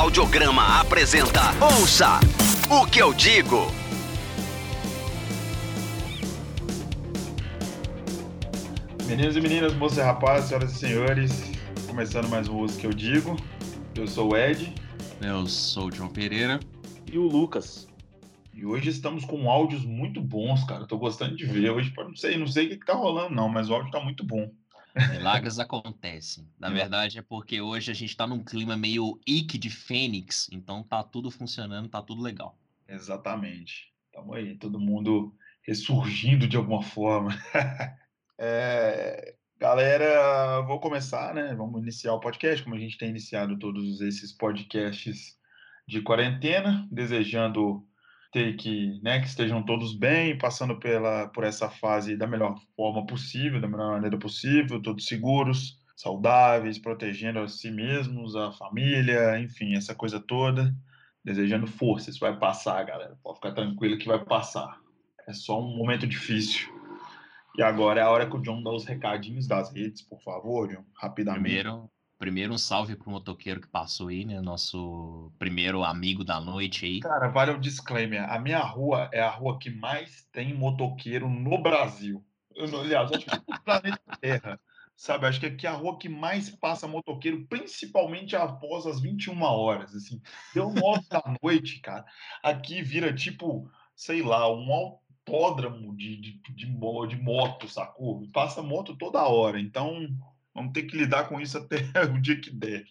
[0.00, 2.20] Audiograma apresenta Ouça
[2.70, 3.66] o que eu digo.
[9.06, 11.52] Meninos e meninas, moças e rapazes, senhoras e senhores,
[11.86, 13.36] começando mais um Ouça o que eu digo.
[13.94, 14.74] Eu sou o Ed
[15.20, 16.58] Eu sou o João Pereira.
[17.12, 17.86] E o Lucas.
[18.54, 20.86] e hoje estamos com áudios muito bons, cara.
[20.86, 21.68] Tô gostando de ver.
[21.72, 24.00] Hoje, não sei, não sei o que, que tá rolando, não, mas o áudio tá
[24.00, 24.50] muito bom.
[25.10, 26.46] Milagres acontecem.
[26.58, 30.82] Na verdade, é porque hoje a gente tá num clima meio Ike de Fênix, então
[30.82, 32.58] tá tudo funcionando, tá tudo legal.
[32.88, 33.92] Exatamente.
[34.12, 37.30] Tamo aí, todo mundo ressurgindo de alguma forma.
[38.42, 41.54] É, galera, vou começar, né?
[41.54, 45.38] Vamos iniciar o podcast, como a gente tem iniciado todos esses podcasts
[45.86, 47.86] de quarentena, desejando
[48.32, 53.04] ter que, né, que estejam todos bem, passando pela, por essa fase da melhor forma
[53.06, 59.74] possível, da melhor maneira possível, todos seguros, saudáveis, protegendo a si mesmos, a família, enfim,
[59.74, 60.74] essa coisa toda
[61.24, 62.10] desejando força.
[62.10, 63.18] Isso vai passar, galera.
[63.22, 64.80] Pode ficar tranquilo que vai passar.
[65.28, 66.68] É só um momento difícil.
[67.56, 70.68] E agora é a hora que o John dá os recadinhos das redes, por favor,
[70.68, 71.42] John, rapidamente.
[71.42, 71.90] Primeiro,
[72.20, 74.42] primeiro um salve pro motoqueiro que passou aí, né?
[74.42, 77.00] Nosso primeiro amigo da noite aí.
[77.00, 78.30] Cara, vale um disclaimer.
[78.30, 82.22] A minha rua é a rua que mais tem motoqueiro no Brasil.
[82.54, 84.60] Aliás, acho que no planeta Terra.
[84.94, 89.42] Sabe, acho que aqui é a rua que mais passa motoqueiro, principalmente após as 21
[89.42, 89.94] horas.
[89.94, 90.20] Assim,
[90.54, 92.04] deu 9 da noite, cara.
[92.42, 93.66] Aqui vira tipo,
[93.96, 98.28] sei lá, um autódromo de, de, de, de moto, sacou?
[98.30, 99.58] Passa moto toda hora.
[99.58, 100.06] Então,
[100.54, 101.78] vamos ter que lidar com isso até
[102.12, 102.84] o dia que der,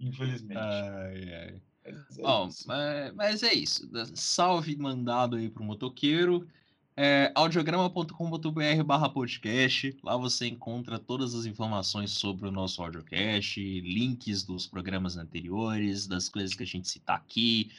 [0.00, 0.58] infelizmente.
[0.58, 1.62] Ai, ai.
[1.84, 2.64] Mas é Bom, isso.
[2.66, 3.88] mas, mas é isso.
[4.14, 6.46] Salve mandado aí pro motoqueiro.
[6.96, 9.96] É, audiograma.com.br barra podcast.
[10.02, 16.28] Lá você encontra todas as informações sobre o nosso audiocast, links dos programas anteriores, das
[16.28, 17.70] coisas que a gente cita aqui,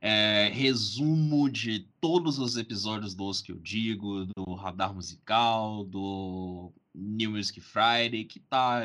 [0.00, 6.72] é, resumo de todos os episódios do Os Que Eu Digo, do Radar Musical, do
[6.96, 8.82] New Music Friday, que tá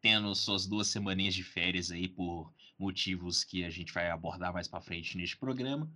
[0.00, 4.66] tendo suas duas semaninhas de férias aí por motivos que a gente vai abordar mais
[4.66, 5.88] para frente neste programa.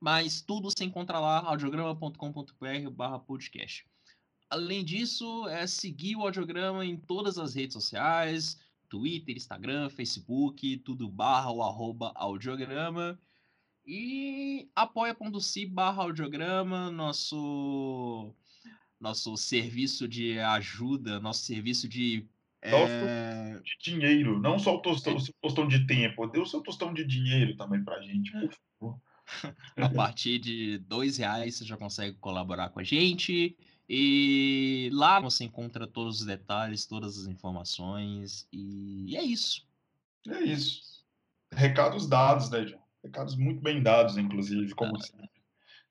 [0.00, 3.84] Mas tudo se encontra lá, audiograma.com.br podcast.
[4.48, 8.58] Além disso, é seguir o audiograma em todas as redes sociais,
[8.88, 13.20] Twitter, Instagram, Facebook, tudo barra ou arroba audiograma.
[13.84, 18.34] E apoia.se barra audiograma, nosso,
[19.00, 22.26] nosso serviço de ajuda, nosso serviço de...
[22.60, 26.60] É, de dinheiro, não só o, tostão, o seu tostão de tempo, dê o seu
[26.60, 29.00] tostão de dinheiro também pra gente, por favor.
[29.76, 33.56] A partir de dois reais você já consegue colaborar com a gente.
[33.88, 38.46] E lá você encontra todos os detalhes, todas as informações.
[38.52, 39.66] E é isso.
[40.28, 41.04] É isso.
[41.52, 42.82] Recados dados, né, John?
[43.02, 45.30] Recados muito bem dados, inclusive, como sempre.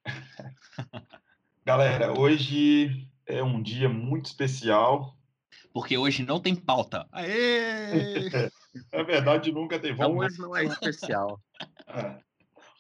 [1.68, 5.18] Galera, hoje é um dia muito especial.
[5.74, 7.06] Porque hoje não tem pauta.
[7.12, 8.30] Aê!
[8.94, 9.92] Na verdade, nunca tem.
[9.92, 11.42] Então Vamos hoje não é especial.
[11.90, 12.20] É.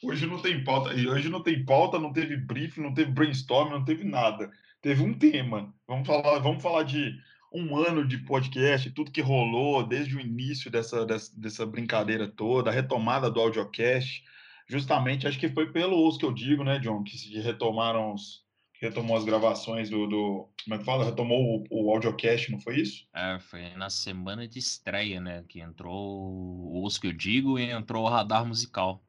[0.02, 0.94] Hoje não tem pauta.
[0.94, 4.50] E hoje não tem pauta, não teve briefing, não teve brainstorm, não teve nada.
[4.82, 5.74] Teve um tema.
[5.86, 7.14] Vamos falar, vamos falar de
[7.54, 12.70] um ano de podcast, tudo que rolou desde o início dessa, dessa, dessa brincadeira toda,
[12.70, 14.24] a retomada do audiocast.
[14.66, 18.47] Justamente, acho que foi pelo uso que eu digo, né, John, que se retomaram os,
[18.80, 21.06] retomou as gravações do, do como é que fala?
[21.06, 23.08] Retomou o, o audiocast, não foi isso?
[23.14, 25.44] É, foi na semana de estreia, né?
[25.48, 29.04] Que entrou o Os Que Eu Digo e entrou o Radar Musical.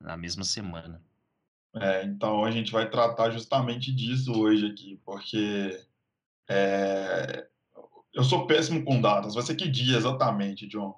[0.00, 1.00] Na mesma semana.
[1.76, 5.80] É, então a gente vai tratar justamente disso hoje aqui, porque
[6.48, 7.46] é,
[8.12, 9.34] eu sou péssimo com datas.
[9.34, 10.94] Vai ser que dia exatamente, John?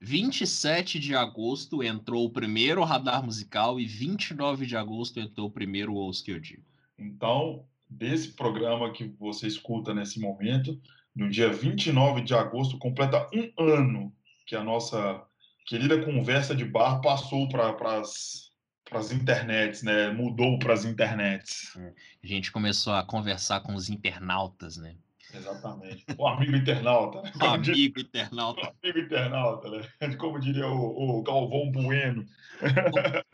[0.00, 5.94] 27 de agosto entrou o primeiro Radar Musical e 29 de agosto entrou o primeiro
[5.96, 6.64] Os Que Eu Digo.
[6.98, 10.80] Então, desse programa que você escuta nesse momento,
[11.14, 14.14] no dia 29 de agosto, completa um ano
[14.46, 15.22] que a nossa
[15.66, 20.10] querida conversa de bar passou para as internets, né?
[20.10, 21.76] Mudou para as internets.
[22.22, 24.96] A gente começou a conversar com os internautas, né?
[25.36, 26.04] Exatamente.
[26.18, 27.18] O amigo internauta.
[27.34, 28.72] O Como diria- amigo internauta.
[28.82, 30.16] amigo internauta, né?
[30.16, 32.24] Como diria o, o Galvão Bueno.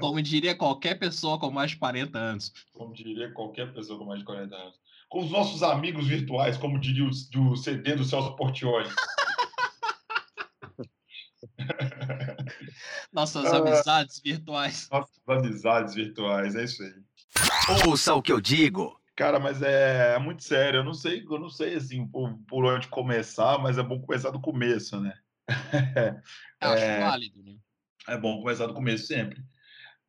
[0.00, 2.52] Como diria qualquer pessoa com mais de 40 anos.
[2.72, 4.74] como diria qualquer pessoa com mais de 40 anos.
[5.08, 8.88] Com os nossos amigos virtuais, como diria o, do CD do Celso Portioli.
[13.12, 13.58] Nossas Ah.
[13.58, 14.88] amizades virtuais.
[14.90, 16.92] Nossas amizades virtuais, é isso aí.
[17.86, 18.98] Ouça o que eu digo.
[19.22, 20.80] Cara, mas é, é muito sério.
[20.80, 24.30] Eu não sei, eu não sei assim por, por onde começar, mas é bom começar
[24.30, 25.14] do começo, né?
[26.60, 26.98] Acho É.
[26.98, 27.56] válido, né?
[28.08, 29.40] É bom começar do começo sempre.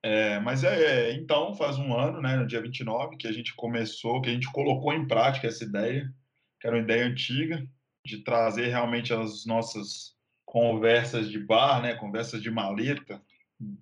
[0.02, 4.20] É, mas é, então, faz um ano, né, no dia 29, que a gente começou,
[4.20, 6.12] que a gente colocou em prática essa ideia,
[6.60, 7.64] que era uma ideia antiga,
[8.04, 13.22] de trazer realmente as nossas conversas de bar, né, conversas de maleta,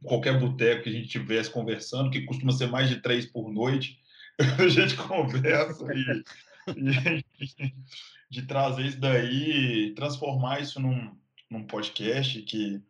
[0.03, 4.00] qualquer boteco que a gente tivesse conversando, que costuma ser mais de três por noite,
[4.59, 6.23] a gente conversa e,
[6.75, 7.65] e
[8.29, 11.15] de trazer isso daí, transformar isso num,
[11.49, 12.81] num podcast que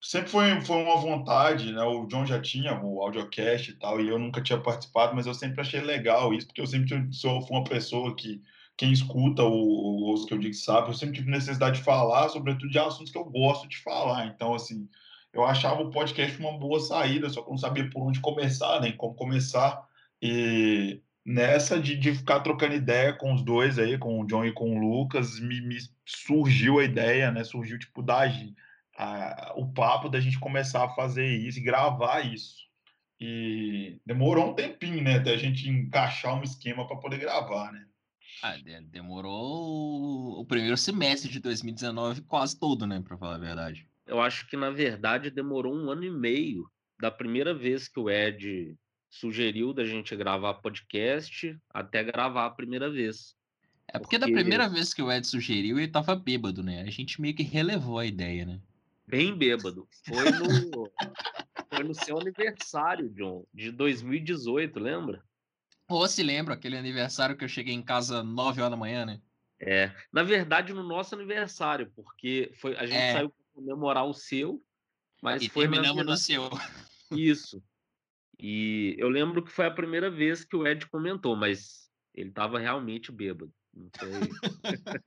[0.00, 1.82] sempre foi, foi uma vontade, né?
[1.82, 5.34] O John já tinha o audiocast e tal, e eu nunca tinha participado, mas eu
[5.34, 8.42] sempre achei legal isso, porque eu sempre sou uma pessoa que
[8.76, 12.70] quem escuta o, os que eu digo sabe, eu sempre tive necessidade de falar, sobretudo
[12.70, 14.26] de assuntos que eu gosto de falar.
[14.26, 14.88] Então, assim,
[15.32, 18.80] eu achava o podcast uma boa saída, só que eu não sabia por onde começar,
[18.80, 19.86] nem como começar.
[20.22, 24.52] E nessa de, de ficar trocando ideia com os dois aí, com o John e
[24.52, 25.76] com o Lucas, me, me
[26.06, 27.42] surgiu a ideia, né?
[27.42, 28.22] Surgiu, tipo, da
[28.96, 32.62] a, o papo da gente começar a fazer isso e gravar isso.
[33.20, 37.84] E demorou um tempinho, né, até a gente encaixar um esquema para poder gravar, né?
[38.42, 38.56] Ah,
[38.90, 43.88] demorou o primeiro semestre de 2019 quase todo, né, para falar a verdade.
[44.06, 46.68] Eu acho que na verdade demorou um ano e meio
[47.00, 48.76] da primeira vez que o Ed
[49.12, 53.36] sugeriu da gente gravar podcast até gravar a primeira vez.
[53.86, 56.82] É porque, porque da primeira vez que o Ed sugeriu, ele tava bêbado, né?
[56.82, 58.60] A gente meio que relevou a ideia, né?
[59.12, 59.86] bem bêbado.
[60.06, 60.90] Foi no,
[61.68, 65.22] foi no seu aniversário, John, de 2018, lembra?
[65.86, 69.20] Ou se lembra, aquele aniversário que eu cheguei em casa 9 horas da manhã, né?
[69.60, 73.12] É, na verdade, no nosso aniversário, porque foi, a gente é.
[73.12, 74.64] saiu para comemorar o seu,
[75.20, 76.48] mas e foi terminamos no seu.
[77.12, 77.62] Isso.
[78.44, 82.58] E eu lembro que foi a primeira vez que o Ed comentou, mas ele estava
[82.58, 83.52] realmente bêbado.
[83.72, 84.10] Não foi...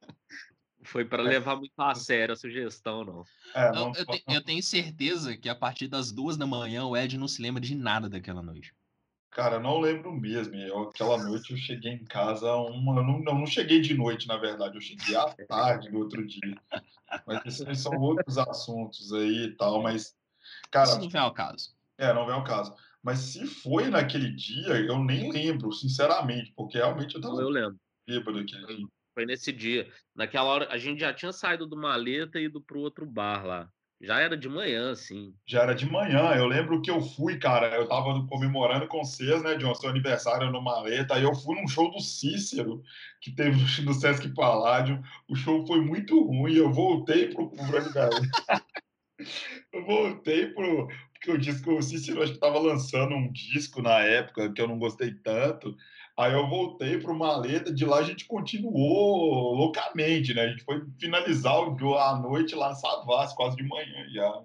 [0.84, 1.28] foi para é.
[1.28, 3.24] levar muito a sério a sugestão, não.
[3.54, 6.96] É, não eu, eu, eu, tenho certeza que a partir das duas da manhã o
[6.96, 8.74] Ed não se lembra de nada daquela noite.
[9.32, 10.56] Cara, não lembro mesmo.
[10.56, 13.02] Eu, aquela noite eu cheguei em casa uma.
[13.02, 14.76] Eu não, eu não cheguei de noite, na verdade.
[14.76, 16.56] Eu cheguei à tarde do outro dia.
[17.28, 19.84] Mas esses são outros assuntos aí e tal.
[19.84, 20.16] Mas,
[20.72, 20.88] cara.
[20.88, 21.76] Isso não vem ao caso.
[21.98, 22.74] É, não vem ao caso.
[23.06, 27.40] Mas se foi naquele dia, eu nem lembro, sinceramente, porque realmente eu tava.
[27.40, 27.80] Eu lembro.
[28.08, 28.60] Bêbado dia.
[29.14, 29.88] Foi nesse dia.
[30.16, 33.70] Naquela hora, a gente já tinha saído do maleta e ido pro outro bar lá.
[34.02, 35.36] Já era de manhã, sim.
[35.46, 36.34] Já era de manhã.
[36.36, 37.76] Eu lembro que eu fui, cara.
[37.76, 39.76] Eu tava comemorando com vocês, né, John?
[39.76, 41.14] Seu aniversário no Maleta.
[41.14, 42.82] Aí eu fui num show do Cícero,
[43.22, 43.56] que teve
[43.86, 45.00] no Sesc Paládio.
[45.30, 46.56] O show foi muito ruim.
[46.56, 47.62] Eu voltei pro, pro
[49.72, 50.88] Eu voltei pro.
[51.26, 54.68] Porque o disco, o Cícero acho que tava lançando um disco na época que eu
[54.68, 55.76] não gostei tanto.
[56.16, 60.44] Aí eu voltei para o Maleta, de lá a gente continuou loucamente, né?
[60.44, 64.44] A gente foi finalizar a noite lá em Savassi, quase de manhã já.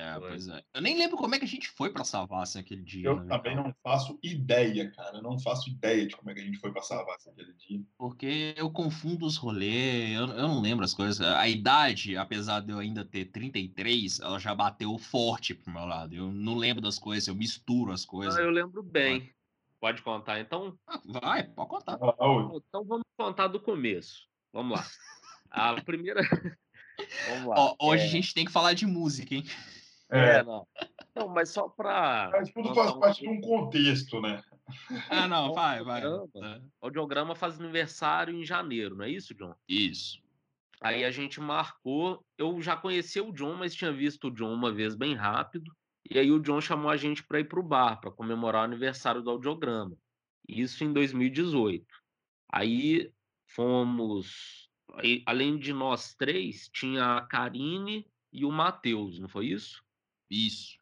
[0.00, 0.64] É, pois é.
[0.72, 3.06] Eu nem lembro como é que a gente foi para Savassi aquele dia.
[3.06, 5.18] Eu né, também não faço ideia, cara.
[5.18, 7.82] Eu não faço ideia de como é que a gente foi para Savassi aquele dia.
[7.98, 11.20] Porque eu confundo os rolês, eu, eu não lembro as coisas.
[11.20, 16.14] A idade, apesar de eu ainda ter 33, ela já bateu forte pro meu lado.
[16.14, 18.36] Eu não lembro das coisas, eu misturo as coisas.
[18.36, 19.30] Ah, eu lembro bem.
[19.78, 20.78] Pode contar, então?
[20.86, 21.94] Ah, vai, pode contar.
[21.94, 24.26] Então vamos contar do começo.
[24.50, 24.86] Vamos lá.
[25.50, 26.22] A primeira.
[27.28, 27.56] vamos lá.
[27.58, 28.06] Ó, hoje é...
[28.06, 29.44] a gente tem que falar de música, hein?
[30.10, 30.66] É, é não.
[31.14, 32.30] Não, mas só para.
[32.32, 34.42] Mas tudo faz parte de um contexto, né?
[35.08, 36.04] Ah, não, vai, vai.
[36.06, 36.28] O
[36.80, 39.54] audiograma faz aniversário em janeiro, não é isso, John?
[39.68, 40.20] Isso.
[40.80, 42.24] Aí a gente marcou.
[42.38, 45.70] Eu já conhecia o John, mas tinha visto o John uma vez bem rápido.
[46.08, 48.64] E aí o John chamou a gente para ir para o bar, para comemorar o
[48.64, 49.96] aniversário do audiograma.
[50.48, 51.86] Isso em 2018.
[52.50, 53.12] Aí
[53.46, 54.68] fomos.
[54.94, 59.84] Aí, além de nós três, tinha a Karine e o Matheus, não foi isso?
[60.30, 60.78] Isso.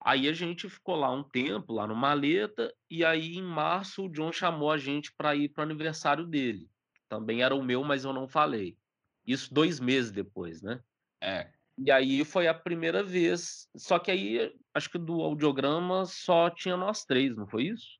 [0.00, 4.08] Aí a gente ficou lá um tempo, lá no Maleta, e aí em março o
[4.08, 6.68] John chamou a gente para ir para o aniversário dele.
[7.08, 8.76] Também era o meu, mas eu não falei.
[9.26, 10.82] Isso dois meses depois, né?
[11.20, 11.50] É.
[11.76, 13.68] E aí foi a primeira vez.
[13.76, 17.98] Só que aí, acho que do audiograma só tinha nós três, não foi isso?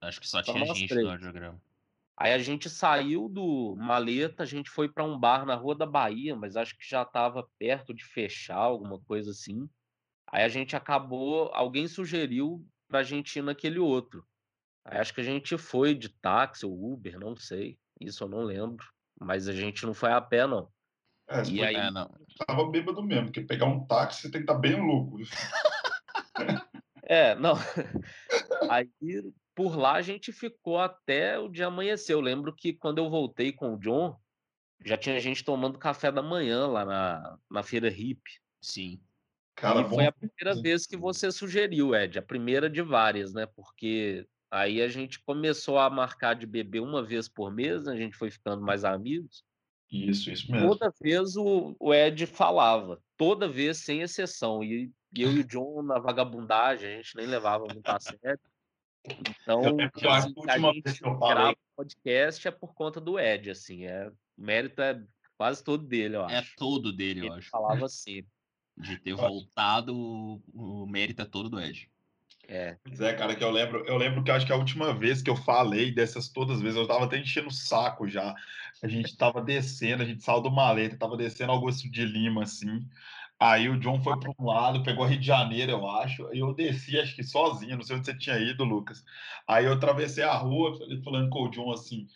[0.00, 1.04] Acho que só, só tinha gente três.
[1.04, 1.60] do audiograma.
[2.16, 5.86] Aí a gente saiu do Maleta, a gente foi para um bar na Rua da
[5.86, 9.68] Bahia, mas acho que já estava perto de fechar, alguma coisa assim.
[10.30, 14.24] Aí a gente acabou, alguém sugeriu para a gente ir naquele outro.
[14.84, 17.78] Aí acho que a gente foi de táxi ou Uber, não sei.
[18.00, 18.86] Isso eu não lembro.
[19.20, 20.70] Mas a gente não foi a pé, não.
[21.28, 22.10] É, e aí, é, não.
[22.46, 25.18] tava bêbado mesmo, porque pegar um táxi tem que estar tá bem louco.
[27.02, 27.54] é, não.
[28.70, 28.88] Aí
[29.54, 32.14] por lá a gente ficou até o dia amanhecer.
[32.14, 34.16] Eu lembro que quando eu voltei com o John,
[34.84, 38.22] já tinha gente tomando café da manhã lá na, na feira hip.
[38.62, 39.00] Sim.
[39.60, 43.46] Cara, e foi a primeira vez que você sugeriu, Ed, a primeira de várias, né?
[43.46, 47.92] Porque aí a gente começou a marcar de beber uma vez por mês, né?
[47.92, 49.44] a gente foi ficando mais amigos.
[49.90, 50.68] Isso, isso mesmo.
[50.68, 54.62] Toda vez o, o Ed falava, toda vez, sem exceção.
[54.62, 58.40] E eu e o John, na vagabundagem, a gente nem levava muito a sério.
[59.06, 64.12] Então, tipo assim, a gente grava podcast é por conta do Ed, assim, é, o
[64.36, 65.02] mérito é
[65.36, 66.52] quase todo dele, eu é acho.
[66.52, 67.48] É todo dele, eu Ele acho.
[67.48, 68.24] falava assim.
[68.80, 69.94] De ter voltado,
[70.54, 71.88] o mérito é todo do Ed.
[72.48, 72.78] É.
[72.82, 75.28] Pois é, cara, que eu lembro, eu lembro que acho que a última vez que
[75.28, 78.34] eu falei dessas todas as vezes, eu tava até enchendo o saco já.
[78.82, 82.86] A gente tava descendo, a gente saiu do maleta, tava descendo Augusto de Lima, assim.
[83.38, 86.54] Aí o John foi para um lado, pegou Rio de Janeiro, eu acho, e eu
[86.54, 89.04] desci, acho que sozinho, não sei onde você tinha ido, Lucas.
[89.46, 92.06] Aí eu atravessei a rua, falando com o John assim: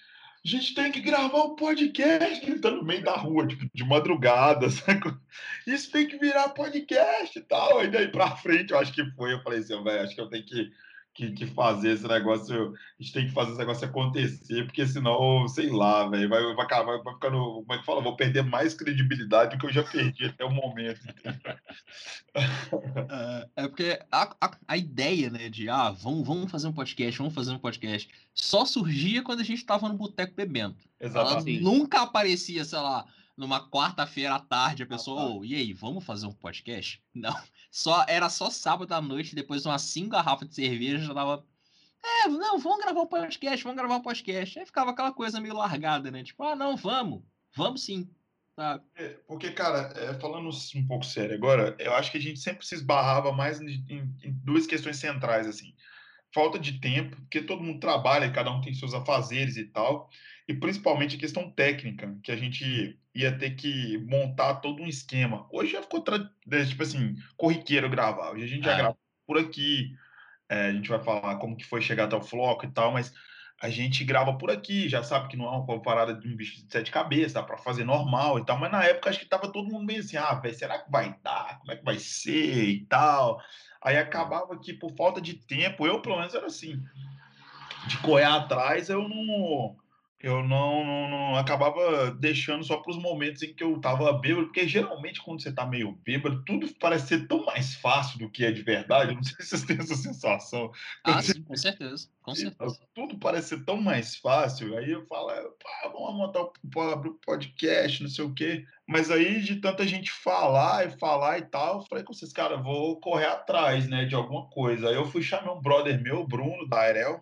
[0.44, 3.84] a gente tem que gravar um podcast, ele tá no meio da rua, tipo, de
[3.84, 5.14] madrugada, sabe?
[5.66, 7.78] Isso tem que virar podcast e tal.
[7.78, 10.28] Aí daí pra frente, eu acho que foi, eu falei assim, velho, acho que eu
[10.28, 10.72] tenho que
[11.14, 15.46] que, que, fazer esse negócio, a gente tem que fazer esse negócio acontecer, porque senão,
[15.46, 18.74] sei lá, velho, vai, vai, vai, vai ficando, como é que fala, vou perder mais
[18.74, 21.00] credibilidade do que eu já perdi até o momento.
[22.34, 27.18] é, é, porque a, a, a, ideia, né, de, ah, vamos, vamos fazer um podcast,
[27.18, 30.76] vamos fazer um podcast, só surgia quando a gente estava no boteco bebendo.
[30.98, 31.60] Exatamente.
[31.60, 33.04] Ela nunca aparecia, sei lá,
[33.36, 37.02] numa quarta-feira à tarde, a pessoa, oh, e aí, vamos fazer um podcast?
[37.14, 37.34] Não.
[37.72, 41.42] Só, era só sábado à noite, depois de umas cinco garrafas de cerveja, já tava.
[42.04, 44.58] É, não, vamos gravar um podcast, vamos gravar um podcast.
[44.58, 46.22] Aí ficava aquela coisa meio largada, né?
[46.22, 47.22] Tipo, ah, não, vamos,
[47.56, 48.10] vamos sim.
[48.54, 48.78] Tá.
[48.94, 52.66] É, porque, cara, é, falando um pouco sério agora, eu acho que a gente sempre
[52.66, 55.74] se esbarrava mais em, em, em duas questões centrais, assim.
[56.34, 60.08] Falta de tempo, porque todo mundo trabalha, cada um tem seus afazeres e tal
[60.48, 65.46] e principalmente a questão técnica, que a gente ia ter que montar todo um esquema.
[65.50, 66.02] Hoje já ficou,
[66.46, 68.32] né, tipo assim, corriqueiro gravar.
[68.32, 68.76] Hoje a gente já é.
[68.76, 68.96] grava
[69.26, 69.94] por aqui,
[70.48, 73.12] é, a gente vai falar como que foi chegar até o floco e tal, mas
[73.60, 76.56] a gente grava por aqui, já sabe que não é uma parada de um bicho
[76.56, 79.52] de sete cabeças, dá para fazer normal e tal, mas na época acho que tava
[79.52, 81.60] todo mundo meio assim, ah, velho, será que vai dar?
[81.60, 83.40] Como é que vai ser e tal?
[83.84, 86.80] Aí acabava que por falta de tempo, eu pelo menos era assim,
[87.86, 89.76] de correr atrás, eu não
[90.22, 94.46] eu não, não, não, acabava deixando só para os momentos em que eu estava bêbado,
[94.46, 98.44] porque geralmente quando você está meio bêbado, tudo parece ser tão mais fácil do que
[98.44, 99.10] é de verdade.
[99.10, 100.70] Eu não sei se vocês têm essa sensação.
[101.04, 102.78] Ah, sim, com certeza, com certeza.
[102.94, 104.76] Tudo parece ser tão mais fácil.
[104.78, 105.28] Aí eu falo,
[105.92, 106.52] vamos montar o
[107.26, 108.64] podcast, não sei o quê.
[108.86, 112.56] Mas aí, de tanta gente falar e falar e tal, eu falei com vocês, cara,
[112.56, 114.88] vou correr atrás, né, de alguma coisa.
[114.88, 117.20] Aí eu fui chamar um brother meu, Bruno, da Arel,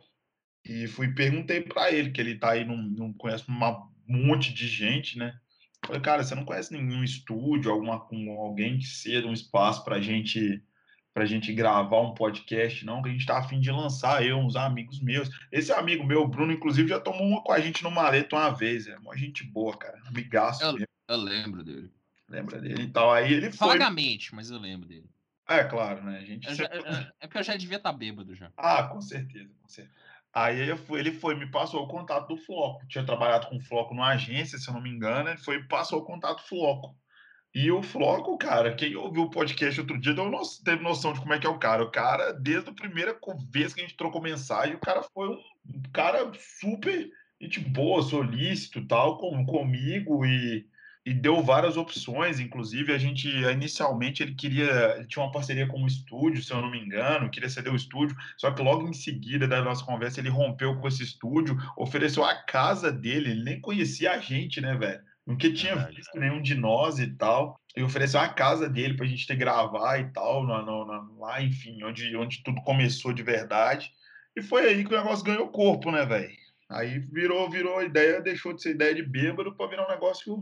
[0.64, 4.66] e fui perguntei para ele, que ele tá aí, não, não conhece um monte de
[4.66, 5.38] gente, né?
[5.84, 10.00] Falei, cara, você não conhece nenhum estúdio, alguma, com alguém que ceda um espaço pra
[10.00, 10.62] gente
[11.12, 14.54] pra gente gravar um podcast, não, que a gente tá afim de lançar, eu, uns
[14.54, 15.28] amigos meus.
[15.50, 18.86] Esse amigo meu, Bruno, inclusive, já tomou uma com a gente no maleta uma vez,
[18.86, 21.90] é uma gente boa, cara, amigaço eu, Eu lembro dele.
[22.28, 23.68] Lembra dele e tal, aí ele foi...
[23.68, 25.10] Vagamente, mas eu lembro dele.
[25.48, 26.54] É, claro, né, a gente...
[26.54, 28.52] Já, é, é porque eu já devia estar tá bêbado já.
[28.56, 30.09] Ah, com certeza, com certeza.
[30.32, 32.86] Aí foi, ele foi, me passou o contato do Floco.
[32.86, 35.68] Tinha trabalhado com o Floco numa agência, se eu não me engano, ele foi e
[35.68, 36.96] passou o contato do Floco.
[37.52, 40.40] E o Floco, cara, quem ouviu o podcast outro dia no...
[40.64, 41.82] teve noção de como é que é o cara.
[41.82, 43.18] O cara, desde a primeira
[43.50, 45.38] vez que a gente trocou mensagem, o cara foi um,
[45.74, 47.10] um cara super
[47.40, 50.64] gente boa, solícito tal, com, comigo e
[51.04, 55.78] e deu várias opções, inclusive a gente inicialmente ele queria, ele tinha uma parceria com
[55.80, 58.92] um estúdio, se eu não me engano, queria ceder o estúdio, só que logo em
[58.92, 63.60] seguida da nossa conversa ele rompeu com esse estúdio, ofereceu a casa dele, ele nem
[63.60, 65.00] conhecia a gente, né, velho?
[65.26, 69.26] Nunca tinha visto nenhum de nós e tal, e ofereceu a casa dele pra gente
[69.26, 73.90] ter gravar e tal, lá, enfim, onde, onde tudo começou de verdade.
[74.34, 76.30] E foi aí que o negócio ganhou corpo, né, velho?
[76.68, 80.38] Aí virou, virou a ideia, deixou de ser ideia de bêbado para virar um negócio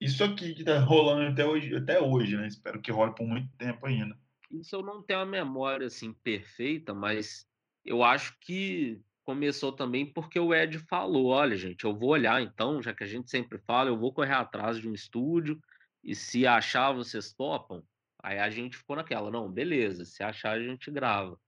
[0.00, 2.46] isso aqui que tá rolando até hoje, até hoje, né?
[2.46, 4.16] Espero que role por muito tempo ainda.
[4.50, 7.46] Isso eu não tenho a memória assim perfeita, mas
[7.84, 12.82] eu acho que começou também porque o Ed falou: olha, gente, eu vou olhar então,
[12.82, 15.58] já que a gente sempre fala, eu vou correr atrás de um estúdio
[16.04, 17.82] e se achar vocês topam.
[18.22, 21.38] Aí a gente ficou naquela, não, beleza, se achar a gente grava.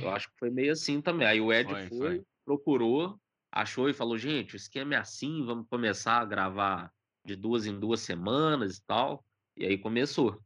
[0.00, 1.26] Eu acho que foi meio assim também.
[1.26, 2.24] Aí o Ed foi, foi, foi.
[2.44, 3.20] procurou,
[3.52, 6.92] achou e falou: gente, o esquema é assim, vamos começar a gravar
[7.24, 9.24] de duas em duas semanas e tal.
[9.56, 10.40] E aí começou.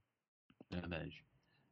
[0.71, 1.25] Verdade.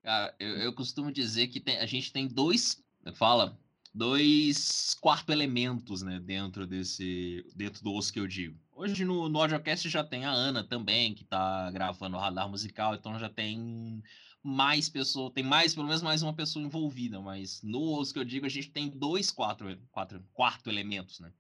[0.03, 2.83] Cara, eu, eu costumo dizer que tem, a gente tem dois,
[3.15, 3.59] fala,
[3.95, 8.59] dois quarto elementos, né, dentro desse, dentro do osso que eu digo.
[8.73, 12.95] Hoje no, no audiocast já tem a Ana também, que tá gravando o radar musical,
[12.95, 14.03] então já tem
[14.43, 18.25] mais pessoas, tem mais, pelo menos mais uma pessoa envolvida, mas no osso que eu
[18.25, 21.31] digo, a gente tem dois quatro, quatro, quatro elementos, né?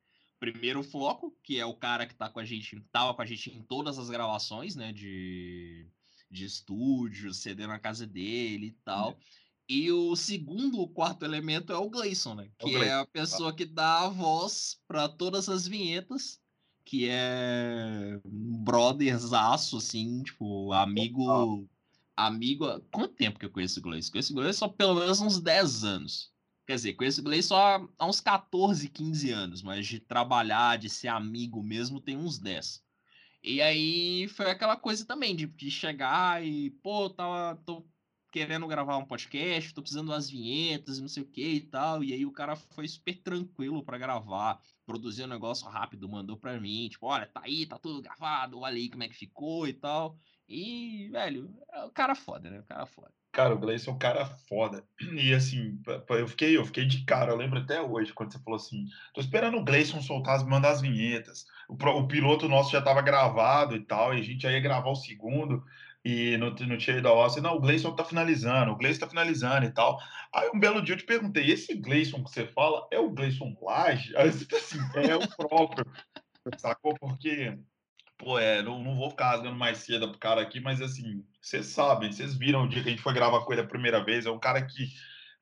[0.40, 3.50] Primeiro Floco, que é o cara que tá com a gente, tava com a gente
[3.50, 5.86] em todas as gravações, né, de,
[6.30, 9.18] de estúdio, CD na casa dele e tal.
[9.68, 12.50] E o segundo, o quarto elemento é o Gleison, né?
[12.58, 16.40] É que é, é a pessoa que dá a voz para todas as vinhetas,
[16.84, 21.68] que é um brotherzaço, assim, tipo, amigo.
[22.16, 22.66] Amigo.
[22.90, 24.10] Quanto tempo que eu conheço o Gleison?
[24.10, 26.29] Conheço o Gleison só pelo menos uns 10 anos.
[26.70, 30.88] Quer dizer, conheço o Gleison só há uns 14, 15 anos, mas de trabalhar, de
[30.88, 32.80] ser amigo mesmo, tem uns 10.
[33.42, 37.84] E aí foi aquela coisa também de, de chegar e, pô, tava, tô
[38.30, 42.04] querendo gravar um podcast, tô precisando das vinhetas não sei o que e tal.
[42.04, 46.60] E aí o cara foi super tranquilo para gravar, produziu um negócio rápido, mandou para
[46.60, 49.72] mim, tipo, olha, tá aí, tá tudo gravado, olha aí como é que ficou e
[49.72, 50.16] tal.
[50.48, 52.60] E, velho, é o cara foda, né?
[52.60, 53.19] O cara foda.
[53.40, 54.84] Cara, o Gleison é um cara foda.
[55.14, 55.80] E assim,
[56.10, 59.20] eu fiquei, eu fiquei de cara, eu lembro até hoje, quando você falou assim, tô
[59.22, 61.46] esperando o Gleison soltar, mandar as vinhetas.
[61.66, 64.94] O, o piloto nosso já tava gravado e tal, e a gente ia gravar o
[64.94, 65.64] segundo
[66.04, 69.64] e no, no Cheio da Ossa, não, o Gleison tá finalizando, o Gleison tá finalizando
[69.64, 69.98] e tal.
[70.34, 73.56] Aí um belo dia eu te perguntei, esse Gleison que você fala é o Gleison
[73.62, 74.14] Laje?
[74.18, 75.86] Aí você tá assim, é o próprio,
[76.58, 76.94] sacou?
[77.00, 77.58] Porque,
[78.20, 81.66] pô, é, não, não vou ficar rasgando mais cedo pro cara aqui, mas assim, vocês
[81.66, 84.26] sabem, vocês viram o dia que a gente foi gravar com ele a primeira vez,
[84.26, 84.88] é um cara que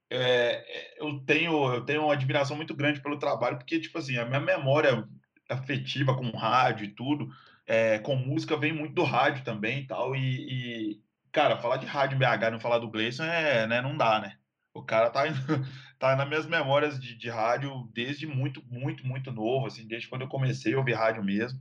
[0.08, 4.16] é, é eu tenho eu tenho uma admiração muito grande pelo trabalho, porque, tipo assim,
[4.16, 5.04] a minha memória
[5.50, 7.28] afetiva com rádio e tudo,
[7.66, 12.18] é, com música vem muito do rádio também tal, e, e cara, falar de rádio
[12.18, 14.37] BH não falar do Gleison é, né, não dá, né?
[14.73, 15.25] O cara tá,
[15.99, 20.22] tá nas minhas memórias de, de rádio desde muito, muito, muito novo, assim, desde quando
[20.22, 21.59] eu comecei a ouvir rádio mesmo.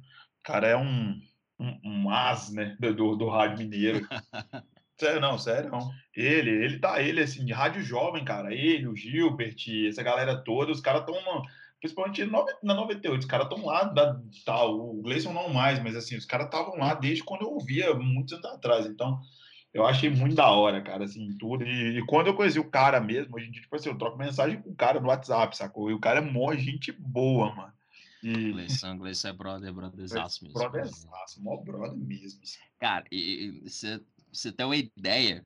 [0.48, 1.22] Cara é um,
[1.60, 4.08] um, um as, né, do, do rádio mineiro.
[4.98, 5.92] Sério, não, sério, não.
[6.16, 8.52] Ele, ele tá, ele, assim, de rádio jovem, cara.
[8.52, 9.56] Ele, o Gilbert,
[9.88, 11.44] essa galera toda, os caras estão
[11.80, 12.26] principalmente
[12.64, 16.26] na 98, os caras estão lá, da, tá, o Gleison não mais, mas assim, os
[16.26, 19.20] caras estavam lá desde quando eu ouvia, muitos anos atrás, então
[19.72, 23.00] eu achei muito da hora, cara, assim, tudo, e, e quando eu conheci o cara
[23.00, 25.92] mesmo, hoje em dia, tipo assim, eu troco mensagem com o cara no WhatsApp, sacou,
[25.92, 27.77] e o cara é mó gente boa, mano.
[28.24, 30.60] Gleison, Gleison é brother, brotherzaço mesmo.
[30.60, 32.42] Brotherzaço, mó brother mesmo.
[32.44, 32.60] Assim.
[32.80, 34.02] Cara, e você,
[34.32, 35.46] você tem uma ideia,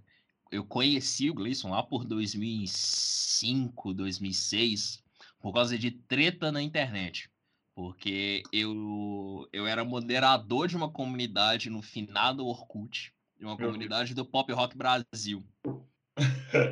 [0.52, 5.04] eu conheci o Gleison lá por 2005, 2006,
[5.40, 7.30] por causa de treta na internet.
[7.74, 14.26] Porque eu, eu era moderador de uma comunidade no finado Orkut, de uma comunidade do
[14.26, 15.44] Pop Rock Brasil.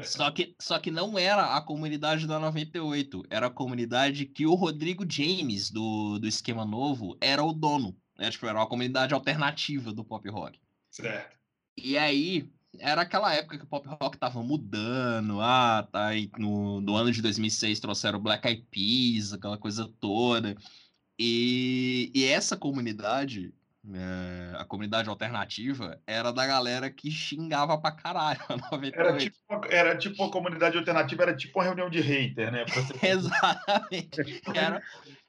[0.04, 4.56] Só, que, só que não era a comunidade da 98, era a comunidade que o
[4.56, 7.95] Rodrigo James, do, do Esquema Novo, era o dono.
[8.17, 8.30] Né?
[8.30, 10.60] Tipo, era uma comunidade alternativa do pop rock.
[10.91, 11.38] Certo.
[11.78, 15.39] E aí, era aquela época que o pop rock tava mudando.
[15.41, 20.56] Ah, tá aí no, no ano de 2006 trouxeram Black Eyed Peas, aquela coisa toda.
[21.17, 23.54] E, e essa comunidade,
[23.93, 28.39] é, a comunidade alternativa, era da galera que xingava pra caralho.
[28.93, 29.38] Era tipo,
[29.69, 32.65] era tipo a comunidade alternativa, era tipo uma reunião de hater, né?
[33.02, 34.41] Exatamente.
[34.54, 34.82] Era,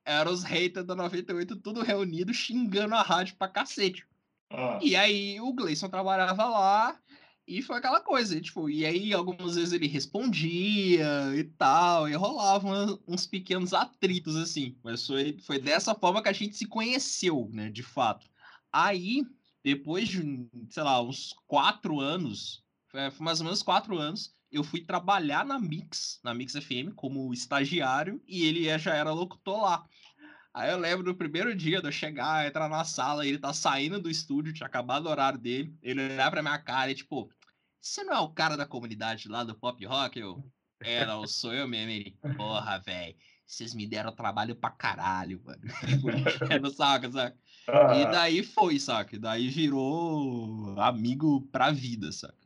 [0.05, 4.05] era os haters da 98 tudo reunido xingando a rádio pra cacete.
[4.51, 4.79] Ah.
[4.83, 6.99] E aí o Gleison trabalhava lá
[7.51, 13.01] e foi aquela coisa, tipo, e aí algumas vezes ele respondia e tal, e rolavam
[13.09, 14.77] uns pequenos atritos, assim.
[14.85, 18.30] Mas foi, foi dessa forma que a gente se conheceu, né, de fato.
[18.73, 19.25] Aí,
[19.65, 24.81] depois de, sei lá, uns quatro anos, foi mais ou menos quatro anos, eu fui
[24.81, 29.87] trabalhar na Mix, na Mix FM, como estagiário, e ele já era locutor lá.
[30.53, 34.01] Aí eu lembro do primeiro dia de eu chegar, entrar na sala, ele tá saindo
[34.01, 37.31] do estúdio, tinha acabado o horário dele, ele olhar pra minha cara e tipo,
[37.81, 40.19] você não é o cara da comunidade lá do pop rock?
[40.19, 40.45] Eu,
[40.81, 41.91] é, não, sou eu mesmo.
[41.93, 43.17] Ele, porra, velho,
[43.51, 45.61] vocês me deram trabalho pra caralho, mano.
[46.63, 47.37] não saca, saca?
[47.97, 49.19] E daí foi, saca?
[49.19, 52.39] Daí virou amigo pra vida, saca?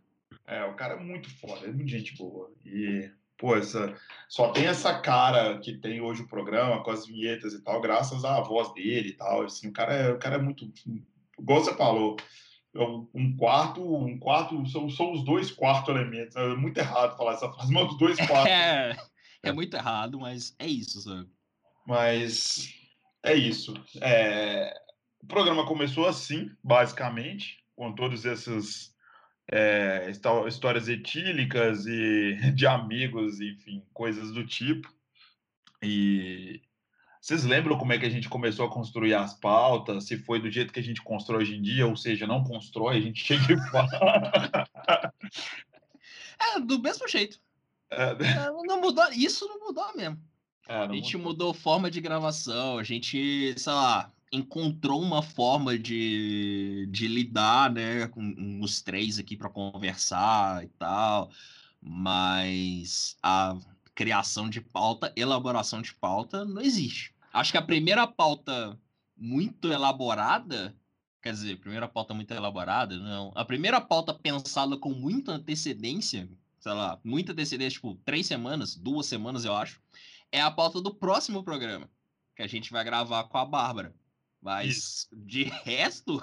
[0.47, 2.51] É, o cara é muito foda, é muito gente boa.
[2.64, 3.95] E, pô, essa,
[4.29, 8.25] só tem essa cara que tem hoje o programa, com as vinhetas e tal, graças
[8.25, 9.43] à voz dele e tal.
[9.43, 10.71] Assim, o cara é, o cara é muito.
[11.38, 12.17] Igual você falou,
[13.14, 16.35] um quarto, um quarto, são, são os dois quartos elementos.
[16.35, 19.13] É muito errado falar essa frase, mas os dois quartos.
[19.44, 21.28] É, é muito errado, mas é isso, sabe?
[21.87, 22.74] Mas
[23.22, 23.74] é isso.
[24.00, 24.74] É,
[25.22, 28.94] o programa começou assim, basicamente, com todas essas
[29.50, 30.11] é,
[30.46, 34.92] histórias etílicas e de amigos, enfim, coisas do tipo.
[35.83, 36.62] E
[37.20, 40.04] vocês lembram como é que a gente começou a construir as pautas?
[40.04, 42.98] Se foi do jeito que a gente constrói hoje em dia, ou seja, não constrói,
[42.98, 45.12] a gente chega e fala.
[46.38, 47.40] É, do mesmo jeito.
[47.94, 48.50] É.
[48.66, 50.18] não mudou, isso não mudou mesmo.
[50.68, 51.33] É, a gente mudou.
[51.33, 58.09] mudou forma de gravação, a gente, sei lá, encontrou uma forma de, de lidar, né,
[58.09, 61.30] com os três aqui para conversar e tal,
[61.80, 63.57] mas a
[63.94, 67.14] criação de pauta, elaboração de pauta não existe.
[67.33, 68.78] Acho que a primeira pauta
[69.16, 70.74] muito elaborada,
[71.22, 76.28] quer dizer, primeira pauta muito elaborada, não, a primeira pauta pensada com muita antecedência,
[76.64, 79.83] sei lá, muita antecedência, tipo, três semanas, duas semanas, eu acho,
[80.33, 81.90] é a pauta do próximo programa,
[82.35, 83.94] que a gente vai gravar com a Bárbara.
[84.40, 85.09] Mas Isso.
[85.12, 86.18] de resto,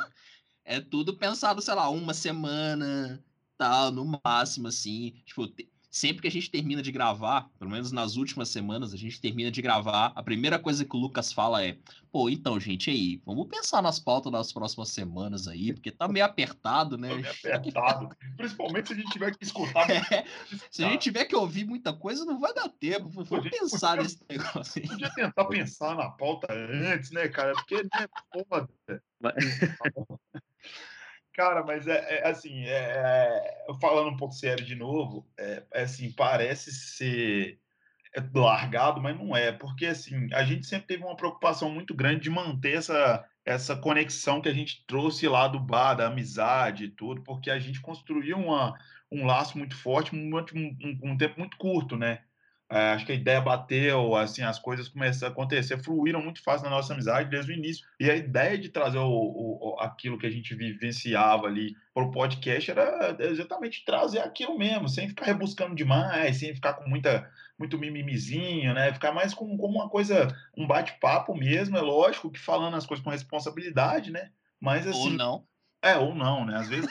[0.65, 3.23] é tudo pensado, sei lá, uma semana,
[3.55, 5.11] tal, no máximo, assim.
[5.25, 5.47] Tipo,
[5.91, 9.51] sempre que a gente termina de gravar, pelo menos nas últimas semanas, a gente termina
[9.51, 11.77] de gravar, a primeira coisa que o Lucas fala é:
[12.09, 16.25] pô, então, gente, aí, vamos pensar nas pautas das próximas semanas aí, porque tá meio
[16.25, 17.09] apertado, né?
[17.09, 18.09] Tá meio apertado.
[18.37, 19.81] Principalmente se a gente tiver que escutar.
[20.11, 20.25] É,
[20.69, 23.09] se a gente tiver que ouvir muita coisa, não vai dar tempo.
[23.09, 24.87] Vamos pensar podia, nesse negócio aí.
[24.87, 27.53] Podia tentar pensar na pauta antes, né, cara?
[27.53, 28.07] Porque, né,
[28.47, 28.69] foda.
[31.41, 35.81] Cara, mas é, é assim, é, é, falando um pouco sério de novo, é, é,
[35.81, 37.59] assim, parece ser
[38.31, 42.29] largado, mas não é, porque assim, a gente sempre teve uma preocupação muito grande de
[42.29, 47.23] manter essa, essa conexão que a gente trouxe lá do bar, da amizade e tudo,
[47.23, 48.77] porque a gente construiu uma,
[49.11, 52.19] um laço muito forte, um, um, um tempo muito curto, né?
[52.71, 56.63] É, acho que a ideia bateu, assim, as coisas começaram a acontecer, fluíram muito fácil
[56.63, 57.85] na nossa amizade desde o início.
[57.99, 62.11] E a ideia de trazer o, o aquilo que a gente vivenciava ali para o
[62.11, 67.29] podcast era exatamente trazer aquilo mesmo, sem ficar rebuscando demais, sem ficar com muita
[67.59, 68.91] muito mimimizinho, né?
[68.93, 73.03] Ficar mais com, como uma coisa, um bate-papo mesmo, é lógico que falando as coisas
[73.03, 74.31] com responsabilidade, né?
[74.59, 74.97] Mas assim.
[74.97, 75.43] Ou não.
[75.83, 76.57] É, ou não, né?
[76.57, 76.89] Às vezes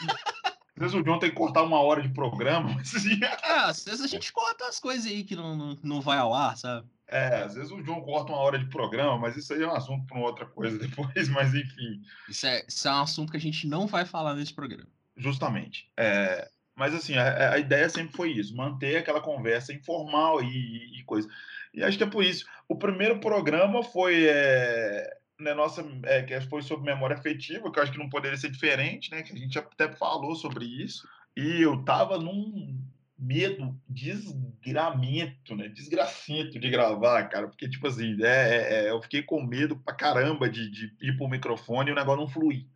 [0.80, 2.72] às vezes o John tem que cortar uma hora de programa.
[2.74, 2.94] Mas...
[2.94, 6.32] É, às vezes a gente corta as coisas aí que não, não, não vai ao
[6.32, 6.88] ar, sabe?
[7.06, 9.74] É, às vezes o John corta uma hora de programa, mas isso aí é um
[9.74, 12.00] assunto para outra coisa depois, mas enfim.
[12.28, 14.88] Isso é, isso é um assunto que a gente não vai falar nesse programa.
[15.16, 15.90] Justamente.
[15.98, 21.04] É, mas assim, a, a, ideia sempre foi isso, manter aquela conversa informal e, e,
[21.04, 21.28] coisa.
[21.74, 22.46] E acho que é por isso.
[22.66, 27.83] O primeiro programa foi é, né, nossa, é, que foi sobre memória afetiva, que eu
[27.83, 29.22] acho que não poderia ser diferente, né?
[29.22, 31.09] Que a gente até falou sobre isso.
[31.37, 32.79] E eu tava num
[33.18, 35.68] medo desgramento, né?
[35.68, 39.94] Desgracento de gravar, cara, porque, tipo assim, é, é, é, eu fiquei com medo pra
[39.94, 42.66] caramba de, de ir pro microfone e o negócio não fluir.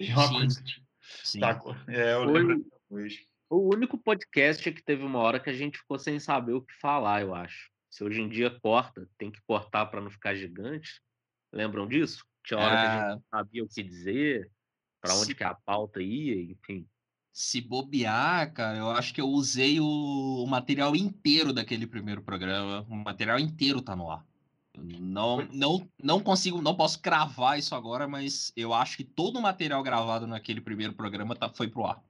[0.00, 0.34] É uma Sim.
[0.34, 0.82] coisa que,
[1.22, 1.40] Sim.
[1.40, 2.64] Tá, é, eu lembro
[3.48, 6.62] O único podcast é que teve uma hora que a gente ficou sem saber o
[6.62, 7.70] que falar, eu acho.
[7.88, 11.00] Se hoje em dia corta, tem que cortar para não ficar gigante.
[11.52, 12.24] Lembram disso?
[12.44, 13.14] Tinha hora que a gente ah.
[13.14, 14.50] não sabia o que dizer,
[15.00, 15.34] para onde se...
[15.34, 16.86] que a pauta ia, enfim.
[17.32, 22.86] Se bobear, cara, eu acho que eu usei o, o material inteiro daquele primeiro programa.
[22.90, 24.24] O material inteiro tá no ar.
[24.76, 29.42] Não, não, não consigo, não posso cravar isso agora, mas eu acho que todo o
[29.42, 32.02] material gravado naquele primeiro programa tá, foi pro ar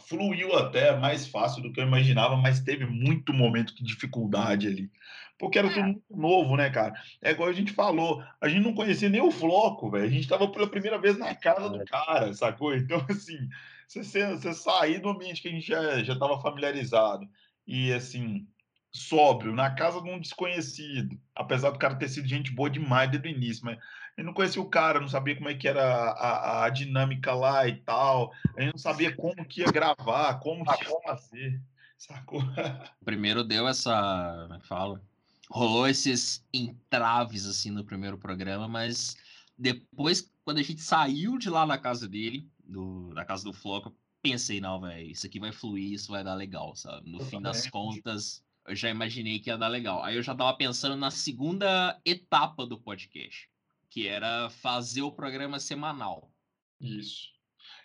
[0.00, 4.90] fluiu até mais fácil do que eu imaginava, mas teve muito momento de dificuldade ali.
[5.38, 5.84] Porque era tudo é.
[5.84, 6.94] muito novo, né, cara?
[7.22, 10.06] É igual a gente falou, a gente não conhecia nem o Floco, velho.
[10.06, 12.74] A gente tava pela primeira vez na casa do cara, sacou?
[12.76, 13.48] Então, assim,
[13.86, 17.28] você, você sair do ambiente que a gente já, já tava familiarizado
[17.66, 18.46] e, assim,
[18.90, 23.28] sóbrio, na casa de um desconhecido, apesar do cara ter sido gente boa demais desde
[23.28, 23.78] o início, mas
[24.16, 27.34] ele não conhecia o cara, não sabia como é que era a, a, a dinâmica
[27.34, 31.60] lá e tal, a gente não sabia como que ia gravar, como que ia fazer,
[31.98, 32.40] sacou?
[33.04, 35.02] Primeiro deu essa, como é que fala?
[35.50, 39.16] Rolou esses entraves, assim, no primeiro programa, mas
[39.56, 43.94] depois, quando a gente saiu de lá na casa dele, do, da casa do Floco,
[44.22, 47.08] pensei, não, velho, isso aqui vai fluir, isso vai dar legal, sabe?
[47.08, 50.02] No fim das contas, eu já imaginei que ia dar legal.
[50.02, 53.48] Aí eu já tava pensando na segunda etapa do podcast
[53.96, 56.30] que era fazer o programa semanal.
[56.78, 57.28] Isso.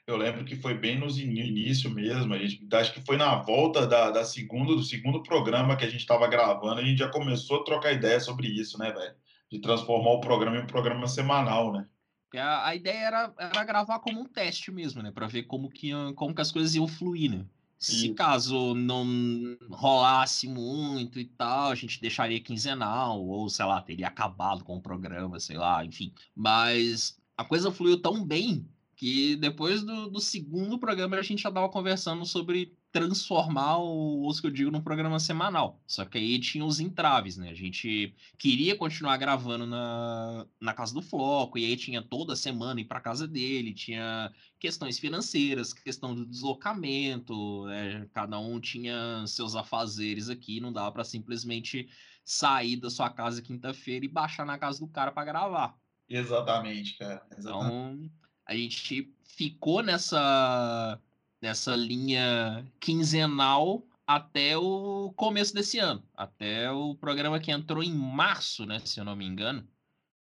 [0.05, 3.87] Eu lembro que foi bem no início mesmo, a gente, acho que foi na volta
[3.87, 7.61] da, da segunda, do segundo programa que a gente estava gravando, a gente já começou
[7.61, 9.15] a trocar ideia sobre isso, né, velho?
[9.49, 11.87] De transformar o programa em um programa semanal, né?
[12.35, 15.11] A, a ideia era, era gravar como um teste mesmo, né?
[15.11, 17.45] Para ver como que, como que as coisas iam fluir, né?
[17.81, 24.07] Se caso não rolasse muito e tal, a gente deixaria quinzenal, ou sei lá, teria
[24.07, 26.13] acabado com o programa, sei lá, enfim.
[26.35, 31.49] Mas a coisa fluiu tão bem que depois do, do segundo programa a gente já
[31.49, 35.81] estava conversando sobre transformar o Os que eu digo num programa semanal.
[35.87, 37.49] Só que aí tinha os entraves, né?
[37.49, 42.81] A gente queria continuar gravando na, na casa do Floco, e aí tinha toda semana
[42.81, 48.07] ir para casa dele, tinha questões financeiras, questão do deslocamento, né?
[48.13, 51.89] cada um tinha seus afazeres aqui, não dava para simplesmente
[52.23, 55.75] sair da sua casa quinta-feira e baixar na casa do cara para gravar.
[56.09, 57.25] Exatamente, cara.
[57.37, 58.05] Exatamente.
[58.05, 58.11] Então,
[58.45, 60.99] a gente ficou nessa
[61.41, 68.65] nessa linha quinzenal até o começo desse ano, até o programa que entrou em março,
[68.65, 69.67] né, se eu não me engano.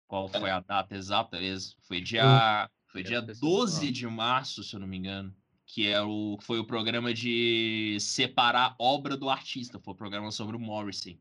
[0.07, 0.41] Qual é.
[0.41, 1.39] foi a data exata?
[1.83, 5.35] Foi dia, foi dia 12 de março, se eu não me engano,
[5.67, 10.57] que é o, foi o programa de separar obra do artista, foi o programa sobre
[10.57, 11.21] o Morrissey.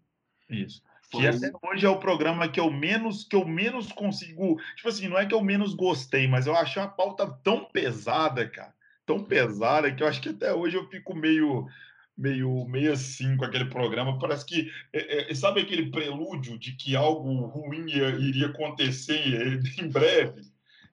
[0.49, 0.81] Isso.
[1.11, 1.21] Foi...
[1.21, 4.59] Que até hoje é o programa que eu menos que eu menos consigo.
[4.75, 8.47] Tipo assim, não é que eu menos gostei, mas eu achei a pauta tão pesada,
[8.47, 8.73] cara
[9.09, 11.67] tão pesada que eu acho que até hoje eu fico meio
[12.15, 14.19] meio meio assim com aquele programa.
[14.19, 19.87] Parece que é, é, sabe aquele prelúdio de que algo ruim ia, iria acontecer em
[19.87, 20.43] breve.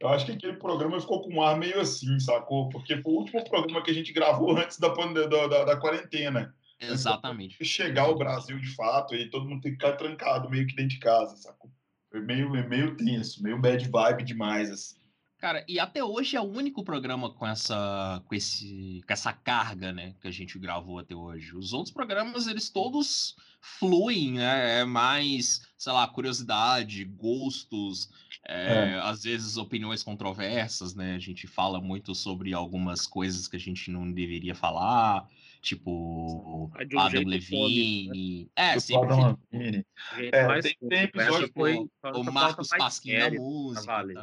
[0.00, 2.70] Eu acho que aquele programa ficou com um ar meio assim, sacou?
[2.70, 6.54] Porque foi o último programa que a gente gravou antes da, da, da, da quarentena.
[6.80, 7.62] Exatamente.
[7.62, 10.94] Chegar ao Brasil de fato e todo mundo tem que ficar trancado meio que dentro
[10.94, 11.70] de casa, sacou?
[12.10, 15.05] Foi meio, meio tenso, meio bad vibe demais, assim.
[15.46, 19.92] Cara, e até hoje é o único programa com essa, com esse, com essa carga,
[19.92, 21.54] né, que a gente gravou até hoje.
[21.54, 24.80] Os outros programas, eles todos fluem, né?
[24.80, 28.10] É mais, sei lá, curiosidade, gostos,
[28.44, 29.00] é, é.
[29.04, 31.14] às vezes opiniões controversas, né?
[31.14, 35.28] A gente fala muito sobre algumas coisas que a gente não deveria falar,
[35.62, 38.42] tipo um Adam Levine.
[38.46, 38.50] Né?
[38.56, 39.12] É, sempre.
[39.12, 39.86] Adam Levine.
[40.32, 43.86] É, tem, tem episódio foi o Marcos Pasquim da música.
[43.86, 44.14] Vale.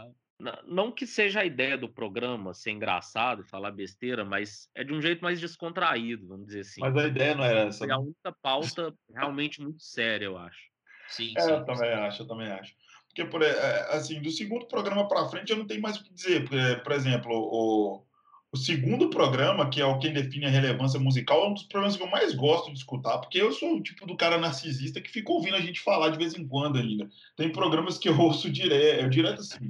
[0.66, 5.02] Não que seja a ideia do programa ser engraçado, falar besteira, mas é de um
[5.02, 6.82] jeito mais descontraído, vamos dizer assim.
[6.82, 7.86] Mas a ideia não era essa.
[7.86, 10.62] É a única pauta realmente muito séria, eu acho.
[11.08, 12.74] Sim, é, sim, eu também acho, eu também acho.
[13.08, 16.14] Porque, por, é, assim, do segundo programa para frente eu não tenho mais o que
[16.14, 16.42] dizer.
[16.42, 18.04] Porque, por exemplo, o,
[18.52, 21.96] o segundo programa, que é o Quem Define a Relevância Musical, é um dos programas
[21.96, 25.12] que eu mais gosto de escutar, porque eu sou o tipo do cara narcisista que
[25.12, 27.08] fica ouvindo a gente falar de vez em quando ainda.
[27.38, 29.70] Tem programas que eu ouço direto, eu direto assim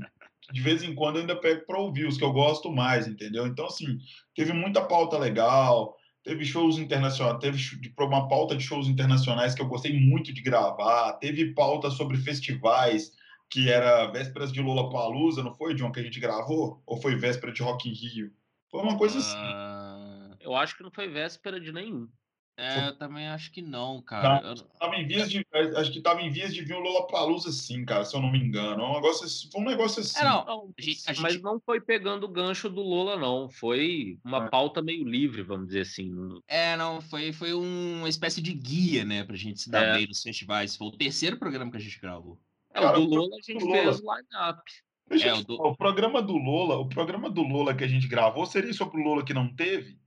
[0.53, 3.47] de vez em quando eu ainda pego para ouvir os que eu gosto mais, entendeu?
[3.47, 3.97] Então, assim,
[4.35, 7.57] teve muita pauta legal, teve shows internacionais, teve
[7.99, 13.11] uma pauta de shows internacionais que eu gostei muito de gravar, teve pauta sobre festivais,
[13.49, 16.83] que era vésperas de Lola Palusa, não foi, John, que a gente gravou?
[16.85, 18.31] Ou foi véspera de Rock in Rio?
[18.69, 19.35] Foi uma coisa assim.
[19.35, 22.07] Uh, eu acho que não foi véspera de nenhum.
[22.55, 24.55] É, eu também acho que não, cara.
[24.55, 27.83] Tá, tava em vias de, acho que tava em vias de vir o Lollapalooza, sim,
[27.83, 28.83] cara, se eu não me engano.
[28.83, 30.19] É um negócio, assim, foi um negócio assim.
[30.19, 33.49] É, não, a gente, a mas não foi pegando o gancho do Lola, não.
[33.49, 34.49] Foi uma é.
[34.49, 36.13] pauta meio livre, vamos dizer assim.
[36.47, 39.93] É, não, foi, foi uma espécie de guia, né, pra gente se dar é.
[39.97, 40.75] bem nos festivais.
[40.75, 42.39] Foi o terceiro programa que a gente gravou.
[42.71, 44.61] É, cara, o do Lola a gente fez o line-up.
[45.09, 45.55] É, o, do...
[45.55, 49.03] o programa do Lola, o programa do Lola que a gente gravou seria sobre o
[49.03, 49.97] Lola que não teve?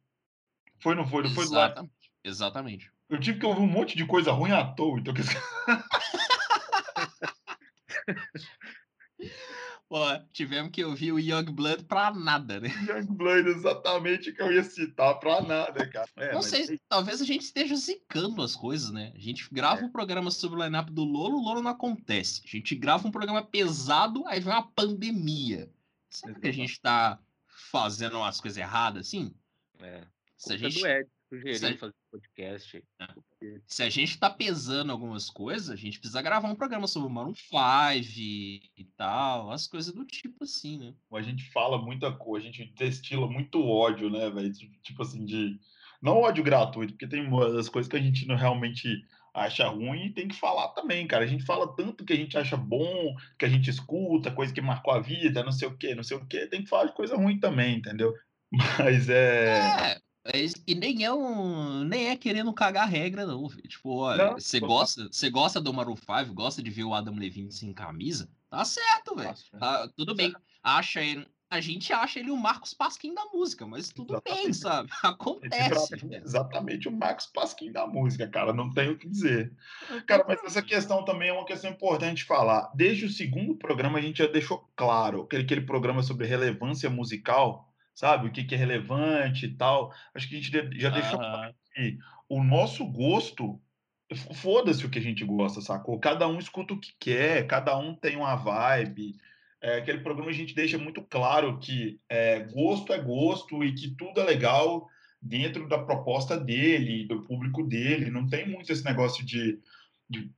[0.78, 1.22] Foi, não foi?
[1.22, 1.95] Não foi Exatamente.
[2.26, 2.90] Exatamente.
[3.08, 5.14] Eu tive que ouvir um monte de coisa ruim à toa, então.
[9.88, 10.00] Pô,
[10.32, 12.68] tivemos que ouvir o Young Blood pra nada, né?
[12.90, 16.08] Young Blood, exatamente que eu ia citar pra nada, cara.
[16.16, 16.80] É, não sei, mas...
[16.88, 19.12] talvez a gente esteja zicando as coisas, né?
[19.14, 19.84] A gente grava é.
[19.84, 22.42] um programa sobre o lineup do Lolo, o Lolo não acontece.
[22.44, 25.70] A gente grava um programa pesado, aí vem uma pandemia.
[26.10, 27.20] Será que a gente tá
[27.70, 29.32] fazendo umas coisas erradas, assim?
[29.78, 30.02] É.
[30.36, 30.80] Se a gente...
[30.80, 32.82] do Ed sugeriu fazer podcast.
[33.42, 33.60] É.
[33.66, 37.12] Se a gente tá pesando algumas coisas, a gente precisa gravar um programa sobre o
[37.12, 40.94] Maroon 5 e tal, as coisas do tipo assim, né?
[41.12, 44.52] A gente fala muita coisa, a gente destila muito ódio, né, velho?
[44.82, 45.58] Tipo assim, de.
[46.02, 47.26] Não ódio gratuito, porque tem
[47.58, 49.02] as coisas que a gente não realmente
[49.34, 51.24] acha ruim e tem que falar também, cara.
[51.24, 54.60] A gente fala tanto que a gente acha bom, que a gente escuta, coisa que
[54.60, 56.46] marcou a vida, não sei o quê, não sei o quê.
[56.46, 58.14] Tem que falar de coisa ruim também, entendeu?
[58.78, 59.94] Mas é.
[59.94, 60.05] é
[60.66, 61.84] e nem é um.
[61.84, 63.48] Nem é querendo cagar regra, não.
[63.48, 67.52] Tipo, olha, você gosta, você gosta do Maroon 5, gosta de ver o Adam Levine
[67.52, 68.28] sem camisa?
[68.50, 69.34] Tá certo, velho.
[69.58, 70.34] Tá, tudo bem.
[70.62, 71.26] Acha ele.
[71.48, 74.42] A gente acha ele o Marcos Pasquim da música, mas tudo exatamente.
[74.42, 74.90] bem, sabe?
[75.02, 75.94] Acontece.
[76.10, 78.52] Exatamente o Marcos Pasquim da música, cara.
[78.52, 79.52] Não tem o que dizer.
[80.06, 82.72] Cara, mas essa questão também é uma questão importante de falar.
[82.74, 87.65] Desde o segundo programa, a gente já deixou claro aquele, aquele programa sobre relevância musical
[87.96, 88.28] sabe?
[88.28, 89.92] O que, que é relevante e tal.
[90.14, 93.58] Acho que a gente já deixou claro que o nosso gosto,
[94.34, 95.98] foda-se o que a gente gosta, sacou?
[95.98, 99.16] Cada um escuta o que quer, cada um tem uma vibe.
[99.62, 103.88] É, aquele programa a gente deixa muito claro que é, gosto é gosto e que
[103.88, 104.86] tudo é legal
[105.20, 108.10] dentro da proposta dele, do público dele.
[108.10, 109.58] Não tem muito esse negócio de,
[110.08, 110.30] de,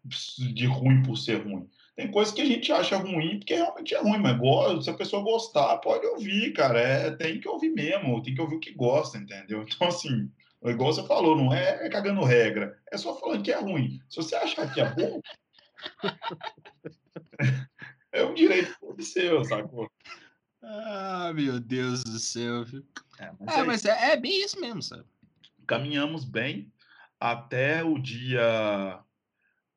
[0.55, 1.68] de ruim por ser ruim.
[1.98, 5.20] Tem coisas que a gente acha ruim porque realmente é ruim, mas se a pessoa
[5.20, 6.78] gostar, pode ouvir, cara.
[6.78, 9.66] É, tem que ouvir mesmo, tem que ouvir o que gosta, entendeu?
[9.68, 10.30] Então, assim,
[10.64, 14.00] igual você falou, não é cagando regra, é só falando que é ruim.
[14.08, 15.20] Se você achar que é bom,
[18.12, 19.90] é um direito seu, sacou?
[20.62, 22.64] Ah, meu Deus do céu.
[23.18, 25.04] É, mas, é, é, mas é, é, bem isso mesmo, sabe?
[25.66, 26.72] Caminhamos bem
[27.18, 29.00] até o dia.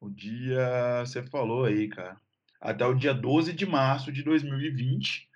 [0.02, 1.06] O dia.
[1.06, 2.20] Você falou aí, cara.
[2.60, 5.30] Até o dia 12 de março de 2020.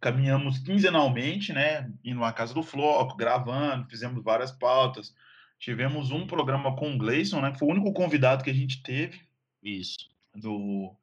[0.00, 1.92] Caminhamos quinzenalmente, né?
[2.04, 5.12] Indo à casa do Floco, gravando, fizemos várias pautas.
[5.58, 7.50] Tivemos um programa com o Gleison, né?
[7.50, 9.20] Que foi o único convidado que a gente teve.
[9.62, 9.96] Isso.
[10.34, 10.94] Do,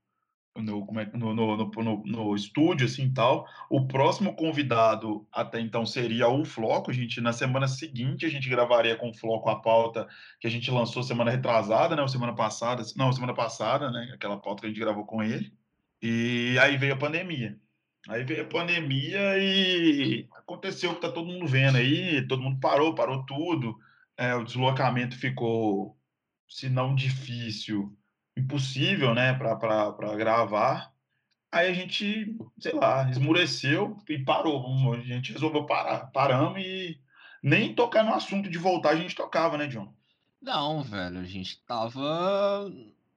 [0.55, 3.47] no, é, no, no, no, no, estúdio, assim, tal.
[3.69, 6.91] O próximo convidado até então seria o Floco.
[6.91, 10.07] A gente, na semana seguinte, a gente gravaria com o Floco a pauta
[10.39, 12.01] que a gente lançou semana retrasada, né?
[12.01, 14.11] Ou semana passada, não, semana passada, né?
[14.13, 15.51] Aquela pauta que a gente gravou com ele.
[16.01, 17.59] E aí veio a pandemia.
[18.09, 22.59] Aí veio a pandemia e aconteceu o que tá todo mundo vendo aí, todo mundo
[22.59, 23.77] parou, parou tudo.
[24.17, 25.97] É, o deslocamento ficou,
[26.47, 27.97] se não difícil,
[28.37, 30.93] impossível, né, para gravar.
[31.51, 34.93] Aí a gente, sei lá, esmureceu e parou.
[34.93, 36.07] A gente resolveu parar.
[36.11, 36.99] Paramos e
[37.43, 39.93] nem tocar no assunto de voltar a gente tocava, né, John?
[40.41, 42.71] Não, velho, a gente tava.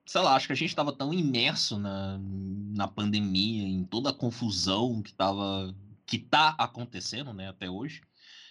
[0.04, 4.14] Sei lá, acho que a gente tava tão imerso na, na pandemia, em toda a
[4.14, 5.74] confusão que tava.
[6.04, 8.02] que tá acontecendo, né, até hoje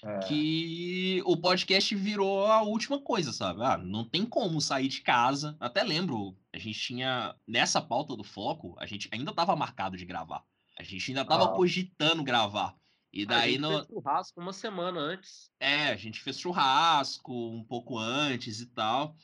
[0.05, 0.19] é.
[0.19, 3.63] que o podcast virou a última coisa, sabe?
[3.63, 5.57] Ah, não tem como sair de casa.
[5.59, 10.05] Até lembro, a gente tinha nessa pauta do foco, a gente ainda estava marcado de
[10.05, 10.43] gravar.
[10.77, 11.55] A gente ainda estava ah.
[11.55, 12.75] cogitando gravar.
[13.11, 13.71] E daí a gente no...
[13.71, 15.51] fez churrasco uma semana antes.
[15.59, 19.15] É, a gente fez churrasco um pouco antes e tal.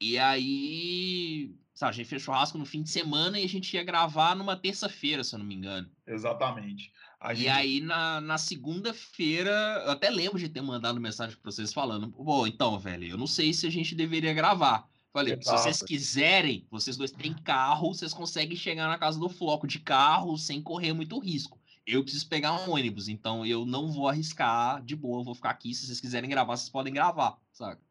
[0.00, 3.84] E aí, sabe, a gente fez churrasco no fim de semana e a gente ia
[3.84, 5.90] gravar numa terça-feira, se eu não me engano.
[6.06, 6.90] Exatamente.
[7.20, 9.50] A e aí, na, na segunda-feira,
[9.84, 13.26] eu até lembro de ter mandado mensagem para vocês falando: Bom, então, velho, eu não
[13.26, 14.88] sei se a gente deveria gravar.
[15.12, 15.58] Falei, Exato.
[15.58, 19.80] se vocês quiserem, vocês dois têm carro, vocês conseguem chegar na casa do Floco de
[19.80, 21.58] carro sem correr muito risco.
[21.86, 25.74] Eu preciso pegar um ônibus, então eu não vou arriscar de boa, vou ficar aqui.
[25.74, 27.82] Se vocês quiserem gravar, vocês podem gravar, saca?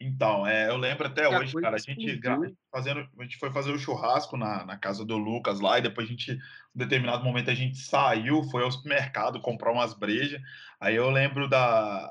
[0.00, 2.18] Então, é, eu lembro até hoje, cara, a gente,
[2.72, 6.06] fazendo, a gente foi fazer o churrasco na, na casa do Lucas lá, e depois
[6.06, 6.38] a gente, em
[6.78, 10.40] determinado momento, a gente saiu, foi ao supermercado comprar umas brejas.
[10.80, 12.10] Aí eu lembro da,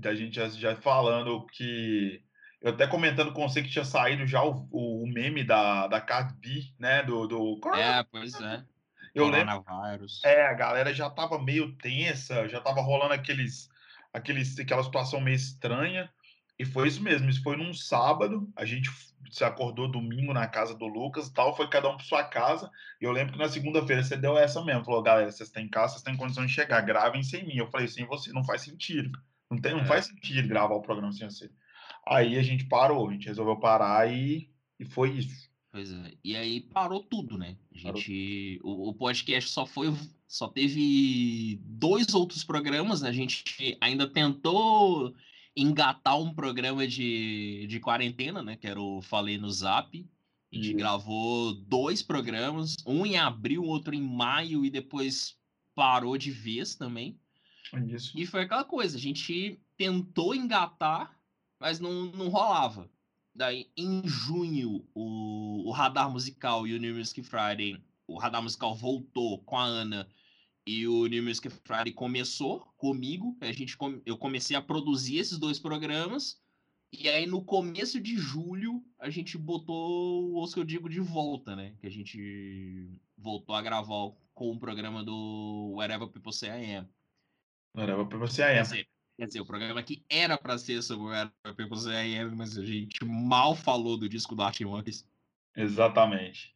[0.00, 2.22] da gente já, já falando que.
[2.60, 6.34] Eu até comentando com você que tinha saído já o, o, meme da, da Cardi
[6.34, 7.02] B, né?
[7.02, 8.64] Do, do É, pois é.
[9.14, 9.64] Eu lembro.
[10.24, 13.68] É, a galera já tava meio tensa, já tava rolando aqueles,
[14.12, 16.10] aqueles, aquela situação meio estranha.
[16.58, 18.88] E foi isso mesmo, isso foi num sábado, a gente
[19.30, 22.70] se acordou domingo na casa do Lucas e tal, foi cada um para sua casa.
[23.00, 25.94] E eu lembro que na segunda-feira você deu essa mesmo, falou: galera, vocês têm casa,
[25.94, 27.56] vocês têm condição de chegar, gravem sem mim.
[27.56, 29.18] Eu falei: sem você não faz sentido,
[29.50, 29.86] não, tem, não é.
[29.86, 31.50] faz sentido gravar o programa sem você.
[32.06, 35.50] Aí a gente parou, a gente resolveu parar e, e foi isso.
[35.72, 37.56] Pois é, e aí parou tudo, né?
[37.74, 39.92] A gente, o, o podcast só foi,
[40.28, 43.02] só teve dois outros programas?
[43.02, 45.12] A gente ainda tentou
[45.56, 48.56] engatar um programa de, de quarentena, né?
[48.56, 50.08] Que era o Falei no Zap.
[50.52, 55.36] A gente gravou dois programas, um em abril, outro em maio, e depois
[55.74, 57.18] parou de vez também.
[57.88, 58.12] Isso.
[58.16, 61.18] E foi aquela coisa, a gente tentou engatar,
[61.58, 62.88] mas não, não rolava.
[63.34, 68.76] Daí, em junho, o, o Radar Musical e o New Music Friday, o Radar Musical
[68.76, 70.08] voltou com a Ana
[70.66, 73.36] e o New Music Friday começou comigo.
[73.40, 76.42] A gente, eu comecei a produzir esses dois programas.
[76.92, 81.56] E aí, no começo de julho, a gente botou os que eu digo de volta,
[81.56, 81.74] né?
[81.80, 86.88] Que a gente voltou a gravar com o programa do Wherever People Say I Am.
[87.76, 88.54] Wherever People Say I Am.
[88.54, 88.88] Quer dizer,
[89.18, 92.56] quer dizer o programa que era para ser sobre Wherever People Say I Am, mas
[92.56, 95.04] a gente mal falou do disco do Art Monkeys.
[95.56, 96.53] Exatamente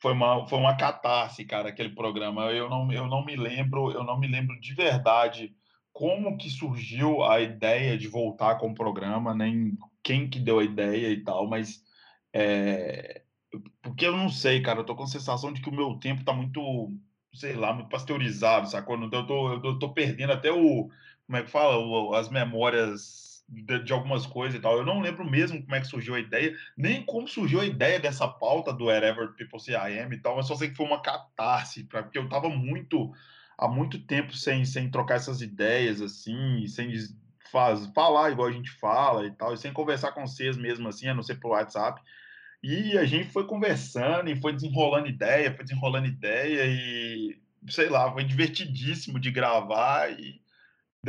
[0.00, 2.50] foi uma, foi uma catarse, cara, aquele programa.
[2.52, 5.54] Eu não, eu não me lembro, eu não me lembro de verdade
[5.92, 10.64] como que surgiu a ideia de voltar com o programa, nem quem que deu a
[10.64, 11.82] ideia e tal, mas
[12.34, 13.22] é,
[13.82, 16.24] porque eu não sei, cara, eu tô com a sensação de que o meu tempo
[16.24, 16.60] tá muito,
[17.32, 19.00] sei lá, muito pasteurizado, sacou?
[19.00, 20.90] Eu tô, eu tô perdendo até o,
[21.26, 24.76] como é que fala, as memórias de, de, algumas coisas e tal.
[24.76, 28.00] Eu não lembro mesmo como é que surgiu a ideia, nem como surgiu a ideia
[28.00, 30.86] dessa pauta do Wherever People Say I Am e tal, mas só sei que foi
[30.86, 33.12] uma catarse, porque eu tava muito,
[33.56, 36.92] há muito tempo sem, sem trocar essas ideias, assim, sem
[37.50, 41.08] faz, falar igual a gente fala e tal, e sem conversar com vocês mesmo assim,
[41.08, 42.00] a não ser pelo WhatsApp.
[42.62, 47.38] E a gente foi conversando e foi desenrolando ideia, foi desenrolando ideia e
[47.68, 50.40] sei lá, foi divertidíssimo de gravar e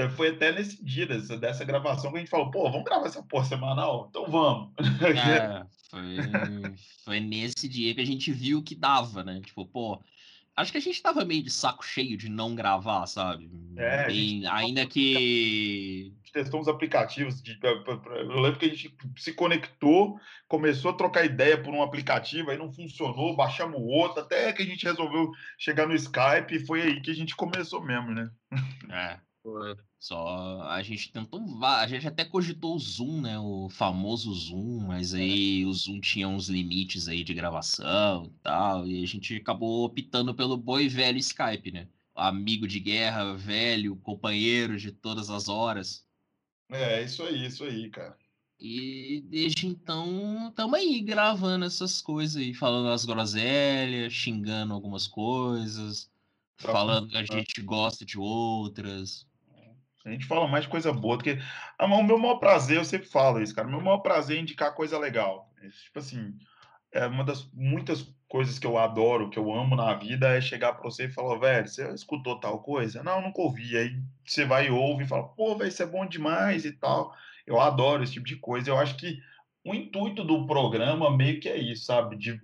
[0.10, 3.24] foi até nesse dia dessa, dessa gravação que a gente falou, pô, vamos gravar essa
[3.24, 4.08] porra semanal?
[4.10, 4.72] Então vamos.
[4.80, 9.42] É, foi, foi nesse dia que a gente viu que dava, né?
[9.44, 10.02] Tipo, pô,
[10.58, 13.50] acho que a gente tava meio de saco cheio de não gravar, sabe?
[13.78, 16.12] É, Bem, ainda que.
[16.16, 17.42] A gente testou uns aplicativos.
[17.42, 22.50] De, eu lembro que a gente se conectou, começou a trocar ideia por um aplicativo,
[22.50, 26.82] aí não funcionou, baixamos outro, até que a gente resolveu chegar no Skype e foi
[26.82, 28.30] aí que a gente começou mesmo, né?
[28.92, 29.28] É.
[30.00, 33.40] Só a gente tentou, a gente até cogitou o Zoom, né?
[33.40, 35.20] O famoso Zoom, mas é.
[35.20, 39.86] aí o Zoom tinha uns limites aí de gravação e tal, e a gente acabou
[39.86, 41.88] optando pelo boi velho Skype, né?
[42.16, 46.06] Amigo de guerra, velho, companheiro de todas as horas.
[46.70, 48.18] É, isso aí, isso aí, cara.
[48.60, 56.10] E desde então, estamos aí gravando essas coisas aí, falando as groselhas, xingando algumas coisas,
[56.58, 59.27] tá falando que a gente gosta de outras.
[60.08, 61.38] A gente fala mais coisa boa do que.
[61.78, 63.68] Ah, o meu maior prazer, eu sempre falo isso, cara.
[63.68, 65.52] O meu maior prazer é indicar coisa legal.
[65.62, 66.34] É, tipo assim,
[66.92, 70.74] é uma das muitas coisas que eu adoro, que eu amo na vida, é chegar
[70.74, 73.04] para você e falar, velho, você escutou tal coisa?
[73.04, 73.78] Não, nunca ouvi.
[73.78, 77.14] Aí você vai e ouve e fala, pô, velho, isso é bom demais e tal.
[77.46, 78.70] Eu adoro esse tipo de coisa.
[78.70, 79.20] Eu acho que
[79.64, 82.16] o intuito do programa meio que é isso, sabe?
[82.16, 82.40] De,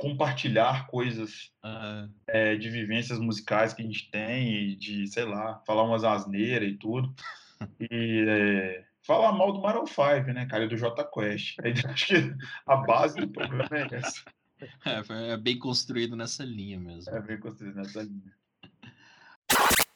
[0.00, 2.10] compartilhar coisas uhum.
[2.26, 6.70] é, de vivências musicais que a gente tem e de, sei lá, falar umas asneiras
[6.70, 7.14] e tudo.
[7.78, 11.56] E é, falar mal do Maroon 5, né, cara, e do J Quest.
[11.62, 12.34] Aí, acho que
[12.66, 14.24] a base do programa é essa.
[14.84, 17.10] É, é bem construído nessa linha mesmo.
[17.14, 18.30] É bem construído nessa linha.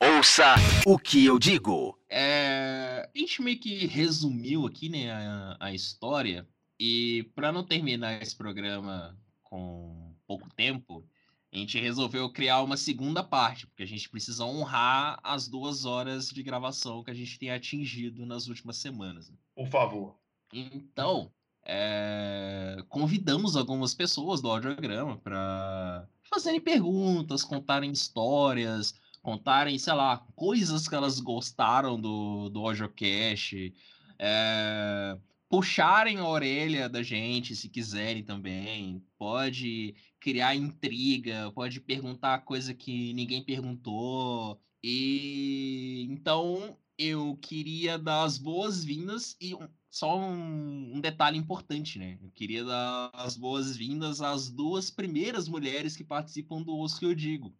[0.01, 0.55] Ouça
[0.87, 1.99] o que eu digo.
[2.09, 6.49] É, a gente meio que resumiu aqui, né, a, a história.
[6.81, 9.15] E para não terminar esse programa
[9.55, 11.07] com pouco tempo,
[11.53, 16.29] a gente resolveu criar uma segunda parte, porque a gente precisa honrar as duas horas
[16.29, 19.31] de gravação que a gente tem atingido nas últimas semanas.
[19.31, 19.37] Né?
[19.55, 20.17] Por favor.
[20.53, 21.31] Então,
[21.65, 22.79] é...
[22.89, 28.93] convidamos algumas pessoas do audiograma para fazerem perguntas, contarem histórias,
[29.23, 33.73] contarem, sei lá, coisas que elas gostaram do, do audiocast.
[34.19, 35.17] É
[35.55, 39.07] puxarem a orelha da gente, se quiserem também.
[39.17, 44.61] Pode criar intriga, pode perguntar coisa que ninguém perguntou.
[44.83, 49.57] E então eu queria dar as boas-vindas e
[49.89, 52.19] só um, um, detalhe importante, né?
[52.21, 57.15] Eu queria dar as boas-vindas às duas primeiras mulheres que participam do Osso que eu
[57.15, 57.55] digo,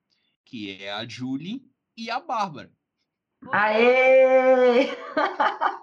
[0.45, 1.65] que é a Julie
[1.97, 2.73] e a Bárbara.
[3.53, 4.89] Aê!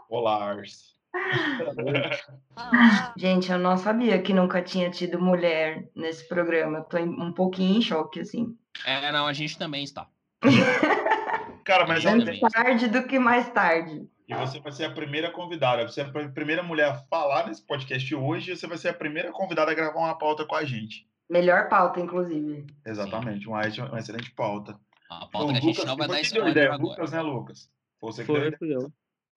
[0.09, 0.91] Olá, Ars.
[3.18, 6.82] Gente, eu não sabia que nunca tinha tido mulher nesse programa.
[6.82, 8.55] Tô um pouquinho em choque, assim.
[8.86, 10.07] É, não, a gente também está.
[11.64, 14.07] Cara, mas antes tarde do que mais tarde.
[14.28, 15.88] E você vai ser a primeira convidada.
[15.88, 18.93] Você é a primeira mulher a falar nesse podcast hoje e você vai ser a
[18.93, 21.07] primeira convidada a gravar uma pauta com a gente.
[21.30, 22.66] Melhor pauta, inclusive.
[22.86, 24.78] Exatamente, uma, uma excelente pauta.
[25.09, 26.89] A pauta então, que a gente Lucas, não vai dar spoiler ideia, agora.
[26.89, 27.70] Lucas, né, Lucas?
[28.01, 28.91] Você que Foi, fui eu.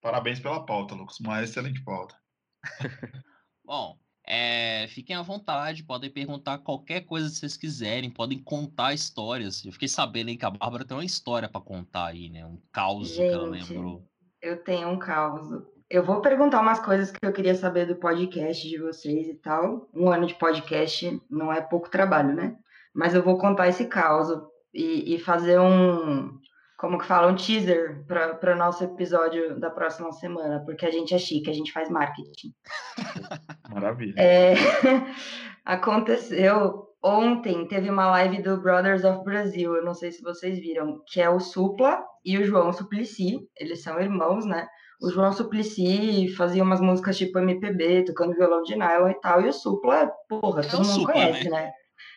[0.05, 1.19] Parabéns pela pauta, Lucas.
[1.19, 2.15] Uma excelente pauta.
[3.65, 3.97] Bom,
[4.27, 9.65] é, fiquem à vontade, podem perguntar qualquer coisa que vocês quiserem, podem contar histórias.
[9.65, 12.45] Eu fiquei sabendo aí que a Bárbara tem uma história para contar aí, né?
[12.45, 14.07] Um caos que ela lembrou.
[14.43, 15.49] Eu tenho um caos.
[15.89, 19.89] Eu vou perguntar umas coisas que eu queria saber do podcast de vocês e tal.
[19.95, 22.55] Um ano de podcast não é pouco trabalho, né?
[22.95, 24.29] Mas eu vou contar esse caos
[24.75, 26.39] e, e fazer um,
[26.85, 31.15] como que fala, um teaser para o nosso episódio da próxima semana, porque a gente
[31.15, 32.53] é chique, a gente faz marketing.
[33.73, 34.15] Maravilha.
[34.19, 34.53] É,
[35.65, 41.01] aconteceu ontem, teve uma live do Brothers of Brazil, eu não sei se vocês viram,
[41.07, 44.67] que é o Supla e o João Suplicy, eles são irmãos, né?
[45.01, 49.49] O João Suplicy fazia umas músicas tipo MPB, tocando violão de nylon e tal, e
[49.49, 51.63] o Supla, porra, é todo mundo Supla, conhece, né?
[51.63, 51.73] né?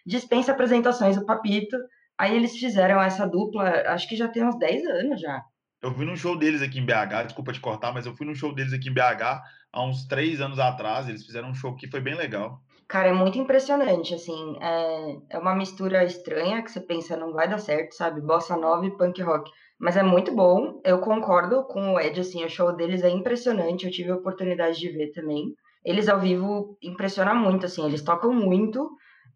[0.05, 1.77] Dispensa apresentações, o Papito
[2.17, 5.43] Aí eles fizeram essa dupla, acho que já tem uns 10 anos já.
[5.81, 8.33] Eu fui num show deles aqui em BH, desculpa te cortar, mas eu fui num
[8.33, 11.07] show deles aqui em BH há uns três anos atrás.
[11.07, 12.59] Eles fizeram um show que foi bem legal.
[12.87, 14.57] Cara, é muito impressionante, assim.
[14.61, 18.21] É, é uma mistura estranha que você pensa não vai dar certo, sabe?
[18.21, 19.51] Bossa nova e punk rock.
[19.79, 20.81] Mas é muito bom.
[20.83, 23.85] Eu concordo com o Ed, assim, o show deles é impressionante.
[23.85, 25.53] Eu tive a oportunidade de ver também.
[25.85, 27.85] Eles ao vivo impressionam muito, assim.
[27.85, 28.89] Eles tocam muito.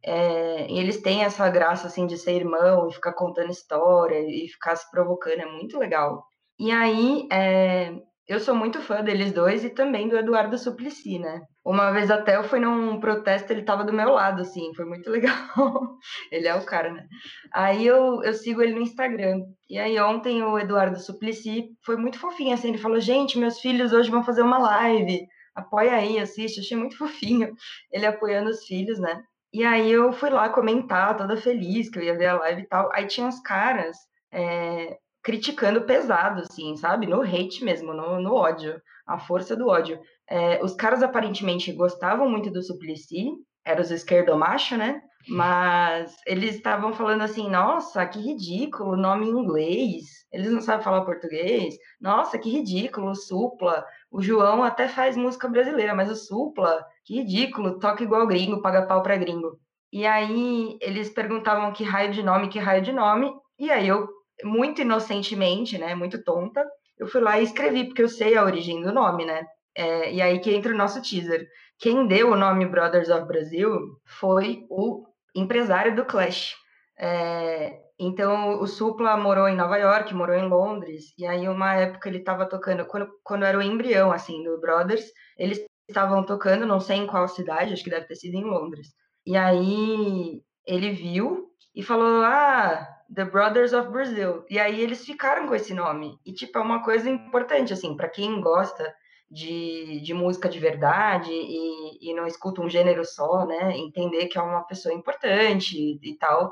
[0.04, 4.48] É, e eles têm essa graça assim de ser irmão e ficar contando história e
[4.48, 6.24] ficar se provocando, é muito legal.
[6.60, 7.94] E aí é,
[8.28, 11.42] eu sou muito fã deles dois e também do Eduardo Suplicy, né?
[11.66, 15.10] Uma vez até eu fui num protesto, ele tava do meu lado, assim, foi muito
[15.12, 15.98] legal.
[16.32, 17.06] ele é o cara, né?
[17.54, 19.42] Aí eu, eu sigo ele no Instagram.
[19.70, 23.92] E aí ontem o Eduardo Suplicy foi muito fofinho, assim, ele falou, gente, meus filhos
[23.92, 27.54] hoje vão fazer uma live, apoia aí, assiste, achei muito fofinho
[27.92, 29.22] ele apoiando os filhos, né?
[29.54, 32.68] E aí eu fui lá comentar, toda feliz, que eu ia ver a live e
[32.68, 32.90] tal.
[32.94, 33.98] Aí tinha uns caras
[34.32, 37.06] é, criticando pesado, assim, sabe?
[37.06, 40.00] No hate mesmo, no, no ódio, a força do ódio.
[40.30, 43.28] É, os caras aparentemente gostavam muito do Suplicy,
[43.66, 45.02] eram os esquerdomacho, né?
[45.28, 51.06] Mas eles estavam falando assim, nossa, que ridículo, nome em inglês, eles não sabem falar
[51.06, 57.16] português, nossa, que ridículo, Supla, o João até faz música brasileira, mas o Supla, que
[57.16, 59.58] ridículo, toca igual gringo, paga pau pra gringo.
[59.92, 64.08] E aí eles perguntavam que raio de nome, que raio de nome, e aí eu
[64.44, 66.66] muito inocentemente, né, muito tonta,
[66.98, 69.44] eu fui lá e escrevi, porque eu sei a origem do nome, né?
[69.76, 71.48] É, e aí que entra o nosso teaser.
[71.80, 73.72] Quem deu o nome Brothers of Brazil
[74.20, 75.06] foi o
[75.36, 76.54] empresário do Clash.
[77.00, 82.10] É, então, o Supla morou em Nova York, morou em Londres, e aí uma época
[82.10, 85.06] ele estava tocando, quando, quando era o embrião, assim, do Brothers,
[85.38, 88.88] eles estavam tocando, não sei em qual cidade, acho que deve ter sido em Londres.
[89.24, 94.46] E aí ele viu e falou, ah, The Brothers of Brazil.
[94.50, 96.18] E aí eles ficaram com esse nome.
[96.26, 98.92] E, tipo, é uma coisa importante, assim, para quem gosta
[99.30, 103.78] de, de música de verdade e, e não escuta um gênero só, né?
[103.78, 106.52] Entender que é uma pessoa importante e, e tal.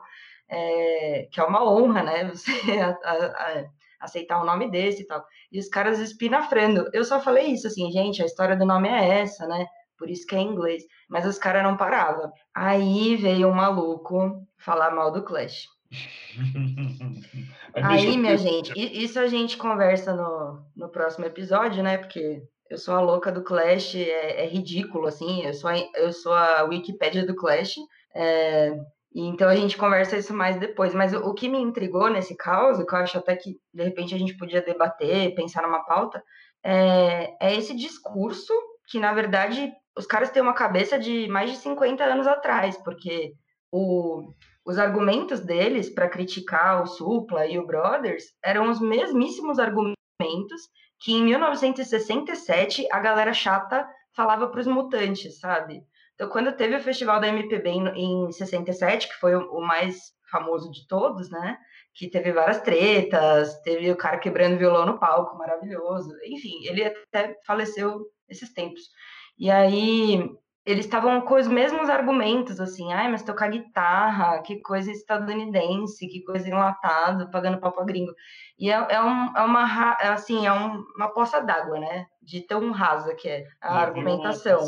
[0.50, 2.26] É, que é uma honra, né?
[2.30, 3.66] Você a, a, a
[4.00, 5.24] aceitar um nome desse e tal.
[5.52, 6.90] E os caras espinafrando.
[6.94, 9.66] Eu só falei isso, assim, gente, a história do nome é essa, né?
[9.98, 10.84] Por isso que é em inglês.
[11.10, 12.32] Mas os caras não paravam.
[12.56, 15.68] Aí veio um maluco falar mal do Clash.
[17.74, 21.98] Aí, minha gente, isso a gente conversa no, no próximo episódio, né?
[21.98, 25.44] Porque eu sou a louca do Clash, é, é ridículo, assim.
[25.44, 27.76] Eu sou, a, eu sou a Wikipédia do Clash.
[28.16, 28.72] É,
[29.16, 30.94] então a gente conversa isso mais depois.
[30.94, 34.18] Mas o, que me intrigou nesse caos, que eu acho até que de repente a
[34.18, 36.24] gente podia debater, pensar numa pauta,
[36.64, 38.54] é, é esse discurso
[38.88, 43.34] que, na verdade, os caras têm uma cabeça de mais de 50 anos atrás, porque
[43.72, 44.34] o,
[44.66, 49.98] os argumentos deles para criticar o Supla e o Brothers eram os mesmíssimos argumentos
[51.00, 55.82] que em 1967 a galera chata falava para os mutantes, sabe?
[56.20, 60.12] Então, quando teve o festival da MPB em, em 67, que foi o, o, mais
[60.30, 61.58] famoso de todos, né?
[61.96, 66.14] Que teve várias tretas, teve o cara quebrando violão no palco, maravilhoso.
[66.26, 68.82] Enfim, ele até faleceu nesses tempos.
[69.38, 70.30] E aí
[70.66, 76.22] eles estavam com os mesmos argumentos, assim, ai, mas tocar guitarra, que coisa estadunidense, que
[76.26, 78.12] coisa enlatado, pagando pau pra gringo.
[78.58, 82.08] E é, é, um, é uma, é assim, é um, uma poça d'água, né?
[82.22, 84.60] De tão rasa que é a argumentação.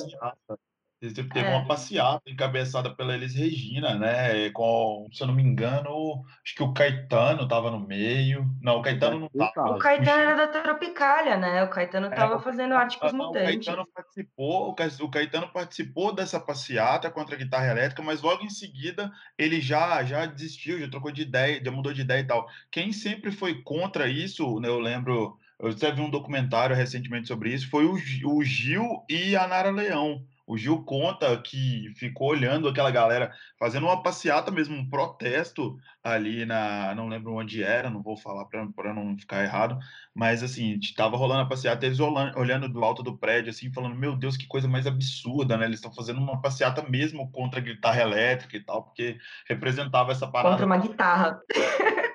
[1.02, 1.50] Teve é.
[1.50, 4.52] uma passeata encabeçada pela Elis Regina, né?
[4.52, 8.46] Com, se eu não me engano, acho que o Caetano estava no meio.
[8.62, 9.72] Não, o Caetano não estava.
[9.72, 11.64] O Caetano era da Tropicália, né?
[11.64, 13.66] O Caetano estava é, fazendo arte com os mutantes.
[13.66, 18.50] O Caetano, participou, o Caetano participou dessa passeata contra a guitarra elétrica, mas logo em
[18.52, 22.48] seguida ele já, já desistiu, já trocou de ideia, já mudou de ideia e tal.
[22.70, 27.52] Quem sempre foi contra isso, né, eu lembro, eu até vi um documentário recentemente sobre
[27.52, 27.96] isso, foi o,
[28.26, 33.86] o Gil e a Nara Leão o Gil conta que ficou olhando aquela galera fazendo
[33.86, 36.94] uma passeata mesmo, um protesto ali na.
[36.94, 39.80] Não lembro onde era, não vou falar para não ficar errado,
[40.14, 44.14] mas assim, estava rolando a passeata, eles olhando do alto do prédio, assim, falando: Meu
[44.14, 45.64] Deus, que coisa mais absurda, né?
[45.64, 50.28] Eles estão fazendo uma passeata mesmo contra a guitarra elétrica e tal, porque representava essa
[50.28, 50.50] parada.
[50.50, 51.40] Contra uma guitarra.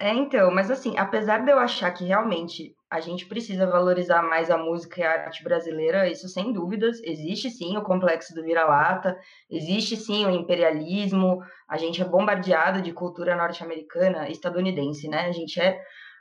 [0.00, 4.50] É, então, mas assim, apesar de eu achar que realmente a gente precisa valorizar mais
[4.50, 7.00] a música e a arte brasileira, isso sem dúvidas.
[7.02, 9.18] Existe sim o complexo do vira-lata,
[9.50, 15.26] existe sim o imperialismo, a gente é bombardeado de cultura norte-americana, estadunidense, né?
[15.26, 15.78] A gente é.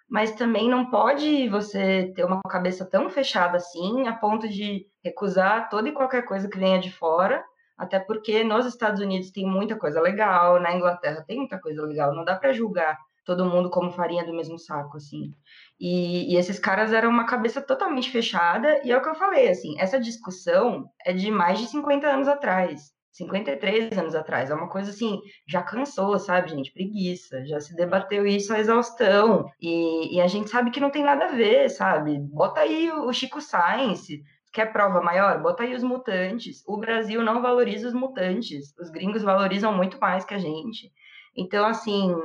[0.09, 5.69] Mas também não pode você ter uma cabeça tão fechada assim, a ponto de recusar
[5.69, 7.43] toda e qualquer coisa que venha de fora,
[7.77, 12.13] até porque nos Estados Unidos tem muita coisa legal, na Inglaterra tem muita coisa legal,
[12.15, 12.97] não dá para julgar
[13.27, 15.33] todo mundo como farinha do mesmo saco, assim.
[15.77, 19.49] E, e, esses caras eram uma cabeça totalmente fechada, e é o que eu falei,
[19.49, 24.69] assim, essa discussão é de mais de 50 anos atrás, 53 anos atrás, é uma
[24.69, 26.71] coisa assim, já cansou, sabe, gente?
[26.71, 31.03] Preguiça, já se debateu isso a exaustão, e, e a gente sabe que não tem
[31.03, 32.17] nada a ver, sabe?
[32.19, 34.23] Bota aí o Chico Science,
[34.53, 35.41] quer prova maior?
[35.41, 36.63] Bota aí os mutantes.
[36.65, 40.91] O Brasil não valoriza os mutantes, os gringos valorizam muito mais que a gente.
[41.35, 42.15] Então, assim,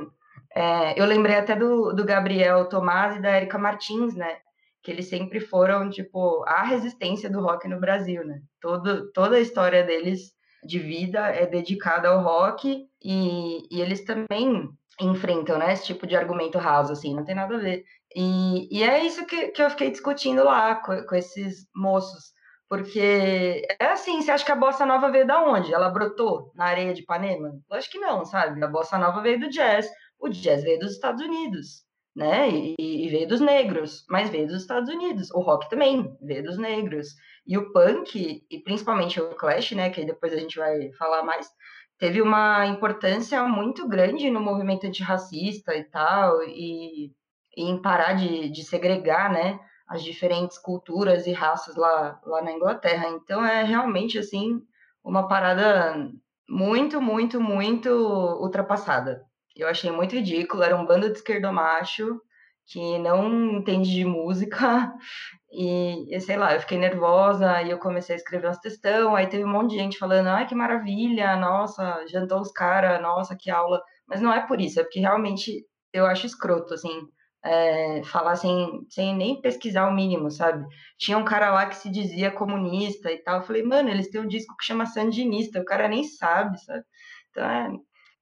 [0.55, 4.37] é, eu lembrei até do, do Gabriel Tomás e da Erika Martins, né?
[4.83, 8.41] que eles sempre foram, tipo, a resistência do rock no Brasil, né?
[8.59, 14.69] Todo, toda a história deles de vida é dedicada ao rock e, e eles também
[14.99, 17.83] enfrentam, né, esse tipo de argumento raso, assim, não tem nada a ver.
[18.15, 22.31] E, e é isso que, que eu fiquei discutindo lá com, com esses moços,
[22.69, 25.73] porque é assim, você acha que a bossa nova veio da onde?
[25.73, 27.53] Ela brotou na areia de Ipanema?
[27.69, 28.63] Eu acho que não, sabe?
[28.63, 29.89] A bossa nova veio do jazz,
[30.19, 31.83] o jazz veio dos Estados Unidos,
[32.15, 32.49] né?
[32.49, 35.31] E, e veio dos negros, mas veio dos Estados Unidos.
[35.31, 37.15] O rock também veio dos negros.
[37.45, 41.49] E o punk, e principalmente o Clash, né, que depois a gente vai falar mais,
[41.97, 47.07] teve uma importância muito grande no movimento antirracista e tal, e,
[47.57, 52.53] e em parar de, de segregar, né, as diferentes culturas e raças lá, lá na
[52.53, 53.09] Inglaterra.
[53.09, 54.61] Então é realmente, assim,
[55.03, 56.09] uma parada
[56.49, 59.23] muito, muito, muito ultrapassada.
[59.55, 62.19] Eu achei muito ridículo, era um bando de esquerdomacho
[62.65, 64.91] que não entende de música
[65.51, 69.43] e, sei lá, eu fiquei nervosa e eu comecei a escrever umas textão, aí teve
[69.43, 73.81] um monte de gente falando, ai, que maravilha, nossa, jantou os caras, nossa, que aula.
[74.07, 77.07] Mas não é por isso, é porque realmente eu acho escroto, assim,
[77.43, 80.65] é, falar sem, sem nem pesquisar o mínimo, sabe?
[80.97, 84.21] Tinha um cara lá que se dizia comunista e tal, eu falei, mano, eles têm
[84.21, 86.83] um disco que chama Sandinista, o cara nem sabe, sabe?
[87.31, 87.69] Então é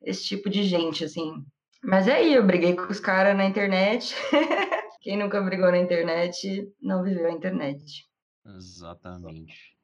[0.03, 1.43] esse tipo de gente, assim.
[1.83, 4.15] Mas é aí, eu briguei com os caras na internet.
[5.01, 8.05] Quem nunca brigou na internet não viveu a internet.
[8.45, 9.75] Exatamente.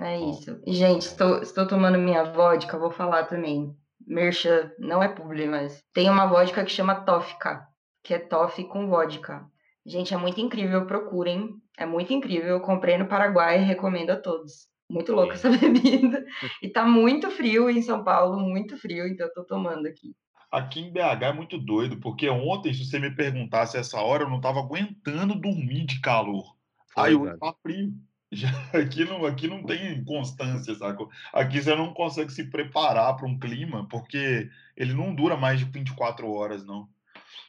[0.00, 0.60] É isso.
[0.66, 3.74] E, gente, estou, estou tomando minha vodka, vou falar também.
[4.06, 7.66] Mercha não é publi, mas tem uma vodka que chama Tófica,
[8.02, 9.44] que é toffee com vodka.
[9.84, 11.50] Gente, é muito incrível, procurem.
[11.76, 12.50] É muito incrível.
[12.50, 14.69] Eu comprei no Paraguai e recomendo a todos.
[14.90, 16.26] Muito louca essa bebida.
[16.60, 20.14] E tá muito frio em São Paulo, muito frio, então eu tô tomando aqui.
[20.50, 24.28] Aqui em BH é muito doido, porque ontem, se você me perguntasse essa hora, eu
[24.28, 26.56] não estava aguentando dormir de calor.
[26.92, 27.92] Foi, Aí hoje tá frio.
[28.32, 31.04] Já, aqui, não, aqui não tem constância, sabe?
[31.32, 35.64] Aqui você não consegue se preparar para um clima, porque ele não dura mais de
[35.64, 36.88] 24 horas, não.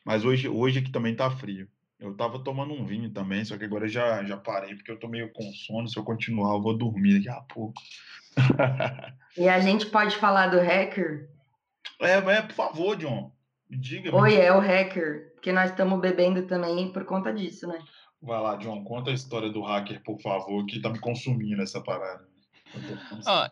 [0.04, 1.68] Mas hoje, hoje aqui também tá frio.
[2.02, 5.08] Eu tava tomando um vinho também, só que agora já, já parei, porque eu tô
[5.08, 5.88] meio com sono.
[5.88, 7.80] Se eu continuar, eu vou dormir daqui a pouco.
[9.38, 11.30] e a gente pode falar do hacker?
[12.02, 13.32] É, é, por favor, John.
[13.70, 14.14] Diga.
[14.16, 17.78] Oi, é o hacker, que nós estamos bebendo também por conta disso, né?
[18.20, 21.82] Vai lá, John, conta a história do hacker, por favor, que tá me consumindo essa
[21.82, 22.28] parada.
[23.28, 23.52] Ah,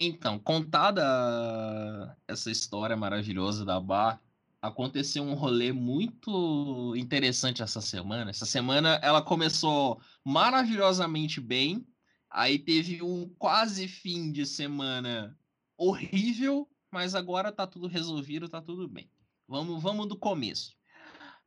[0.00, 4.20] então, contada essa história maravilhosa da Bar,
[4.64, 8.30] aconteceu um rolê muito interessante essa semana.
[8.30, 11.86] Essa semana ela começou maravilhosamente bem,
[12.30, 15.38] aí teve um quase fim de semana
[15.76, 19.10] horrível, mas agora tá tudo resolvido, tá tudo bem.
[19.46, 20.74] Vamos, vamos do começo.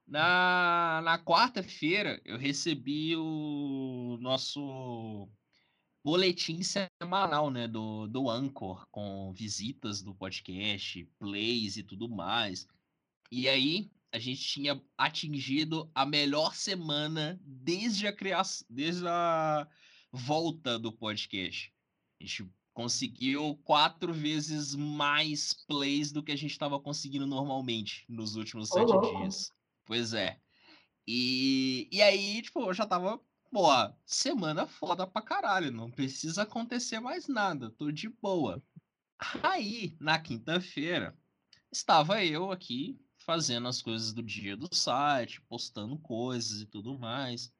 [0.05, 5.27] Na, na quarta-feira, eu recebi o nosso
[6.03, 12.67] boletim semanal, né, do, do Anchor, com visitas do podcast, plays e tudo mais.
[13.31, 19.67] E aí, a gente tinha atingido a melhor semana desde a criação, desde a
[20.11, 21.73] volta do podcast.
[22.19, 28.35] A gente conseguiu quatro vezes mais plays do que a gente estava conseguindo normalmente nos
[28.35, 29.51] últimos sete dias.
[29.85, 30.39] Pois é.
[31.05, 33.19] E, e aí, tipo, eu já tava,
[33.51, 33.67] pô,
[34.05, 38.63] semana foda pra caralho, não precisa acontecer mais nada, tô de boa.
[39.41, 41.17] Aí, na quinta-feira,
[41.71, 47.53] estava eu aqui fazendo as coisas do dia do site, postando coisas e tudo mais.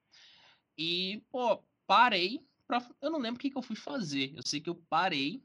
[0.78, 2.90] E, pô, parei pra...
[3.02, 4.34] Eu não lembro o que, que eu fui fazer.
[4.34, 5.44] Eu sei que eu parei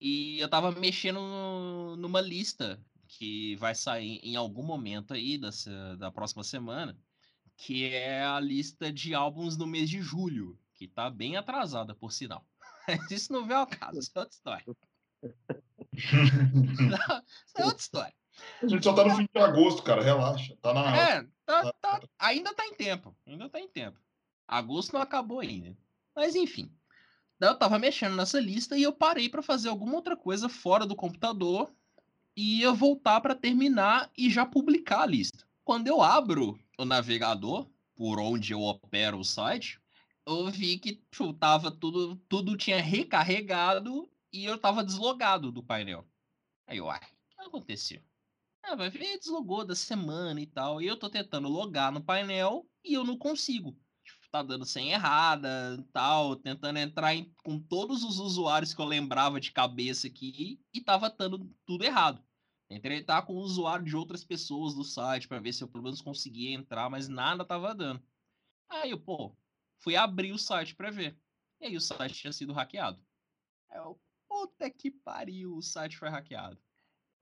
[0.00, 6.10] e eu tava mexendo numa lista que vai sair em algum momento aí dessa, da
[6.10, 6.98] próxima semana,
[7.56, 12.10] que é a lista de álbuns no mês de julho, que tá bem atrasada, por
[12.10, 12.44] sinal.
[13.12, 14.64] Isso não vê ao caso, isso é outra história.
[15.94, 18.21] isso é outra história.
[18.62, 20.56] A gente só tá no fim de agosto, cara, relaxa.
[20.62, 20.96] Tá na.
[20.96, 23.14] É, tá, tá, ainda tá em tempo.
[23.26, 23.98] Ainda tá em tempo.
[24.46, 25.76] Agosto não acabou ainda.
[26.14, 26.70] Mas enfim.
[27.38, 30.86] Daí eu tava mexendo nessa lista e eu parei para fazer alguma outra coisa fora
[30.86, 31.72] do computador
[32.36, 35.44] e ia voltar para terminar e já publicar a lista.
[35.64, 39.80] Quando eu abro o navegador, por onde eu opero o site,
[40.26, 46.06] eu vi que tipo, tava tudo, tudo tinha recarregado e eu tava deslogado do painel.
[46.66, 48.00] Aí eu, ai, o que aconteceu?
[48.62, 50.80] Ah, vai ver, deslogou da semana e tal.
[50.80, 53.76] E eu tô tentando logar no painel e eu não consigo
[54.30, 59.38] tá dando senha errada tal, tentando entrar em, com todos os usuários que eu lembrava
[59.38, 62.24] de cabeça aqui e tava dando tudo errado.
[62.66, 65.84] Tentei tá com o usuário de outras pessoas do site para ver se eu pelo
[65.84, 68.02] menos conseguia entrar, mas nada tava dando.
[68.70, 69.36] Aí eu, pô,
[69.82, 71.18] Fui abrir o site para ver.
[71.60, 73.04] E aí o site tinha sido hackeado.
[73.68, 73.80] Aí
[74.28, 76.58] puta que pariu, o site foi hackeado.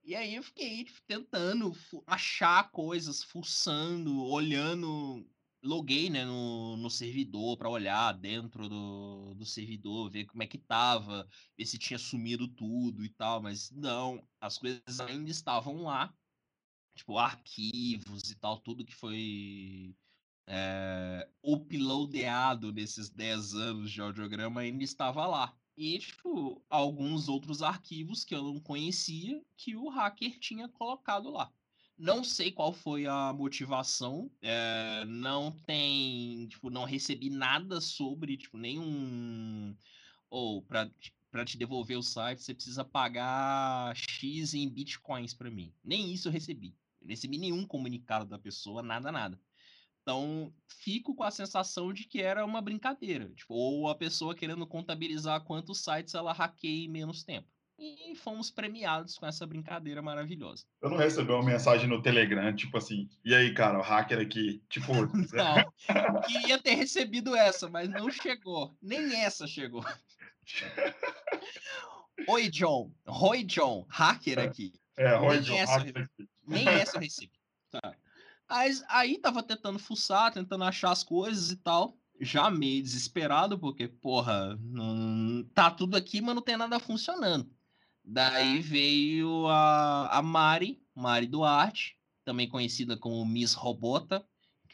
[0.03, 1.71] E aí eu fiquei tentando
[2.07, 5.27] achar coisas, fuçando, olhando.
[5.63, 10.57] Loguei né, no, no servidor para olhar dentro do, do servidor, ver como é que
[10.57, 16.11] tava, ver se tinha sumido tudo e tal, mas não, as coisas ainda estavam lá,
[16.95, 19.95] tipo, arquivos e tal, tudo que foi
[20.47, 28.23] é, uploadado nesses 10 anos de audiograma ainda estava lá e, tipo, alguns outros arquivos
[28.23, 31.51] que eu não conhecia que o hacker tinha colocado lá.
[31.97, 38.57] Não sei qual foi a motivação, é, não tem, tipo, não recebi nada sobre, tipo,
[38.57, 39.75] nenhum...
[40.29, 40.89] Ou, para
[41.31, 45.73] para te devolver o site, você precisa pagar X em bitcoins para mim.
[45.81, 46.75] Nem isso eu recebi.
[47.01, 49.39] Eu recebi nenhum comunicado da pessoa, nada, nada.
[50.01, 53.29] Então, fico com a sensação de que era uma brincadeira.
[53.29, 57.47] Tipo, ou a pessoa querendo contabilizar quantos sites ela hackeia em menos tempo.
[57.77, 60.65] E fomos premiados com essa brincadeira maravilhosa.
[60.81, 64.61] Eu não recebi uma mensagem no Telegram, tipo assim, e aí, cara, o hacker aqui,
[64.69, 64.93] tipo.
[65.33, 68.77] não, queria ter recebido essa, mas não chegou.
[68.79, 69.83] Nem essa chegou.
[72.27, 72.91] Oi, John.
[73.07, 73.85] Oi, John.
[73.89, 74.43] Hacker é.
[74.43, 74.73] aqui.
[74.97, 75.55] É, Oi, John.
[75.55, 76.29] Essa, hacker aqui.
[76.47, 77.31] Nem essa eu recebi.
[77.71, 77.95] Tá.
[78.51, 81.97] Mas aí tava tentando fuçar, tentando achar as coisas e tal.
[82.19, 85.41] Já meio desesperado, porque, porra, não...
[85.53, 87.49] tá tudo aqui, mas não tem nada funcionando.
[88.03, 94.27] Daí veio a, a Mari, Mari Duarte, também conhecida como Miss Robota,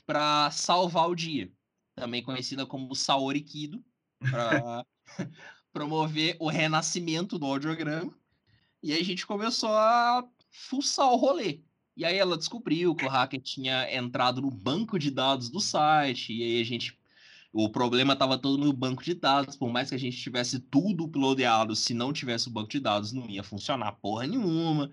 [0.07, 1.53] para salvar o dia.
[1.93, 3.85] Também conhecida como Saori Kido,
[4.19, 4.83] para
[5.71, 8.11] promover o renascimento do audiograma.
[8.81, 11.61] E aí a gente começou a fuçar o rolê.
[11.97, 16.31] E aí ela descobriu que o hacker tinha entrado no banco de dados do site,
[16.31, 16.95] e aí a gente.
[17.51, 21.05] O problema estava todo no banco de dados, por mais que a gente tivesse tudo
[21.05, 24.91] uploadado, se não tivesse o banco de dados, não ia funcionar porra nenhuma.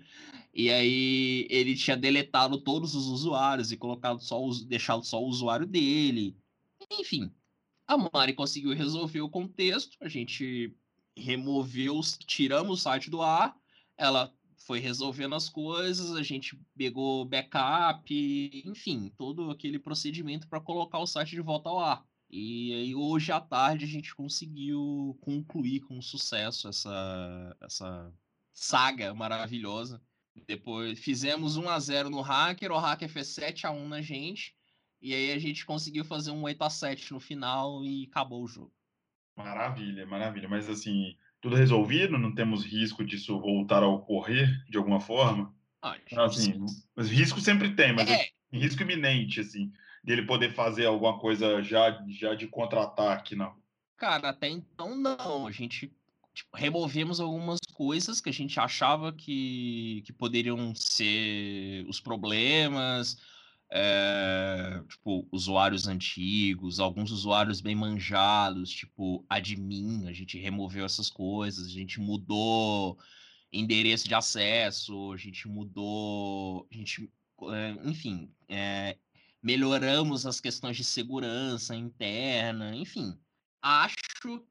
[0.51, 5.67] E aí ele tinha deletado todos os usuários e colocado só deixado só o usuário
[5.67, 6.35] dele.
[6.91, 7.31] Enfim,
[7.85, 10.75] a Mari conseguiu resolver o contexto, a gente
[11.15, 13.55] removeu, tiramos o site do ar,
[13.95, 14.33] ela
[14.65, 18.03] foi resolvendo as coisas, a gente pegou backup,
[18.65, 22.03] enfim, todo aquele procedimento para colocar o site de volta ao ar.
[22.31, 28.11] E aí hoje à tarde a gente conseguiu concluir com sucesso essa, essa
[28.51, 30.01] saga maravilhosa.
[30.47, 34.55] Depois fizemos 1 a 0 no hacker, o hacker fez 7 a 1 na gente,
[34.99, 38.47] e aí a gente conseguiu fazer um 8 a 7 no final e acabou o
[38.47, 38.73] jogo.
[39.35, 40.49] Maravilha, maravilha.
[40.49, 45.53] Mas assim, tudo resolvido, não temos risco disso voltar a ocorrer de alguma forma.
[45.79, 46.65] Ah, assim,
[46.95, 48.29] mas risco sempre tem, mas é.
[48.51, 49.71] risco iminente, assim,
[50.03, 53.53] dele poder fazer alguma coisa já, já de contra-ataque, não.
[53.95, 55.45] Cara, até então não.
[55.45, 55.93] A gente
[56.33, 63.19] tipo, removemos algumas coisas que a gente achava que, que poderiam ser os problemas,
[63.71, 71.67] é, tipo, usuários antigos, alguns usuários bem manjados, tipo admin, a gente removeu essas coisas,
[71.67, 72.97] a gente mudou
[73.51, 77.11] endereço de acesso, a gente mudou, a gente,
[77.51, 78.97] é, enfim, é,
[79.41, 83.17] melhoramos as questões de segurança interna, enfim.
[83.61, 83.95] Acho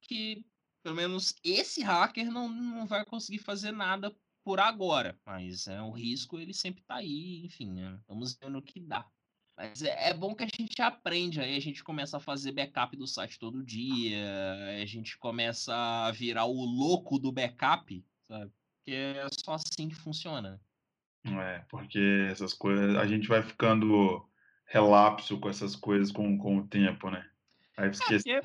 [0.01, 0.45] que,
[0.83, 5.91] pelo menos, esse hacker não, não vai conseguir fazer nada por agora, mas é, o
[5.91, 7.99] risco ele sempre está aí, enfim, né?
[8.07, 9.07] vamos vendo o que dá.
[9.57, 12.97] Mas é, é, bom que a gente aprende, aí a gente começa a fazer backup
[12.97, 14.27] do site todo dia,
[14.83, 18.53] a gente começa a virar o louco do backup, sabe?
[18.77, 20.61] Porque é só assim que funciona.
[21.25, 24.29] É, porque essas coisas, a gente vai ficando
[24.67, 27.27] relapso com essas coisas com, com o tempo, né?
[27.77, 28.31] Aí esquece.
[28.31, 28.43] É,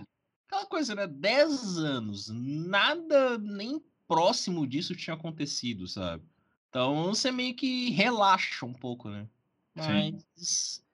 [0.48, 1.08] aquela coisa, né?
[1.08, 6.26] 10 anos, nada nem próximo disso tinha acontecido, sabe?
[6.70, 9.30] Então você meio que relaxa um pouco, né?
[9.76, 10.24] Mas Sim.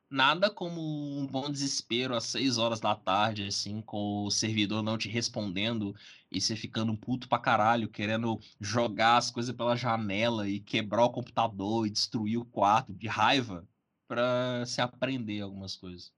[0.10, 4.98] nada como um bom desespero às 6 horas da tarde, assim, com o servidor não
[4.98, 5.96] te respondendo
[6.32, 11.12] e você ficando puto pra caralho, querendo jogar as coisas pela janela e quebrar o
[11.12, 13.68] computador e destruir o quarto de raiva
[14.08, 16.14] pra se aprender algumas coisas.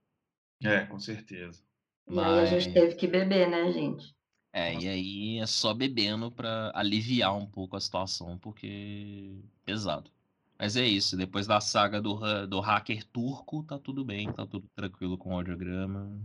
[0.63, 1.63] É, com certeza.
[2.09, 4.16] E aí a gente teve que beber, né, gente?
[4.53, 9.35] É, e aí é só bebendo para aliviar um pouco a situação, porque
[9.65, 10.09] pesado.
[10.57, 14.67] Mas é isso, depois da saga do, do hacker turco, tá tudo bem, tá tudo
[14.75, 16.19] tranquilo com o audiograma.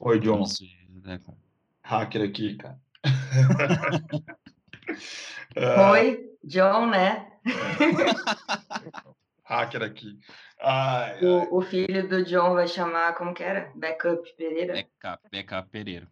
[0.00, 0.42] Oi, John.
[1.04, 1.36] É, com...
[1.82, 2.80] Hacker aqui, cara.
[5.92, 7.30] Oi, John, né?
[9.44, 10.18] hacker aqui.
[10.60, 11.24] Ai, ai.
[11.24, 13.70] O, o filho do John vai chamar, como que era?
[13.74, 14.72] Backup Pereira?
[14.72, 16.08] Backup, Backup Pereira.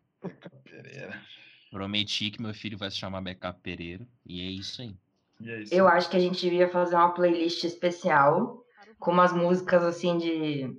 [0.64, 1.20] Pereira.
[1.70, 4.06] Prometi que meu filho vai se chamar Backup Pereira.
[4.24, 4.96] E é isso aí.
[5.44, 5.74] É isso.
[5.74, 8.64] Eu acho que a gente devia fazer uma playlist especial
[8.98, 10.76] com umas músicas assim de.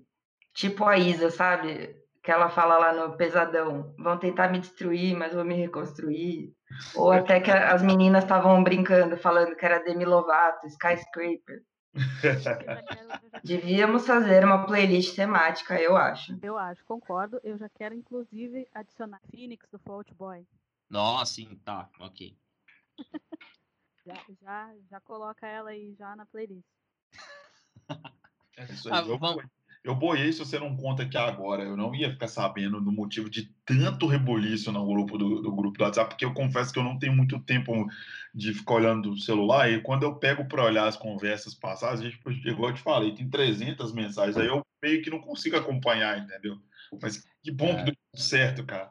[0.54, 1.96] Tipo a Isa, sabe?
[2.24, 3.94] Que ela fala lá no Pesadão.
[4.00, 6.54] Vão tentar me destruir, mas vou me reconstruir.
[6.96, 11.62] Ou até que as meninas estavam brincando, falando que era Demi Lovato, Skyscraper.
[13.44, 16.38] Devíamos fazer uma playlist temática, eu acho.
[16.42, 17.40] Eu acho, concordo.
[17.44, 20.46] Eu já quero, inclusive, adicionar Phoenix do Fault Boy.
[20.90, 22.38] Nossa, sim, tá, ok.
[24.06, 26.64] Já, já, já coloca ela aí já na playlist.
[28.56, 29.44] É isso Ah, vamos-
[29.86, 31.64] eu boiei se você não conta aqui agora.
[31.64, 35.78] Eu não ia ficar sabendo do motivo de tanto rebuliço no grupo do, do grupo
[35.78, 37.86] do WhatsApp, porque eu confesso que eu não tenho muito tempo
[38.34, 39.72] de ficar olhando o celular.
[39.72, 43.14] E quando eu pego para olhar as conversas passadas, a gente, igual eu te falei,
[43.14, 44.36] tem 300 mensagens.
[44.38, 46.58] Aí eu meio que não consigo acompanhar, entendeu?
[47.00, 47.84] Mas que bom que É.
[47.84, 48.90] deu tudo certo, cara.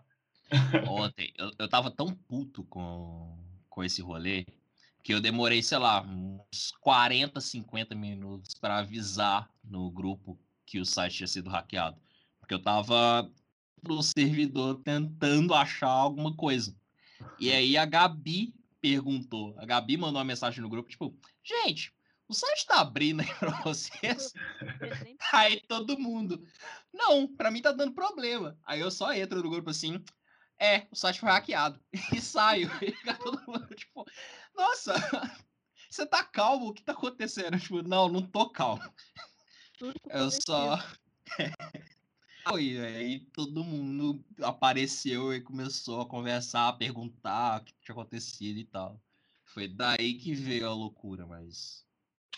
[0.89, 3.37] Ontem, eu, eu tava tão puto com,
[3.69, 4.47] com esse rolê
[5.03, 10.85] que eu demorei, sei lá, uns 40, 50 minutos para avisar no grupo que o
[10.85, 12.01] site tinha sido hackeado.
[12.39, 13.31] Porque eu tava
[13.83, 16.77] no servidor tentando achar alguma coisa.
[17.39, 21.95] E aí a Gabi perguntou, a Gabi mandou uma mensagem no grupo, tipo, gente,
[22.29, 24.33] o site tá abrindo aí pra vocês?
[25.33, 26.47] Aí todo mundo,
[26.93, 28.59] não, pra mim tá dando problema.
[28.65, 30.03] Aí eu só entro no grupo assim,
[30.59, 31.81] é, o site foi hackeado.
[32.13, 32.71] E saio.
[32.83, 34.07] E fica todo mundo, tipo,
[34.55, 34.95] nossa,
[35.91, 36.69] você tá calmo?
[36.69, 37.59] O que tá acontecendo?
[37.59, 38.83] Tipo, não, não tô calmo.
[39.85, 40.83] Tudo com Eu só.
[42.49, 48.59] Foi, aí todo mundo apareceu e começou a conversar, a perguntar o que tinha acontecido
[48.59, 48.99] e tal.
[49.45, 51.85] Foi daí que veio a loucura, mas.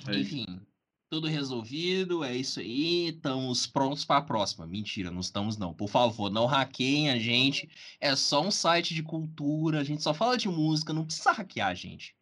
[0.09, 0.19] É.
[0.19, 0.61] Enfim,
[1.09, 3.09] tudo resolvido, é isso aí.
[3.09, 4.67] Estamos prontos para a próxima.
[4.67, 5.73] Mentira, não estamos não.
[5.73, 7.71] Por favor, não hackeiem a gente.
[8.01, 11.69] É só um site de cultura, a gente só fala de música, não precisa hackear
[11.69, 12.15] a gente.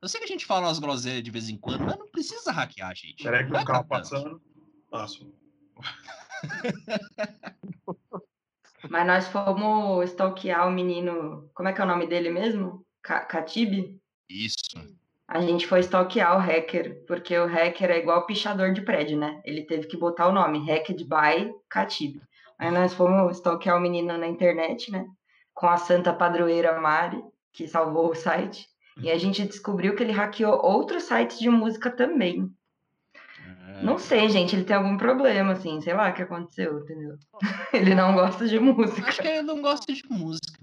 [0.00, 2.50] Eu sei que a gente fala umas groselhas de vez em quando, mas não precisa
[2.50, 3.22] hackear a gente.
[3.22, 4.42] Peraí que um carro passando.
[4.92, 5.32] Passo.
[8.90, 11.48] Mas nós fomos stalkear o menino.
[11.54, 12.84] Como é que é o nome dele mesmo?
[13.02, 13.98] Ca- Catibe?
[14.28, 14.76] Isso.
[15.26, 19.40] A gente foi stalkear o hacker, porque o hacker é igual pichador de prédio, né?
[19.46, 22.20] Ele teve que botar o nome, Hacked by Catibe.
[22.58, 25.06] Aí nós fomos stalkear o menino na internet, né?
[25.54, 28.68] Com a santa padroeira Mari, que salvou o site.
[28.98, 32.52] E a gente descobriu que ele hackeou outros sites de música também.
[33.64, 37.16] É, Não sei, gente, ele tem algum problema, assim, sei lá o que aconteceu, entendeu?
[37.72, 39.08] Ele não gosta de música.
[39.08, 40.60] Acho que ele não gosta de música.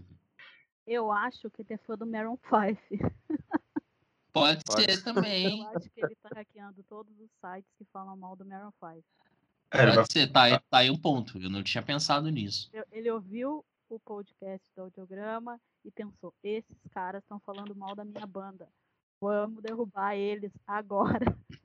[0.85, 2.81] Eu acho que ele é fã do Maroon 5.
[4.33, 5.61] Pode, Pode ser também.
[5.61, 9.03] Eu acho que ele tá hackeando todos os sites que falam mal do Maroon 5.
[9.71, 11.37] É, ele vai Pode ser, tá, aí- tá aí um ponto.
[11.41, 12.69] Eu não tinha pensado nisso.
[12.91, 18.25] Ele ouviu o podcast do audiograma e pensou: esses caras estão falando mal da minha
[18.25, 18.67] banda.
[19.21, 21.25] Vamos derrubar eles agora.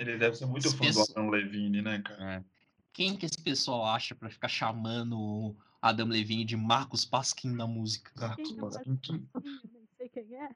[0.00, 2.32] Ele deve ser muito Esse fã do pessoal- Adam Levine, né, cara?
[2.36, 2.44] É.
[2.90, 7.66] Quem que esse pessoal acha pra ficar chamando o Adam Levine de Marcos Pasquim da
[7.66, 8.34] música?
[8.36, 9.32] Quem- Eu
[9.70, 10.48] nem sei quem é.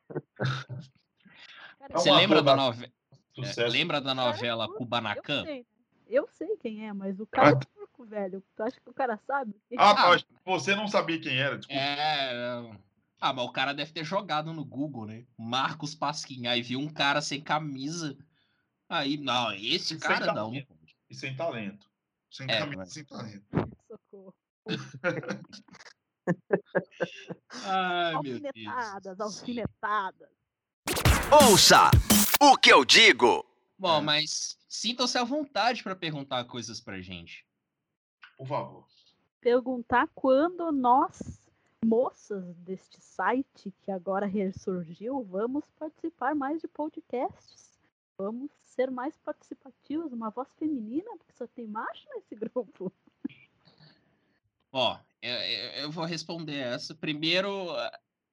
[1.79, 2.91] Cara, É Você lembra da, nove...
[3.37, 5.41] é, lembra da cara novela turco, Kubanacan?
[5.41, 5.65] Eu sei, né?
[6.09, 8.43] Eu sei quem é, mas o cara Ah, é turco, velho.
[8.57, 9.55] Tu acha que o cara sabe?
[9.77, 11.79] Ah, Ah, mas você não sabia quem era, desculpa.
[11.81, 12.77] É.
[13.21, 15.25] Ah, mas o cara deve ter jogado no Google, né?
[15.37, 16.47] Marcos Pasquim.
[16.47, 18.17] Aí viu um cara sem camisa.
[18.95, 20.53] Aí, não, esse cara não.
[20.55, 21.91] E sem talento.
[22.31, 23.45] Sem É, camisa, mas- sem talento.
[23.89, 24.35] Socorro.
[27.65, 29.21] Ai, meu Alfinetadas, Deus.
[29.41, 30.29] alfinetadas.
[31.51, 31.91] Ouça
[32.41, 33.45] o que eu digo.
[33.79, 34.01] Bom, É.
[34.01, 37.45] mas sintam-se à vontade pra perguntar coisas pra gente.
[38.37, 38.87] Por favor.
[39.41, 41.41] Perguntar quando nós,
[41.85, 47.64] moças deste site que agora ressurgiu, vamos participar mais de podcasts.
[48.19, 52.93] Vamos ser mais participativos, uma voz feminina, porque só tem macho nesse grupo.
[54.73, 55.35] Ó, eu,
[55.85, 56.95] eu- vou responder essa.
[56.95, 57.49] Primeiro,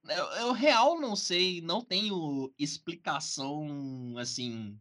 [0.10, 4.80] eu, eu real não sei, não tenho explicação assim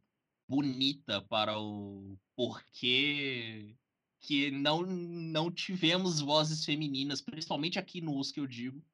[0.49, 3.77] bonita para o porquê
[4.21, 8.85] que não não tivemos vozes femininas, principalmente aqui no que eu digo.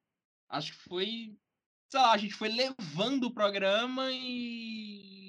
[0.49, 1.39] Acho que foi,
[1.91, 5.26] sei lá, a gente foi levando o programa e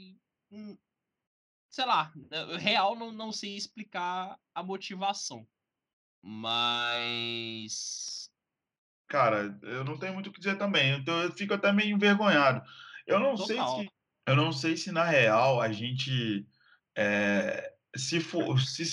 [1.69, 5.47] sei lá, eu real não, não sei explicar a motivação.
[6.21, 8.29] Mas.
[9.07, 10.97] Cara, eu não tenho muito o que dizer também.
[10.97, 12.61] Então eu fico até meio envergonhado.
[13.05, 13.79] Eu não sei Total.
[13.79, 13.91] se,
[14.27, 16.45] eu não sei se na real a gente
[16.95, 18.83] é, se, for, se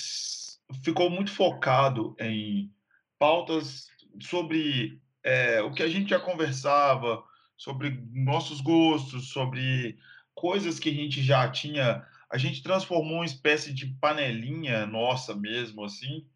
[0.84, 2.72] ficou muito focado em
[3.18, 3.88] pautas
[4.20, 7.24] sobre é, o que a gente já conversava,
[7.57, 9.98] sobre nossos gostos, sobre
[10.45, 12.05] coisas que a gente já tinha.
[12.30, 16.26] A gente transformou uma espécie de panelinha nossa mesmo, assim,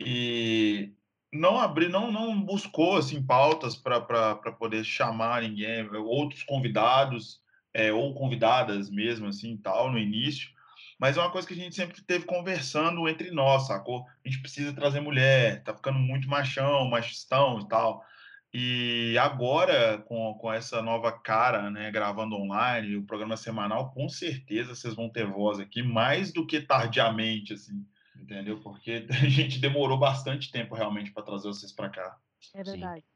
[0.00, 0.94] e
[1.30, 7.42] não abri, não, não buscou assim pautas para poder chamar ninguém, outros convidados
[7.74, 10.48] é, ou convidadas mesmo assim tal no início,
[10.98, 14.06] mas é uma coisa que a gente sempre teve conversando entre nós, sacou?
[14.24, 18.02] A gente precisa trazer mulher, tá ficando muito machão, machistão e tal.
[18.52, 24.74] E agora, com, com essa nova cara, né, gravando online, o programa semanal, com certeza
[24.74, 27.86] vocês vão ter voz aqui, mais do que tardiamente, assim,
[28.16, 28.60] entendeu?
[28.60, 32.18] Porque a gente demorou bastante tempo realmente para trazer vocês para cá.
[32.52, 33.02] É verdade.
[33.02, 33.06] Sim.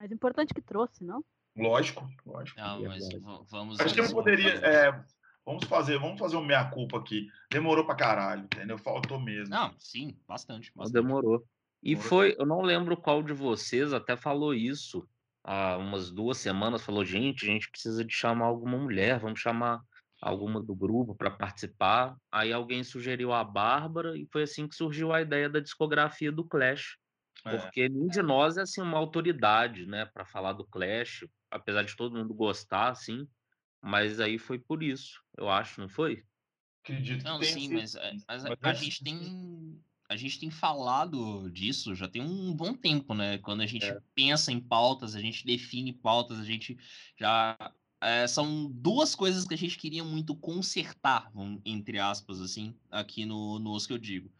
[0.00, 1.24] Mas importante que trouxe, não?
[1.56, 2.58] Lógico, lógico.
[2.58, 3.08] Não, mas
[3.48, 3.78] vamos.
[3.78, 4.54] Acho que eu poderia.
[4.64, 5.04] É,
[5.44, 7.28] vamos fazer, vamos fazer o meia-culpa aqui.
[7.50, 8.78] Demorou para caralho, entendeu?
[8.78, 9.54] Faltou mesmo.
[9.54, 10.72] Não, sim, bastante.
[10.74, 10.94] bastante.
[10.94, 11.46] Demorou.
[11.82, 15.08] E foi, eu não lembro qual de vocês até falou isso
[15.42, 16.82] há umas duas semanas.
[16.82, 19.80] Falou, gente, a gente precisa de chamar alguma mulher, vamos chamar
[20.20, 22.16] alguma do grupo para participar.
[22.30, 26.44] Aí alguém sugeriu a Bárbara e foi assim que surgiu a ideia da discografia do
[26.44, 26.98] Clash.
[27.46, 27.56] É.
[27.56, 31.96] Porque nenhum de nós é assim uma autoridade, né, para falar do Clash, apesar de
[31.96, 33.26] todo mundo gostar, assim.
[33.82, 36.22] Mas aí foi por isso, eu acho, não foi?
[36.84, 37.24] Acredito.
[37.24, 39.80] Não, sim, mas, eh, mas, mas a, a gente tem
[40.10, 43.38] a gente tem falado disso já tem um bom tempo, né?
[43.38, 44.00] Quando a gente é.
[44.12, 46.76] pensa em pautas, a gente define pautas, a gente
[47.16, 47.56] já.
[48.02, 51.30] É, são duas coisas que a gente queria muito consertar,
[51.64, 54.32] entre aspas, assim, aqui no, no Os que eu digo.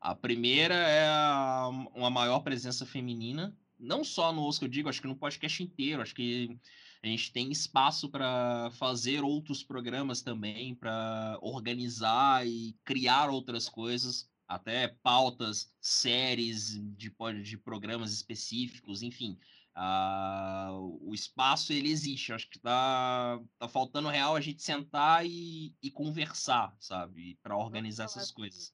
[0.00, 4.88] A primeira é a, uma maior presença feminina, não só no Os que eu digo,
[4.88, 6.02] acho que no podcast inteiro.
[6.02, 6.58] Acho que
[7.00, 14.31] a gente tem espaço para fazer outros programas também, para organizar e criar outras coisas
[14.54, 17.10] até pautas, séries de,
[17.42, 19.38] de programas específicos, enfim.
[19.74, 22.32] Uh, o espaço ele existe.
[22.32, 27.38] Acho que tá, tá faltando real a gente sentar e, e conversar, sabe?
[27.42, 28.72] Para organizar essas coisas.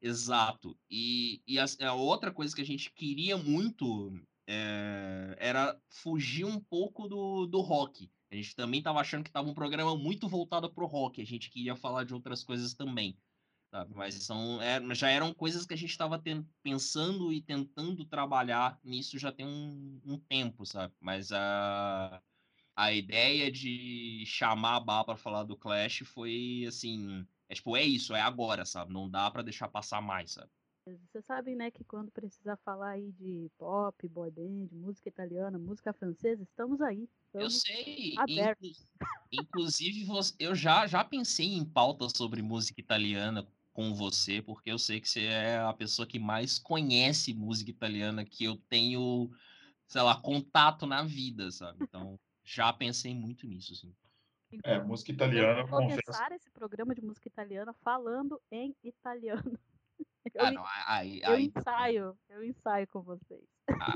[0.00, 0.78] Exato.
[0.88, 4.12] E, e a, a, outra coisa que a gente queria muito
[4.46, 8.08] é, era fugir um pouco do, do rock.
[8.30, 11.20] A gente também estava achando que estava um programa muito voltado para o rock.
[11.20, 13.18] A gente queria falar de outras coisas também
[13.76, 13.94] sabe?
[13.94, 16.22] Mas são, é, já eram coisas que a gente estava
[16.62, 20.94] pensando e tentando trabalhar nisso já tem um, um tempo, sabe?
[20.98, 22.22] Mas a,
[22.74, 27.82] a ideia de chamar a Bá para falar do Clash foi assim, é tipo, é
[27.82, 28.92] isso, é agora, sabe?
[28.94, 30.50] Não dá para deixar passar mais, sabe?
[31.10, 35.92] Você sabe, né, que quando precisar falar aí de pop, boy band, música italiana, música
[35.92, 37.08] francesa, estamos aí.
[37.26, 38.14] Estamos eu sei.
[38.16, 38.86] Abertos.
[39.32, 40.06] Inclusive,
[40.38, 43.44] eu já, já pensei em pauta sobre música italiana
[43.76, 48.24] com você, porque eu sei que você é a pessoa que mais conhece música italiana
[48.24, 49.30] que eu tenho,
[49.86, 51.84] sei lá, contato na vida, sabe?
[51.84, 53.94] Então, já pensei muito nisso, assim.
[54.64, 59.42] É, música italiana, eu vou começar esse programa de música italiana falando em italiano.
[60.34, 63.44] Eu, ah, não, aí, eu aí, ensaio, eu ensaio com vocês.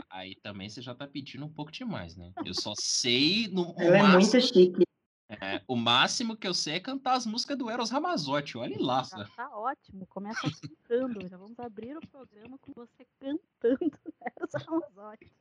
[0.09, 2.33] Aí também você já tá pedindo um pouco demais, né?
[2.47, 4.90] Eu só sei no Ela máximo, é muito chique.
[5.41, 8.59] É, o máximo que eu sei é cantar as músicas do Eros Ramazotti.
[8.59, 9.05] Olha lá.
[9.05, 10.05] Já tá ótimo.
[10.07, 11.29] Começa cantando.
[11.29, 13.93] Já vamos abrir o programa com você cantando
[14.37, 15.33] Eros Ramazotti.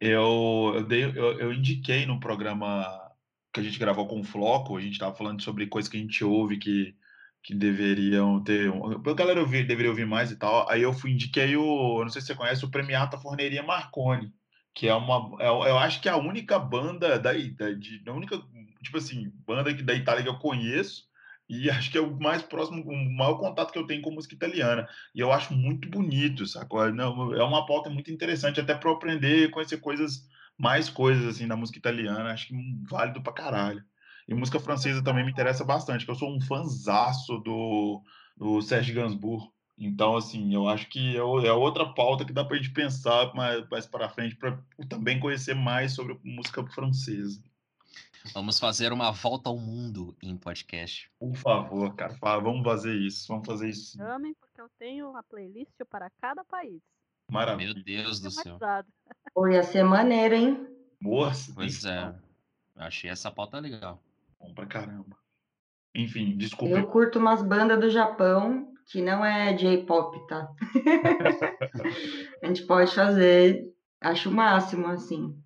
[0.00, 3.10] Eu, eu, dei, eu, eu indiquei no programa
[3.52, 6.00] que a gente gravou com o Floco, a gente estava falando sobre coisas que a
[6.00, 6.94] gente ouve que,
[7.42, 8.70] que deveriam ter.
[8.70, 10.70] A galera ouvir, deveria ouvir mais e tal.
[10.70, 12.02] Aí eu fui, indiquei o.
[12.02, 14.32] Não sei se você conhece, o Premiata Forneria Marconi
[14.76, 18.12] que é uma, é, eu acho que é a única banda da, da de, a
[18.12, 18.36] única
[18.86, 21.04] tipo assim banda da Itália que eu conheço
[21.48, 24.34] e acho que é o mais próximo, o maior contato que eu tenho com música
[24.34, 26.92] italiana e eu acho muito bonito, sacou?
[26.92, 30.28] Não, é uma pauta muito interessante até para aprender, conhecer coisas,
[30.58, 32.54] mais coisas assim da música italiana, acho que
[32.88, 33.84] válido para caralho.
[34.28, 38.02] E música francesa também me interessa bastante, porque eu sou um fanzaço do,
[38.36, 39.48] do Serge Gainsbourg.
[39.78, 43.32] Então, assim, eu acho que é, é outra pauta que dá para a gente pensar
[43.34, 44.58] mais, mais para frente, para
[44.88, 47.40] também conhecer mais sobre música francesa.
[48.32, 51.10] Vamos fazer uma volta ao mundo em podcast.
[51.18, 53.26] Por favor, cara, vamos fazer isso.
[53.28, 54.02] Vamos fazer isso.
[54.02, 56.80] Amém, porque eu tenho uma playlist para cada país.
[57.30, 57.74] Maravilha.
[57.74, 58.58] Meu Deus do céu.
[59.34, 60.66] Pô, ia ser maneiro, hein?
[61.00, 61.52] Moça.
[61.54, 62.14] Pois é.
[62.76, 64.02] Achei essa pauta legal.
[64.38, 65.16] Bom pra caramba.
[65.94, 66.76] Enfim, desculpa.
[66.76, 70.48] Eu curto umas bandas do Japão que não é J-pop, tá?
[72.42, 75.36] a gente pode fazer, acho o máximo, assim.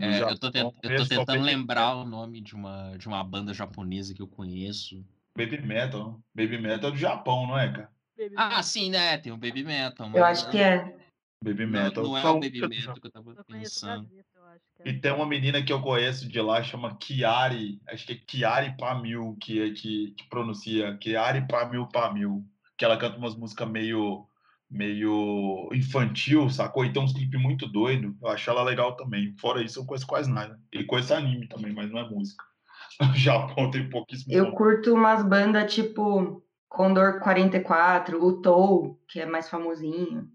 [0.00, 3.54] É, eu tô, tent, eu tô tentando lembrar o nome de uma, de uma banda
[3.54, 5.04] japonesa que eu conheço.
[5.36, 6.20] Baby Metal.
[6.34, 7.90] Baby Metal é do Japão, não é, cara?
[8.18, 8.62] Baby Ah, Metal.
[8.64, 9.18] sim, né?
[9.18, 10.10] Tem o Baby Metal.
[10.12, 10.96] Eu acho que é.
[11.42, 12.04] Baby Não, Metal.
[12.04, 14.08] não é São- o Baby Metal que eu tava Eu pensando.
[14.12, 14.90] Eu é.
[14.90, 18.76] E tem uma menina que eu conheço de lá, chama Kiari, acho que é Kiari
[18.76, 22.44] Pamil, que, é- que, que pronuncia Kiari Pamil Pamil,
[22.76, 24.26] que ela canta umas músicas meio,
[24.74, 26.84] meio infantil, sacou?
[26.84, 29.34] E tem uns clipes muito doidos, eu acho ela legal também.
[29.40, 30.60] Fora isso, eu conheço quase nada.
[30.72, 32.44] E conheço anime também, mas não é música.
[33.00, 34.32] O Japão tem pouquíssimo.
[34.32, 34.56] Eu nome.
[34.56, 40.28] curto umas bandas tipo Condor 44, o Tou, que é mais famosinho.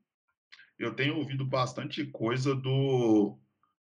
[0.77, 3.37] Eu tenho ouvido bastante coisa do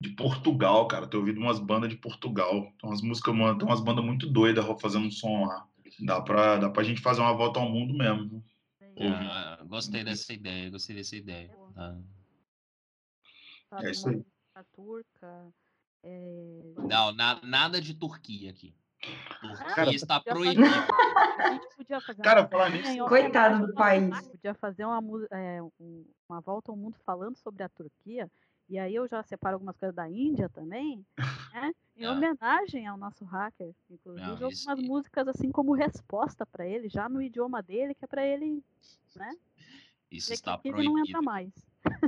[0.01, 1.07] de Portugal, cara.
[1.07, 2.61] Tenho ouvido umas bandas de Portugal.
[2.79, 5.65] Tem umas músicas, tem umas bandas muito doidas fazendo um som lá.
[5.99, 8.43] Dá pra, dá pra gente fazer uma volta ao mundo mesmo.
[8.99, 9.27] Ouvi.
[9.31, 11.49] Ah, gostei dessa ideia, gostei dessa ideia.
[11.75, 11.97] tá?
[13.69, 14.15] sabe, é isso aí.
[14.15, 15.53] música turca.
[16.03, 18.73] é, Não, na- nada de Turquia aqui.
[19.39, 20.61] Turquia Cara, está proibido.
[21.37, 24.27] A gente podia fazer Cara, uma falar nisso- Coitado do país.
[24.29, 24.99] Podia fazer uma,
[25.31, 28.29] é, um- uma volta ao mundo falando sobre a Turquia.
[28.69, 31.05] E aí eu já separo algumas coisas da Índia também,
[31.53, 31.71] né?
[31.97, 32.11] Em Ah.
[32.11, 33.73] homenagem ao nosso hacker.
[33.89, 38.05] Inclusive Não, isso- algumas músicas assim como resposta para ele, já no idioma dele, que
[38.05, 38.63] é para ele,
[39.15, 39.35] né?
[40.11, 41.23] Isso ver que está aqui ele não entra proibido.
[41.23, 41.53] mais.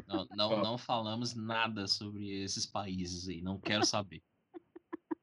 [0.08, 3.42] Não, não, não falamos nada sobre esses países aí.
[3.42, 4.22] Não quero saber.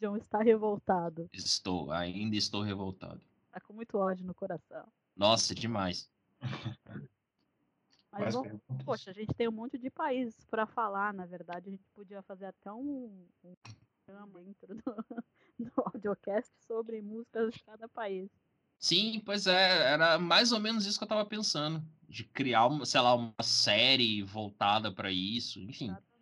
[0.00, 1.28] John está revoltado.
[1.32, 3.20] Estou, ainda estou revoltado.
[3.52, 4.86] Tá com muito ódio no coração.
[5.16, 6.10] Nossa, demais.
[8.18, 8.84] Mas perguntas?
[8.84, 11.68] poxa, a gente tem um monte de países para falar, na verdade.
[11.68, 13.54] A gente podia fazer até um, um
[14.06, 14.82] programa dentro do,
[15.58, 18.30] do audiocast sobre músicas de cada país.
[18.78, 21.82] Sim, pois é, era mais ou menos isso que eu tava pensando.
[22.08, 25.86] De criar, uma, sei lá, uma série voltada para isso, enfim.
[25.86, 26.16] Exatamente.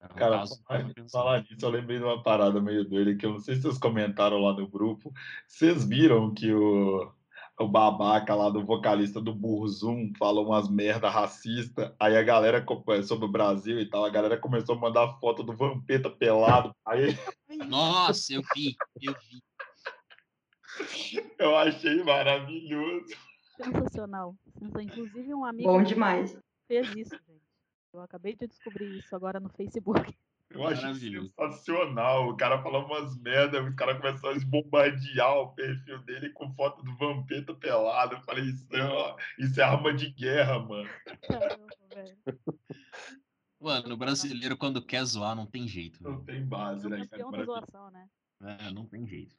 [0.00, 0.44] Era um Cara,
[1.10, 4.38] falar, eu lembrei de uma parada meio doida que eu não sei se vocês comentaram
[4.38, 5.12] lá no grupo.
[5.46, 7.10] Vocês viram que o,
[7.58, 13.02] o babaca lá do vocalista do Burzum falou umas merda racista, aí a galera é,
[13.02, 16.74] sobre o Brasil e tal, a galera começou a mandar foto do Vampeta pelado.
[16.84, 17.08] Aí
[17.68, 19.42] Nossa, eu vi, eu vi.
[21.38, 23.14] eu achei maravilhoso.
[23.56, 24.36] Sensacional.
[24.58, 26.36] Sensa- Inclusive, um amigo Bom demais.
[26.68, 27.40] fez isso, gente.
[27.94, 30.14] Eu acabei de descobrir isso agora no Facebook.
[30.48, 31.32] Eu achei Maravilhoso.
[31.38, 32.28] sensacional.
[32.28, 36.82] O cara falou umas merda, os caras começaram a bombardear o perfil dele com foto
[36.84, 38.14] do Vampeta pelado.
[38.14, 40.88] Eu falei, isso é, uma- isso é arma de guerra, mano.
[41.22, 42.16] Caramba, velho.
[43.60, 46.02] Mano, o brasileiro quando quer zoar não tem jeito.
[46.02, 46.24] Não velho.
[46.24, 47.30] tem base, É o né, cara?
[47.30, 48.08] da zoação, né?
[48.42, 49.34] É, não tem jeito.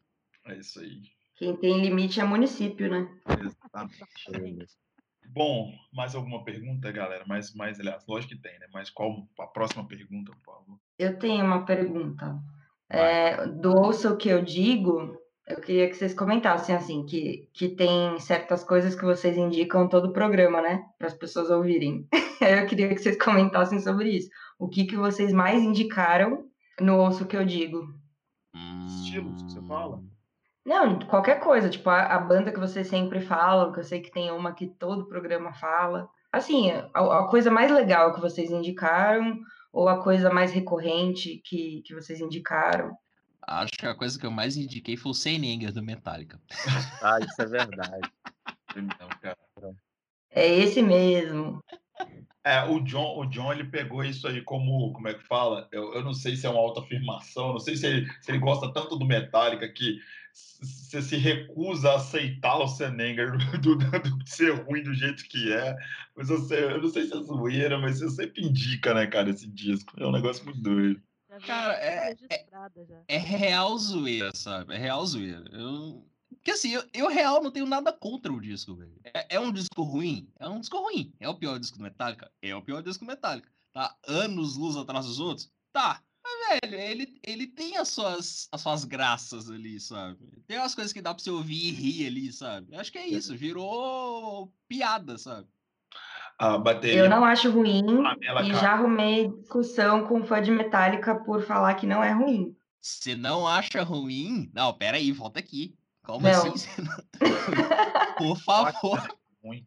[0.45, 1.01] É isso aí.
[1.35, 3.07] Quem tem limite é município, né?
[3.39, 4.77] Exatamente.
[5.27, 7.25] Bom, mais alguma pergunta, galera?
[7.27, 8.67] Mais, mais, aliás, lógico que tem, né?
[8.73, 10.79] Mas qual a próxima pergunta, por favor?
[10.97, 12.39] Eu tenho uma pergunta.
[12.89, 15.17] É, do Ouça o que eu digo,
[15.47, 20.09] eu queria que vocês comentassem, assim, que, que tem certas coisas que vocês indicam todo
[20.09, 20.83] o programa, né?
[20.97, 22.07] Para as pessoas ouvirem.
[22.41, 24.29] eu queria que vocês comentassem sobre isso.
[24.57, 26.45] O que, que vocês mais indicaram
[26.79, 27.93] no Ouça o que eu digo?
[28.87, 30.01] Estilos que você fala?
[30.67, 34.11] Não, qualquer coisa, tipo, a, a banda que vocês sempre falam, que eu sei que
[34.11, 36.09] tem uma que todo programa fala.
[36.29, 39.39] Assim, a, a coisa mais legal que vocês indicaram,
[39.71, 42.93] ou a coisa mais recorrente que, que vocês indicaram.
[43.47, 46.37] Acho que a coisa que eu mais indiquei foi o Senenger do Metallica.
[47.01, 48.11] Ah, isso é verdade.
[48.75, 49.37] Não, cara.
[50.29, 51.63] É esse mesmo.
[52.43, 55.67] É, o John, o John, ele pegou isso aí como, como é que fala?
[55.71, 58.71] Eu, eu não sei se é uma autoafirmação, não sei se ele, se ele gosta
[58.73, 59.99] tanto do Metallica que
[60.61, 65.51] você se recusa a aceitar o Senenger do, do, do ser ruim do jeito que
[65.53, 65.75] é.
[66.15, 69.29] Mas eu, sei, eu não sei se é zoeira, mas você sempre indica, né, cara,
[69.29, 69.93] esse disco.
[69.97, 71.01] É um negócio muito doido.
[71.45, 73.03] Cara, é- já.
[73.07, 74.73] É real zoeira, sabe?
[74.73, 75.43] É real zoeira.
[75.51, 76.07] Eu...
[76.29, 78.99] Porque assim, eu, eu real não tenho nada contra o disco, velho.
[79.03, 80.29] É, é um disco ruim?
[80.39, 81.13] É um disco ruim.
[81.19, 82.31] É o pior disco do Metallica?
[82.41, 83.49] É o pior disco do Metallica.
[83.73, 85.51] Tá anos luz atrás dos outros?
[85.71, 86.01] Tá.
[86.49, 90.17] Mas, velho, ele, ele tem as suas, as suas graças ali, sabe?
[90.45, 92.67] Tem umas coisas que dá pra você ouvir e rir ali, sabe?
[92.73, 93.35] Eu acho que é isso.
[93.35, 95.47] Virou piada, sabe?
[96.37, 96.99] A bateria.
[96.99, 98.61] Eu não acho ruim Pamela, e cara.
[98.61, 102.55] já arrumei discussão com fã de Metallica por falar que não é ruim.
[102.81, 104.49] Você não acha ruim?
[104.53, 105.75] Não, pera aí, volta aqui.
[106.03, 106.29] Como Não.
[106.31, 106.51] assim?
[106.51, 106.97] Você não-
[108.17, 109.17] Por favor.
[109.43, 109.65] ruim.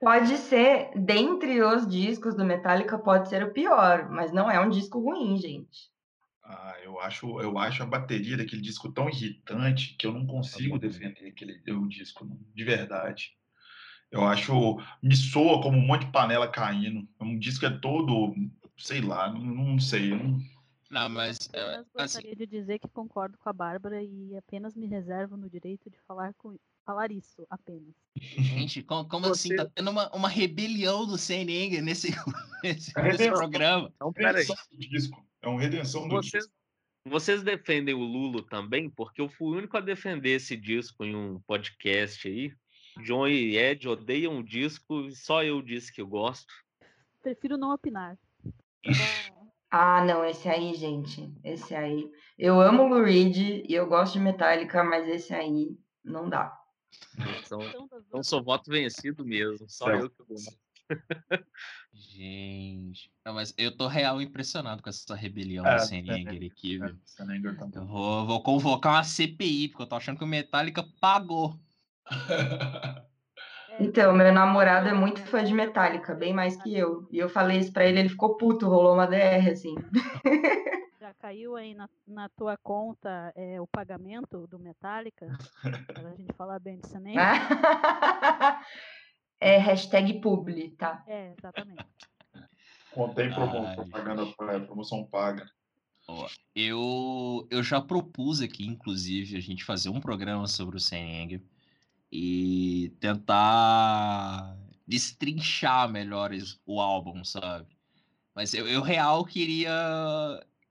[0.00, 4.68] Pode ser, dentre os discos do Metallica, pode ser o pior, mas não é um
[4.68, 5.90] disco ruim, gente.
[6.44, 10.78] Ah, eu acho, eu acho a bateria daquele disco tão irritante que eu não consigo
[10.78, 13.36] defender aquele o disco, não, de verdade.
[14.10, 17.08] Eu acho, me soa como um monte de panela caindo.
[17.18, 18.34] É um disco é todo,
[18.78, 20.12] sei lá, não, não sei.
[20.12, 20.38] eu não-
[20.88, 21.38] Não, mas.
[21.52, 25.36] Eu é, assim, gostaria de dizer que concordo com a Bárbara e apenas me reservo
[25.36, 26.56] no direito de falar, com,
[26.86, 27.92] falar isso apenas.
[28.16, 29.48] gente, como, como assim?
[29.48, 32.08] Você- Tá tendo uma, uma rebelião do CNN nesse,
[32.64, 33.92] nesse, É nesse programa.
[33.96, 34.46] Então, peraí.
[34.46, 35.26] Do disco.
[35.42, 36.52] É uma redenção do Vocês, disco.
[37.06, 38.88] vocês defendem o Lulo também?
[38.88, 42.52] Porque eu fui o único a defender esse disco em um podcast aí.
[43.04, 46.46] John e Ed odeiam o disco e só eu disse que eu gosto.
[47.22, 48.16] Prefiro não opinar.
[49.68, 51.28] Ah, não, esse aí, gente.
[51.42, 52.08] Esse aí.
[52.38, 53.36] Eu amo o Lou Reed
[53.68, 56.56] e eu gosto de Metallica, mas esse aí não dá.
[57.18, 59.68] Então, Então, duas sou voto vencido mesmo.
[59.68, 60.58] Só eu que gosto.
[61.92, 63.10] Gente.
[63.24, 66.96] Não, mas eu tô real impressionado com essa rebelião É, do CNN aqui, É, viu?
[67.04, 67.80] Senenger também.
[67.80, 71.58] Eu vou, vou convocar uma CPI, porque eu tô achando que o Metallica pagou.
[72.08, 77.08] É, Então, meu namorado é muito fã de Metallica, bem mais que eu.
[77.10, 79.74] E eu falei isso pra ele, ele ficou puto, rolou uma DR, assim.
[81.06, 85.38] Já caiu aí na, na tua conta é, o pagamento do Metallica?
[85.62, 87.14] Pra gente falar bem disso nem.
[89.38, 91.04] É hashtag publi, tá?
[91.06, 91.84] É, exatamente.
[92.90, 95.48] Contém propaganda, é, promoção paga.
[96.52, 101.40] Eu, eu já propus aqui, inclusive, a gente fazer um programa sobre o CNN
[102.10, 106.32] e tentar destrinchar melhor
[106.66, 107.68] o álbum, sabe?
[108.34, 109.70] Mas eu, eu real queria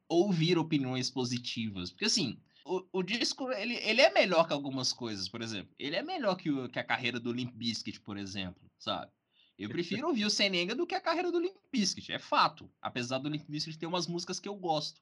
[0.08, 1.92] ouvir opiniões positivas.
[1.92, 5.74] Porque assim, o, o disco ele, ele é melhor que algumas coisas, por exemplo.
[5.78, 9.12] Ele é melhor que, o- que a carreira do Limp Bizkit, por exemplo, sabe?
[9.58, 12.70] Eu prefiro ouvir o Senenga do que a carreira do Limp Bizkit, é fato.
[12.82, 15.02] Apesar do Limp Bizkit ter umas músicas que eu gosto.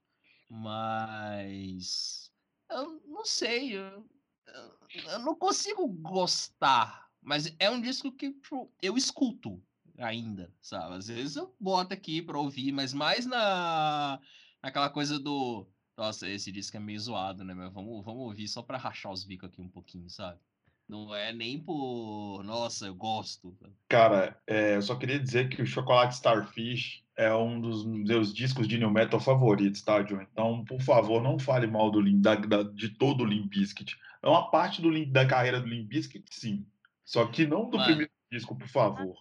[0.50, 2.32] Mas.
[2.70, 3.76] Eu não sei.
[3.78, 4.06] Eu,
[4.48, 4.78] eu-
[5.12, 7.10] eu não consigo gostar.
[7.22, 9.64] Mas é um disco que tipo, eu escuto
[9.98, 10.96] ainda, sabe?
[10.96, 14.20] Às vezes eu boto aqui pra ouvir, mas mais na
[14.64, 15.68] naquela coisa do.
[15.98, 17.54] Nossa, esse disco é meio zoado, né?
[17.54, 20.40] Mas vamos, vamos ouvir só pra rachar os bicos aqui um pouquinho, sabe?
[20.88, 22.42] Não é nem por.
[22.44, 23.56] Nossa, eu gosto.
[23.88, 28.68] Cara, é, eu só queria dizer que o Chocolate Starfish é um dos meus discos
[28.68, 30.22] de new metal favoritos, tá, John?
[30.22, 33.96] Então, por favor, não fale mal do da- da- de todo o Limp Bizkit.
[34.22, 36.66] É uma parte do da carreira do Limp Bizkit, sim.
[37.06, 37.86] Só que não do Mano.
[37.86, 39.16] primeiro disco, por favor.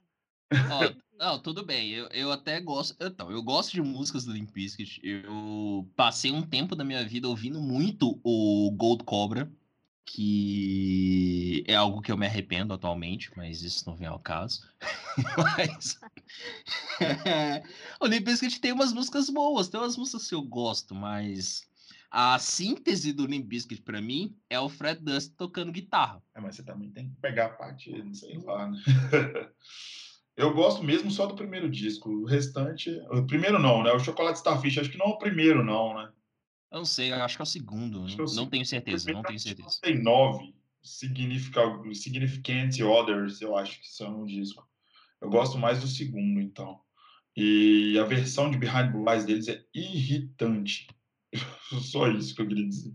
[0.70, 1.90] Ó, não, tudo bem.
[1.90, 2.96] Eu, eu até gosto.
[3.00, 5.00] Então, eu gosto de músicas do Limp Bizkit.
[5.02, 9.50] Eu passei um tempo da minha vida ouvindo muito o Gold Cobra,
[10.04, 14.68] que é algo que eu me arrependo atualmente, mas isso não vem ao caso.
[15.38, 16.00] mas
[18.00, 21.62] o Limp Bizkit tem umas músicas boas, tem umas músicas que eu gosto, mas
[22.10, 26.22] a síntese do Limp Bizkit pra mim é o Fred Dust tocando guitarra.
[26.34, 28.78] É, mas você também tem que pegar a parte, sei lá, né?
[30.36, 32.08] Eu gosto mesmo só do primeiro disco.
[32.10, 32.90] O restante.
[33.10, 33.92] O primeiro não, né?
[33.92, 36.10] O Chocolate Starfish, acho que não é o primeiro, não, né?
[36.70, 38.04] Eu não sei, acho que é o segundo.
[38.04, 39.78] Acho é Não, o não tenho certeza, não tenho certeza.
[39.82, 41.62] Tem nove significa-
[41.94, 44.66] Significant Others, eu acho que são um disco.
[45.20, 46.80] Eu gosto mais do segundo, então.
[47.36, 50.86] E a versão de Behind Blue Eyes deles é irritante.
[51.92, 52.94] Só isso que eu queria dizer.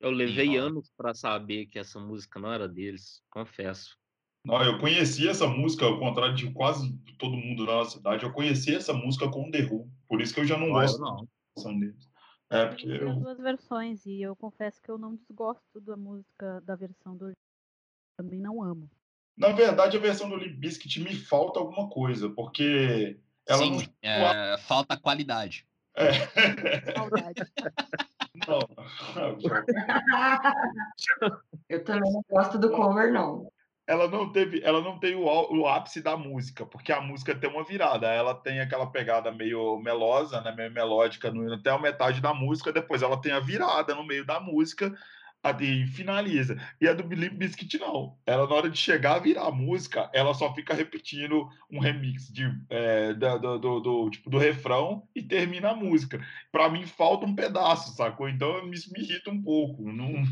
[0.00, 3.97] Eu levei anos pra saber que essa música não era deles, confesso.
[4.48, 8.32] Não, eu conheci essa música, ao contrário de quase todo mundo na nossa cidade, eu
[8.32, 9.90] conheci essa música com o The Who.
[10.08, 11.16] Por isso que eu já não Ah, gosto não.
[11.16, 12.08] da versão deles.
[12.50, 16.62] É, porque Eu eu, duas versões e eu confesso que eu não desgosto da música
[16.62, 17.30] da versão do
[18.16, 18.90] também não amo.
[19.36, 23.82] na verdade, a versão do Limp Bizkit me falta alguma coisa, porque ela Sim, não.
[24.10, 25.66] é, falta qualidade.
[25.94, 26.12] É.
[26.94, 27.42] Saudade.
[28.46, 28.60] Não.
[31.68, 33.50] Eu também não gosto do cover, não.
[33.88, 37.50] Ela não teve, ela não tem o, o ápice da música, porque a música tem
[37.50, 42.20] uma virada, ela tem aquela pegada meio melosa, né, meio melódica no, até a metade
[42.20, 44.94] da música, depois ela tem a virada no meio da música
[45.60, 46.56] e finaliza.
[46.80, 48.18] E a do Limp Bizkit não.
[48.26, 52.28] Ela na hora de chegar a virar a música, ela só fica repetindo um remix
[52.30, 56.20] de é, da- do, do, do- tipo do refrão e termina a música.
[56.52, 58.28] Para mim falta um pedaço, sacou?
[58.28, 59.90] Então isso me irrita um pouco.
[59.90, 60.22] Não,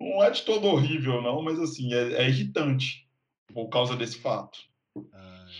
[0.00, 3.08] não é de todo horrível, não, mas assim, é, é irritante
[3.52, 4.58] por causa desse fato.
[5.12, 5.52] Ai,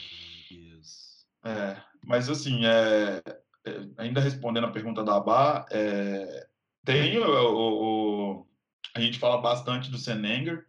[0.50, 1.26] meu Deus.
[1.44, 3.22] É, mas assim, é,
[3.66, 6.46] é, ainda respondendo a pergunta da Abá, é,
[6.84, 8.46] tem o, o- o-
[8.94, 10.66] a gente fala bastante do Senenger,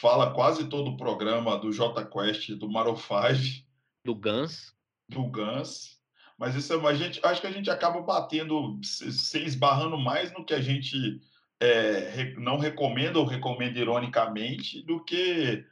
[0.00, 3.66] fala quase todo o programa do J Quest, do Maro 5,
[4.04, 4.74] Do Guns.
[5.08, 6.00] do Guns,
[6.38, 10.32] mas isso é- a gente acho que a gente acaba batendo, se se esbarrando mais
[10.32, 11.20] no que a gente
[11.62, 15.64] é, não recomenda ou recomenda ironicamente do que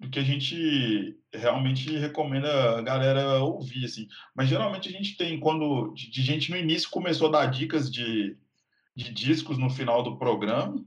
[0.00, 4.08] do que a gente realmente recomenda a galera ouvir, assim.
[4.34, 7.90] Mas geralmente a gente tem, quando de, de gente no início começou a dar dicas
[7.90, 8.36] de,
[8.94, 10.84] de discos no final do programa,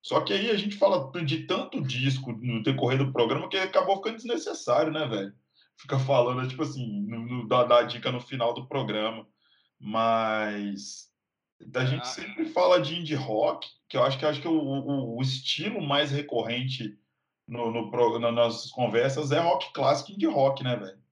[0.00, 3.96] só que aí a gente fala de tanto disco no decorrer do programa que acabou
[3.96, 5.32] ficando desnecessário, né, velho?
[5.76, 9.26] Fica falando, tipo assim, no, no, dar dica no final do programa.
[9.80, 11.10] Mas
[11.74, 12.04] a gente ah.
[12.04, 15.80] sempre fala de indie rock, que eu acho que, acho que o, o, o estilo
[15.80, 16.98] mais recorrente
[17.46, 21.04] no, no, nas nossas conversas é rock clássico indie rock, né, velho?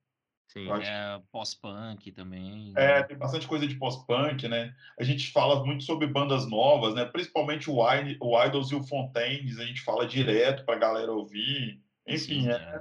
[0.52, 2.74] Sim, é pós-punk também.
[2.76, 3.02] É, né?
[3.04, 4.74] tem bastante coisa de pós-punk, né?
[5.00, 7.06] A gente fala muito sobre bandas novas, né?
[7.06, 11.82] Principalmente o, I, o Idols e o Fontaines, a gente fala direto pra galera ouvir.
[12.06, 12.54] Enfim, Sim, é.
[12.54, 12.78] é.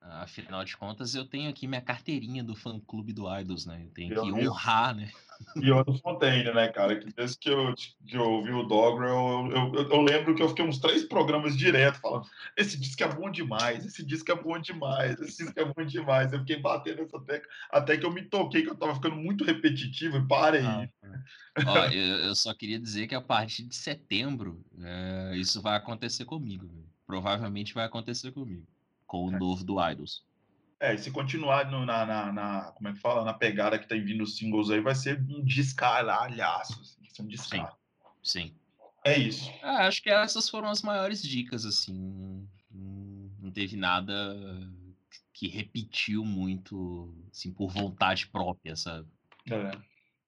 [0.00, 3.84] Afinal de contas, eu tenho aqui minha carteirinha do fã-clube do Idols, né?
[3.84, 5.12] Eu tenho eu, que honrar, né?
[5.56, 6.96] E do Fontaine, né, cara?
[6.98, 7.74] Que desde que eu,
[8.06, 11.56] que eu ouvi o Dogrel, eu, eu, eu, lembro que eu fiquei uns três programas
[11.56, 15.64] direto falando: esse disco é bom demais, esse disco é bom demais, esse disco é
[15.64, 16.32] bom demais.
[16.32, 19.44] Eu fiquei batendo nessa tecla até que eu me toquei que eu tava ficando muito
[19.44, 20.62] repetitivo e parei.
[20.62, 20.88] Ah,
[21.66, 26.24] Ó, eu, eu, só queria dizer que a partir de setembro é, isso vai acontecer
[26.24, 26.70] comigo.
[27.06, 28.66] Provavelmente vai acontecer comigo,
[29.06, 29.38] com o é.
[29.38, 30.24] novo do Idols.
[30.82, 33.86] É, e se continuar no, na, na, na, como é que fala, na pegada que
[33.86, 37.76] tem vindo os singles aí, vai ser um descaralhaço, assim, vai ser um descaralho.
[38.20, 38.54] Sim, sim.
[39.04, 39.48] É isso.
[39.62, 44.12] Ah, acho que essas foram as maiores dicas, assim, não teve nada
[45.32, 49.06] que repetiu muito, assim, por vontade própria, sabe?
[49.48, 49.70] É.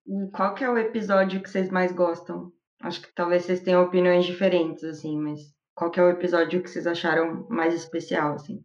[0.07, 2.53] E qual que é o episódio que vocês mais gostam?
[2.81, 6.69] Acho que talvez vocês tenham opiniões diferentes, assim, mas qual que é o episódio que
[6.69, 8.63] vocês acharam mais especial, assim?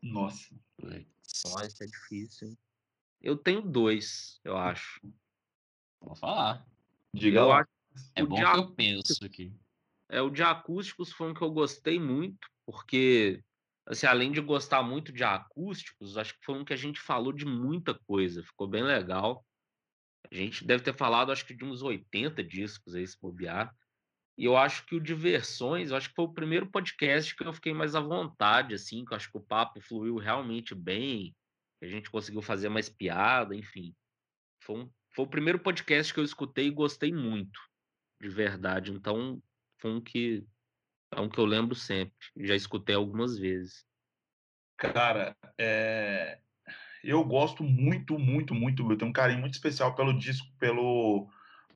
[0.00, 0.54] Nossa.
[1.44, 2.56] Nossa, é difícil?
[3.20, 5.00] Eu tenho dois, eu acho.
[6.00, 6.66] Vou falar.
[7.12, 7.66] Diga eu lá.
[8.14, 9.52] É bom que eu penso aqui.
[10.08, 13.42] É, o de acústicos foi um que eu gostei muito, porque,
[13.86, 17.32] assim, além de gostar muito de acústicos, acho que foi um que a gente falou
[17.32, 19.44] de muita coisa, ficou bem legal.
[20.30, 23.74] A gente deve ter falado, acho que de uns 80 discos aí, se bobear.
[24.38, 27.52] E eu acho que o Diversões, eu acho que foi o primeiro podcast que eu
[27.52, 31.34] fiquei mais à vontade, assim, que eu acho que o papo fluiu realmente bem,
[31.82, 33.92] a gente conseguiu fazer mais piada, enfim.
[34.62, 37.58] Foi, um, foi o primeiro podcast que eu escutei e gostei muito,
[38.22, 38.92] de verdade.
[38.92, 39.42] Então,
[39.80, 40.46] foi um que,
[41.12, 43.84] é um que eu lembro sempre, já escutei algumas vezes.
[44.76, 46.40] Cara, é...
[47.02, 51.28] eu gosto muito, muito, muito, eu tenho um carinho muito especial pelo disco, pelo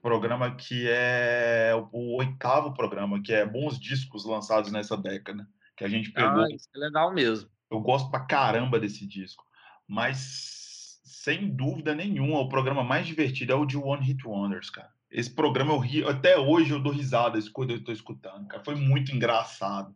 [0.02, 5.88] programa que é o oitavo programa, que é bons discos lançados nessa década, que a
[5.88, 6.42] gente pegou.
[6.42, 7.48] Ah, isso é legal mesmo.
[7.70, 9.44] Eu gosto pra caramba desse disco,
[9.86, 14.90] mas sem dúvida nenhuma, o programa mais divertido é o de One Hit Wonders, cara.
[15.10, 18.64] Esse programa eu ri, até hoje eu dou risada quando eu tô escutando, cara.
[18.64, 19.94] Foi muito engraçado.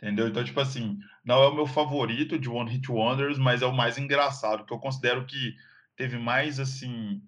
[0.00, 0.28] Entendeu?
[0.28, 3.74] Então, tipo assim, não é o meu favorito de One Hit Wonders, mas é o
[3.74, 5.56] mais engraçado, que eu considero que
[5.96, 7.20] teve mais, assim,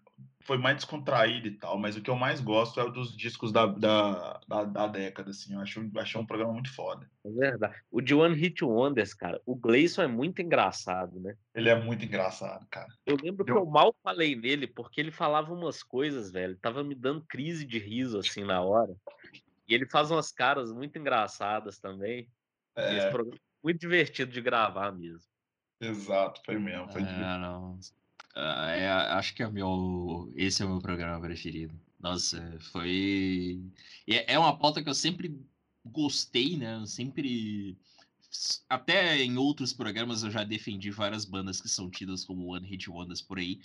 [0.43, 3.53] foi mais descontraído e tal, mas o que eu mais gosto é o dos discos
[3.53, 5.55] da, da, da, da década, assim.
[5.55, 7.09] Eu acho, achei um programa muito foda.
[7.25, 7.77] É verdade.
[7.91, 11.37] O de One Hit Wonders, cara, o Gleison é muito engraçado, né?
[11.55, 12.89] Ele é muito engraçado, cara.
[13.05, 13.45] Eu lembro eu...
[13.45, 16.57] que eu mal falei nele, porque ele falava umas coisas, velho.
[16.57, 18.95] Tava me dando crise de riso, assim, na hora.
[19.69, 22.27] E ele faz umas caras muito engraçadas também.
[22.75, 22.97] É...
[22.97, 25.29] Esse programa é muito divertido de gravar mesmo.
[25.81, 26.91] Exato, foi mesmo.
[26.93, 27.79] Foi é, não.
[28.35, 31.75] Ah, é, acho que é meu, esse é o meu programa preferido.
[31.99, 33.61] Nossa, foi.
[34.09, 35.39] É, é uma pauta que eu sempre
[35.85, 36.77] gostei, né?
[36.77, 37.77] Eu sempre.
[38.69, 42.89] Até em outros programas eu já defendi várias bandas que são tidas como One Hit
[42.89, 43.61] Wonders por aí.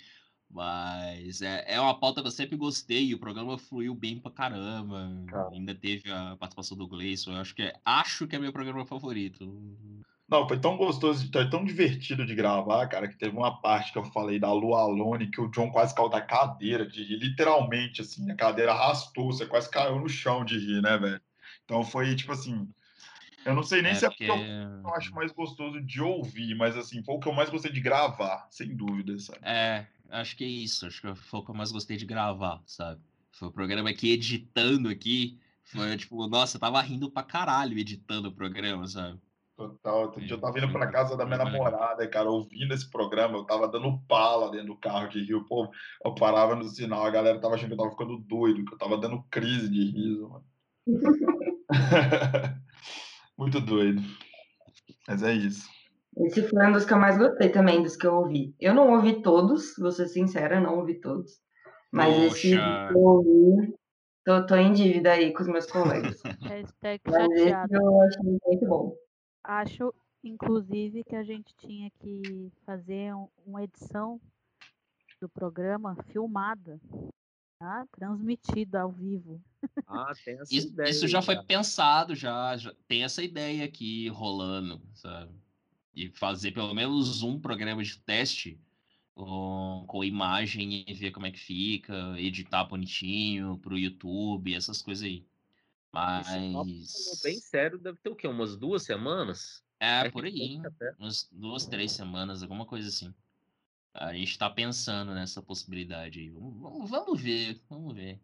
[0.50, 3.12] Mas é, é uma pauta que eu sempre gostei.
[3.14, 5.10] O programa fluiu bem pra caramba.
[5.52, 7.32] Ainda teve a participação do Gleison.
[7.32, 9.44] Eu acho que é, acho que é meu programa favorito.
[10.28, 13.98] Não, foi tão gostoso, foi tão divertido de gravar, cara, que teve uma parte que
[13.98, 18.00] eu falei da Lu Alone que o John quase caiu da cadeira de rir, literalmente,
[18.00, 21.20] assim, a cadeira arrastou, você quase caiu no chão de rir, né, velho?
[21.64, 22.68] Então foi tipo assim.
[23.44, 26.56] Eu não sei nem é se é porque eu, eu acho mais gostoso de ouvir,
[26.56, 29.38] mas assim, foi o que eu mais gostei de gravar, sem dúvida, sabe?
[29.42, 32.60] É, acho que é isso, acho que foi o que eu mais gostei de gravar,
[32.66, 33.00] sabe?
[33.30, 35.38] Foi o programa aqui editando aqui.
[35.62, 39.20] Foi tipo, nossa, eu tava rindo pra caralho editando o programa, sabe?
[39.56, 40.02] Total.
[40.02, 43.44] Outro dia eu tava indo pra casa da minha namorada, cara, ouvindo esse programa, eu
[43.44, 45.46] tava dando pala dentro do carro de rio.
[45.46, 45.70] Pô,
[46.04, 48.78] eu parava no sinal, a galera tava achando que eu tava ficando doido, que eu
[48.78, 50.44] tava dando crise de riso, mano.
[53.38, 54.02] Muito doido.
[55.08, 55.66] Mas é isso.
[56.18, 58.54] Esse foi um dos que eu mais gostei também, dos que eu ouvi.
[58.60, 61.40] Eu não ouvi todos, vou ser sincera, não ouvi todos.
[61.90, 62.26] Mas Poxa.
[62.26, 63.74] esse que eu ouvi,
[64.22, 66.20] tô, tô em dívida aí com os meus colegas.
[66.44, 69.05] Hashtag Mas esse eu achei muito bom
[69.46, 74.20] acho inclusive, que a gente tinha que fazer um- uma edição
[75.20, 76.80] do programa filmada,
[77.58, 77.86] tá?
[77.92, 79.42] transmitida ao vivo.
[79.86, 80.88] Ah, tem essa Isso, ideia.
[80.88, 81.46] isso já aí, foi cara.
[81.46, 85.40] pensado, já, já tem essa ideia aqui rolando, sabe?
[85.94, 88.60] E fazer pelo menos um programa de teste
[89.14, 95.04] com, com imagem e ver como é que fica, editar bonitinho pro YouTube, essas coisas
[95.04, 95.26] aí.
[95.96, 97.20] Mas.
[97.22, 98.28] bem sério, deve ter o quê?
[98.28, 99.64] Umas duas semanas?
[99.80, 100.58] É, É por aí,
[100.98, 103.14] umas duas, três semanas, alguma coisa assim.
[103.94, 106.30] A gente tá pensando nessa possibilidade aí.
[106.30, 108.20] Vamos, vamos- ver, vamos ver.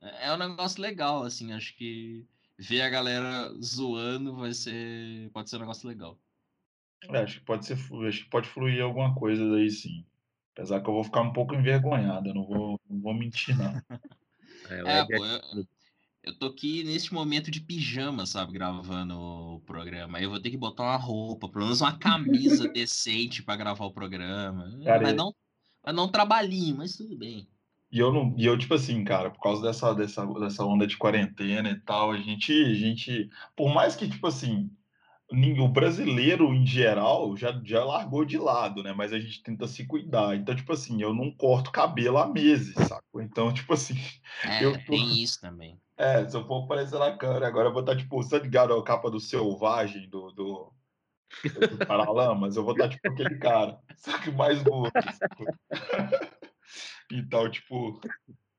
[0.00, 2.26] É é um negócio legal, assim, acho que
[2.58, 5.30] ver a galera zoando vai ser.
[5.32, 6.18] Pode ser um negócio legal.
[7.10, 7.74] É, acho que pode ser,
[8.08, 10.04] acho que pode fluir alguma coisa daí sim.
[10.54, 13.72] Apesar que eu vou ficar um pouco envergonhado, eu não vou, não vou mentir, não.
[14.70, 15.66] É, É, Ed pô, eu,
[16.22, 20.18] eu tô aqui neste momento de pijama, sabe, gravando o programa.
[20.18, 23.84] Aí eu vou ter que botar uma roupa, pelo menos uma camisa decente pra gravar
[23.86, 24.70] o programa.
[24.84, 25.32] Cara, Vai e- dar um,
[25.82, 27.48] vai dar um trabalhinho, mas tudo bem.
[27.92, 30.96] E eu não, e eu tipo assim, cara, por causa dessa, dessa, dessa onda de
[30.96, 34.70] quarentena e tal, a gente, a gente, por mais que tipo assim,
[35.58, 38.92] o brasileiro em geral já, já largou de lado, né?
[38.92, 40.36] Mas a gente tenta se cuidar.
[40.36, 43.20] Então, tipo assim, eu não corto cabelo há meses, saco?
[43.20, 43.94] Então, tipo assim,
[44.44, 45.76] É, Eu tô- tem isso também.
[46.00, 48.72] É, se eu for aparecer na câmera, agora eu vou estar tipo, você tá ligado
[48.72, 50.72] a capa do Selvagem do, do,
[51.44, 52.56] do Paralamas?
[52.56, 55.46] Eu vou estar tipo aquele cara, só que mais sacou?
[57.12, 58.00] Então, tipo,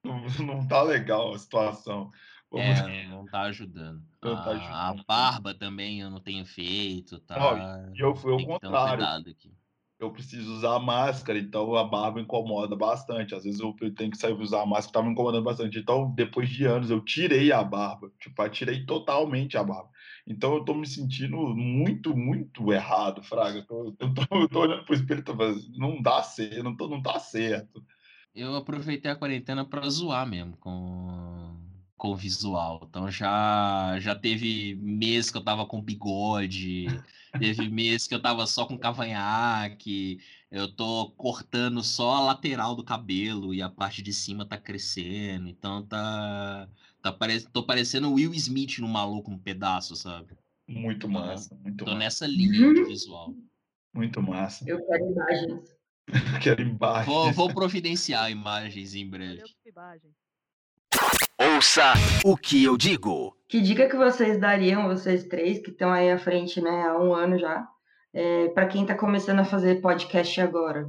[0.04, 2.12] não, não tá legal a situação.
[2.54, 4.04] É, não tá ajudando.
[4.22, 5.00] Não tá a, ajudando.
[5.00, 7.40] a barba também eu não tenho feito, tá?
[7.40, 8.98] Não, eu fui ao contrário.
[8.98, 9.54] cuidado aqui.
[10.04, 13.36] Eu preciso usar máscara, então a barba incomoda bastante.
[13.36, 15.78] Às vezes eu tenho que sair usar a máscara, tava me incomodando bastante.
[15.78, 18.12] Então, depois de anos, eu tirei a barba.
[18.20, 19.90] Tipo, tirei totalmente a barba.
[20.26, 23.60] Então, eu tô me sentindo muito, muito errado, Fraga.
[23.60, 27.02] Eu tô, eu tô, eu tô olhando pro falando, não dá certo, não, tô, não
[27.02, 27.84] tá certo.
[28.34, 31.61] Eu aproveitei a quarentena pra zoar mesmo com,
[32.02, 32.88] com o visual.
[32.90, 36.88] Então já, já teve mês que eu tava com bigode,
[37.38, 40.20] teve mês que eu tava só com cavanhaque,
[40.50, 45.48] eu tô cortando só a lateral do cabelo e a parte de cima tá crescendo.
[45.48, 46.68] Então tá,
[47.04, 47.40] tá pare...
[47.42, 50.36] tô parecendo o Will Smith no maluco um pedaço, sabe?
[50.68, 52.00] Muito massa, muito Tô massa.
[52.00, 53.32] nessa linha de visual.
[53.94, 54.66] Muito massa.
[54.68, 55.76] Eu quero imagens.
[56.42, 57.10] Quero embaixo.
[57.10, 59.36] Vou, vou providenciar imagens em breve.
[59.36, 60.12] Valeu, imagem.
[61.42, 61.94] Ouça
[62.24, 63.36] o que eu digo.
[63.48, 67.16] Que dica que vocês dariam, vocês três, que estão aí à frente, né, há um
[67.16, 67.68] ano já,
[68.14, 70.88] é, para quem está começando a fazer podcast agora?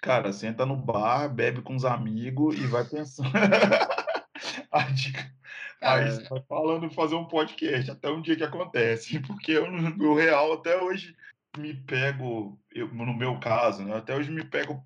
[0.00, 3.28] Cara, senta no bar, bebe com os amigos e vai pensando.
[4.72, 5.30] A dica.
[5.78, 9.20] Cara, Aí você vai falando de fazer um podcast até um dia que acontece.
[9.28, 11.14] Porque eu, no no real, até hoje
[11.58, 13.98] me pego, eu, no meu caso, né?
[13.98, 14.82] Até hoje me pego,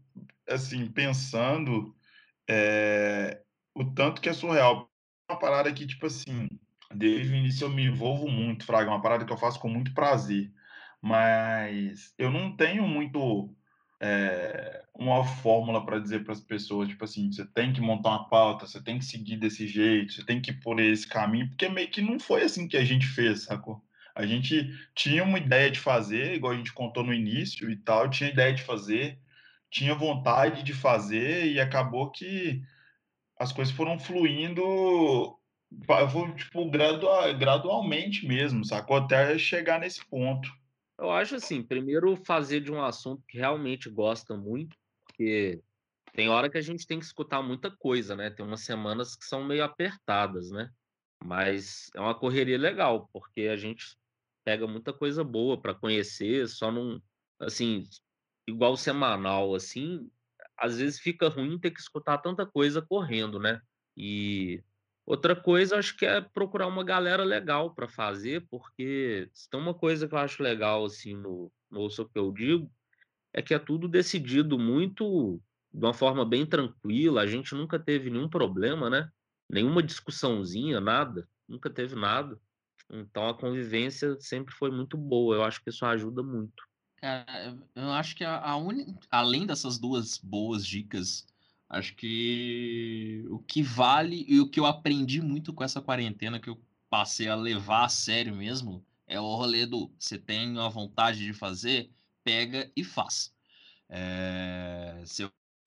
[0.48, 1.94] assim, pensando
[2.48, 3.43] é,
[3.77, 4.90] o tanto que é surreal.
[5.31, 6.48] Uma parada que, tipo assim,
[6.94, 9.69] desde o início eu me envolvo muito, Fraga, é uma parada que eu faço com
[9.69, 10.51] muito prazer.
[11.01, 13.55] Mas eu não tenho muito
[14.01, 18.28] é, uma fórmula para dizer para as pessoas, tipo assim, você tem que montar uma
[18.28, 21.69] pauta, você tem que seguir desse jeito, você tem que ir por esse caminho, porque
[21.69, 23.85] meio que não foi assim que a gente fez, sacou?
[24.15, 28.09] A gente tinha uma ideia de fazer, igual a gente contou no início e tal,
[28.09, 29.19] tinha ideia de fazer,
[29.70, 32.62] tinha vontade de fazer e acabou que
[33.38, 35.38] as coisas foram fluindo,
[36.36, 38.96] tipo, gradua- gradualmente mesmo, sacou?
[38.96, 40.48] Até chegar nesse ponto.
[40.98, 45.60] Eu acho assim, primeiro fazer de um assunto que realmente gosta muito, porque
[46.14, 48.30] tem hora que a gente tem que escutar muita coisa, né?
[48.30, 50.70] Tem umas semanas que são meio apertadas, né?
[51.22, 53.96] Mas é uma correria legal, porque a gente
[54.44, 57.02] pega muita coisa boa para conhecer, só não,
[57.38, 57.84] assim,
[58.48, 60.08] igual semanal, assim,
[60.58, 63.60] às vezes fica ruim ter que escutar tanta coisa correndo, né?
[63.96, 64.62] E
[65.04, 69.74] outra coisa, acho que é procurar uma galera legal para fazer, porque se tem uma
[69.74, 72.70] coisa que eu acho legal, assim, no, no Ouça o que eu digo,
[73.32, 75.40] é que é tudo decidido muito
[75.72, 79.10] de uma forma bem tranquila, a gente nunca teve nenhum problema, né?
[79.48, 82.40] Nenhuma discussãozinha, nada, nunca teve nada.
[82.90, 86.64] Então a convivência sempre foi muito boa, eu acho que isso ajuda muito.
[87.06, 88.98] Cara, eu acho que a, a uni...
[89.08, 91.24] além dessas duas boas dicas,
[91.68, 96.50] acho que o que vale e o que eu aprendi muito com essa quarentena, que
[96.50, 96.60] eu
[96.90, 101.32] passei a levar a sério mesmo, é o rolê do você tem uma vontade de
[101.32, 101.92] fazer,
[102.24, 103.32] pega e faz.
[103.88, 105.00] É,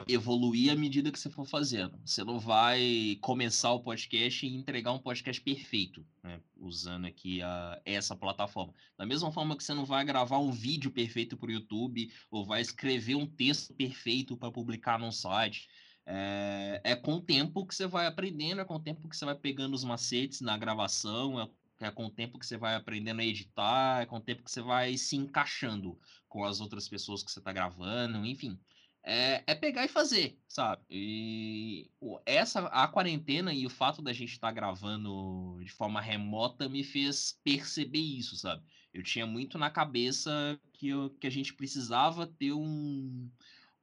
[0.07, 1.99] evoluir à medida que você for fazendo.
[2.05, 6.39] Você não vai começar o podcast e entregar um podcast perfeito, né?
[6.57, 8.73] usando aqui a, essa plataforma.
[8.97, 12.45] Da mesma forma que você não vai gravar um vídeo perfeito para o YouTube ou
[12.45, 15.67] vai escrever um texto perfeito para publicar num site.
[16.05, 19.25] É, é, com o tempo que você vai aprendendo, é com o tempo que você
[19.25, 21.49] vai pegando os macetes na gravação, é,
[21.81, 24.49] é com o tempo que você vai aprendendo a editar, é com o tempo que
[24.49, 28.59] você vai se encaixando com as outras pessoas que você está gravando, enfim
[29.03, 30.81] é, é, pegar e fazer, sabe?
[30.89, 31.89] E
[32.25, 36.83] essa a quarentena e o fato da gente estar tá gravando de forma remota me
[36.83, 38.63] fez perceber isso, sabe?
[38.93, 43.29] Eu tinha muito na cabeça que, eu, que a gente precisava ter um,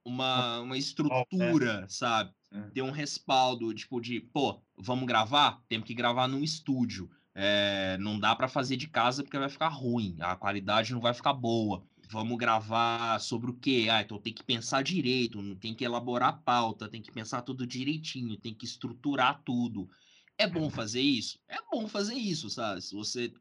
[0.03, 2.33] uma, uma estrutura, sabe?
[2.73, 5.61] Ter um respaldo, tipo, de, pô, vamos gravar?
[5.67, 7.09] Temos que gravar num estúdio.
[7.35, 11.13] É, não dá para fazer de casa porque vai ficar ruim, a qualidade não vai
[11.13, 13.87] ficar boa vamos gravar sobre o quê?
[13.91, 17.67] Ah, então tem que pensar direito, tem que elaborar a pauta, tem que pensar tudo
[17.67, 19.89] direitinho, tem que estruturar tudo.
[20.37, 21.39] É bom fazer isso?
[21.47, 22.81] É bom fazer isso, sabe?
[22.81, 23.33] Se você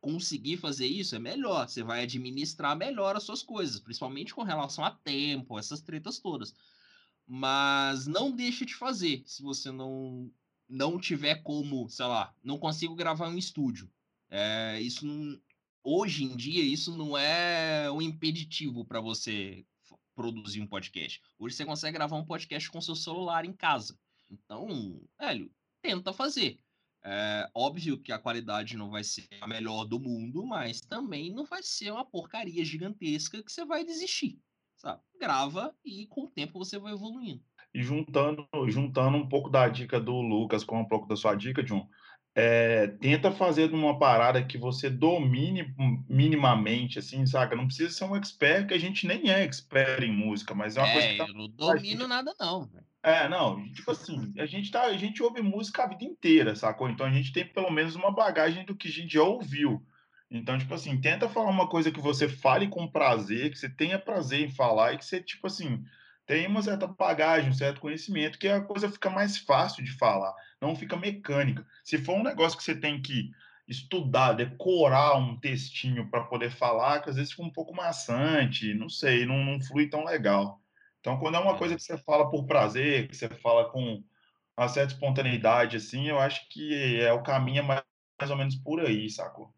[0.00, 1.68] conseguir fazer isso, é melhor.
[1.68, 6.54] Você vai administrar melhor as suas coisas, principalmente com relação a tempo, essas tretas todas.
[7.26, 10.30] Mas não deixe de fazer se você não
[10.68, 13.90] não tiver como, sei lá, não consigo gravar um estúdio.
[14.30, 15.38] É, isso não,
[15.84, 19.64] hoje em dia isso não é um impeditivo para você
[20.14, 21.20] produzir um podcast.
[21.38, 23.98] Hoje você consegue gravar um podcast com seu celular em casa.
[24.30, 25.50] Então, velho,
[25.82, 26.58] tenta fazer.
[27.04, 31.44] É óbvio que a qualidade não vai ser a melhor do mundo, mas também não
[31.44, 34.40] vai ser uma porcaria gigantesca que você vai desistir.
[34.76, 35.02] Sabe?
[35.20, 37.44] Grava e com o tempo você vai evoluindo.
[37.74, 41.62] E juntando, juntando um pouco da dica do Lucas com um pouco da sua dica,
[41.62, 41.88] John,
[42.34, 45.72] é, tenta fazer uma parada que você domine
[46.08, 47.54] minimamente, assim, saca?
[47.54, 50.80] Não precisa ser um expert, que a gente nem é expert em música, mas é
[50.80, 51.26] uma é, coisa que tá...
[51.28, 52.08] eu não domino gente...
[52.08, 52.68] nada, não.
[53.02, 56.88] É, não, tipo assim, a gente, tá, a gente ouve música a vida inteira, sacou?
[56.88, 59.80] Então a gente tem pelo menos uma bagagem do que a gente já ouviu.
[60.30, 63.98] Então, tipo assim, tenta falar uma coisa que você fale com prazer, que você tenha
[63.98, 65.84] prazer em falar e que você, tipo assim,
[66.26, 70.34] tem uma certa bagagem, um certo conhecimento, que a coisa fica mais fácil de falar,
[70.60, 71.66] não fica mecânica.
[71.82, 73.30] Se for um negócio que você tem que
[73.68, 78.88] estudar, decorar um textinho para poder falar, que às vezes fica um pouco maçante, não
[78.88, 80.60] sei, não, não flui tão legal.
[81.00, 84.02] Então, quando é uma coisa que você fala por prazer, que você fala com
[84.56, 87.82] uma certa espontaneidade, assim, eu acho que é o caminho é mais,
[88.18, 89.52] mais ou menos por aí, sacou?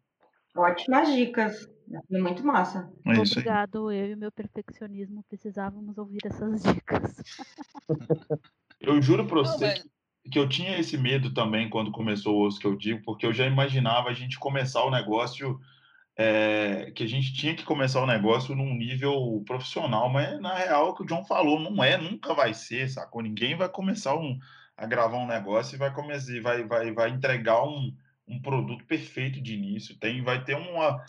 [0.55, 1.69] Ótimas dicas.
[2.07, 2.91] Foi muito massa.
[3.05, 7.21] É Obrigado, eu e o meu perfeccionismo precisávamos ouvir essas dicas.
[8.79, 9.73] eu juro para você
[10.23, 13.25] que, que eu tinha esse medo também quando começou o osso que eu digo, porque
[13.25, 15.59] eu já imaginava a gente começar o negócio
[16.17, 20.89] é, que a gente tinha que começar o negócio num nível profissional, mas na real
[20.89, 23.21] o que o John falou não é, nunca vai ser, sacou?
[23.21, 24.37] Ninguém vai começar um,
[24.75, 27.95] a gravar um negócio e vai começar, vai, vai, vai entregar um,
[28.27, 29.97] um produto perfeito de início.
[29.99, 31.05] Tem, vai ter uma,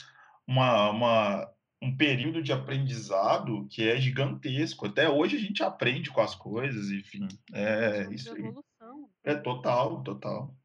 [0.49, 1.53] uma, uma,
[1.83, 4.87] um período de aprendizado que é gigantesco.
[4.87, 7.29] Até hoje a gente aprende com as coisas, enfim.
[7.53, 8.51] É isso aí.
[9.23, 10.57] É total, total.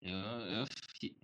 [0.00, 0.64] Eu, eu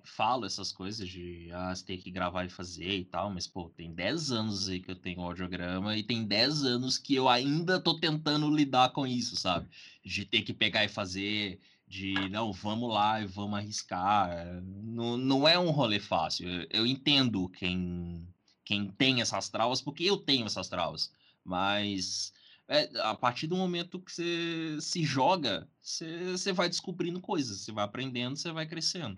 [0.04, 3.68] falo essas coisas de ah, você tem que gravar e fazer e tal, mas pô,
[3.70, 7.80] tem 10 anos aí que eu tenho audiograma e tem 10 anos que eu ainda
[7.80, 9.68] tô tentando lidar com isso, sabe?
[10.04, 11.60] De ter que pegar e fazer,
[11.94, 14.60] de não, vamos lá e vamos arriscar.
[14.64, 16.48] Não, não é um rolê fácil.
[16.48, 18.26] Eu, eu, entendo quem,
[18.64, 21.12] quem tem essas travas, porque eu tenho essas travas.
[21.44, 22.32] Mas
[22.66, 27.70] é, a partir do momento que você se joga, você, você vai descobrindo coisas, você
[27.70, 29.16] vai aprendendo, você vai crescendo.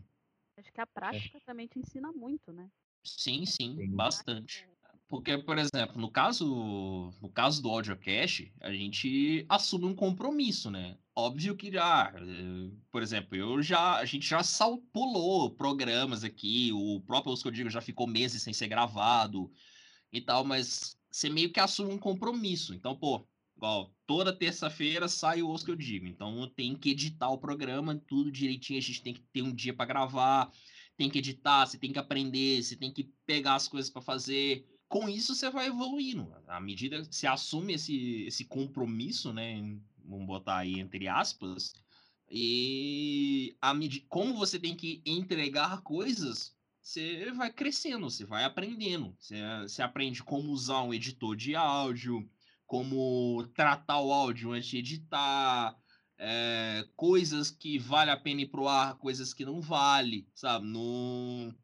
[0.58, 1.40] Acho que a prática é.
[1.46, 2.68] também te ensina muito, né?
[3.02, 4.66] Sim, sim, bastante.
[5.08, 10.98] Porque, por exemplo, no caso, no caso do audiocast, a gente assume um compromisso, né?
[11.14, 14.40] Óbvio que já, eh, por exemplo, eu já, a gente já
[14.92, 19.50] pulou programas aqui, o próprio Os que eu digo já ficou meses sem ser gravado
[20.12, 22.74] e tal, mas você meio que assume um compromisso.
[22.74, 26.06] Então, pô, igual, toda terça-feira sai o Os que eu digo.
[26.06, 29.74] Então, tem que editar o programa, tudo direitinho, a gente tem que ter um dia
[29.74, 30.50] para gravar,
[30.96, 34.66] tem que editar, você tem que aprender, você tem que pegar as coisas para fazer
[34.88, 36.32] com isso você vai evoluindo.
[36.46, 39.60] À medida que você assume esse, esse compromisso, né?
[40.04, 41.74] Vamos botar aí entre aspas,
[42.30, 49.16] e a medida, como você tem que entregar coisas, você vai crescendo, você vai aprendendo.
[49.18, 52.28] Você, você aprende como usar um editor de áudio,
[52.66, 55.76] como tratar o áudio antes de editar,
[56.18, 60.66] é, coisas que vale a pena ir pro ar, coisas que não vale, sabe?
[60.66, 61.54] No,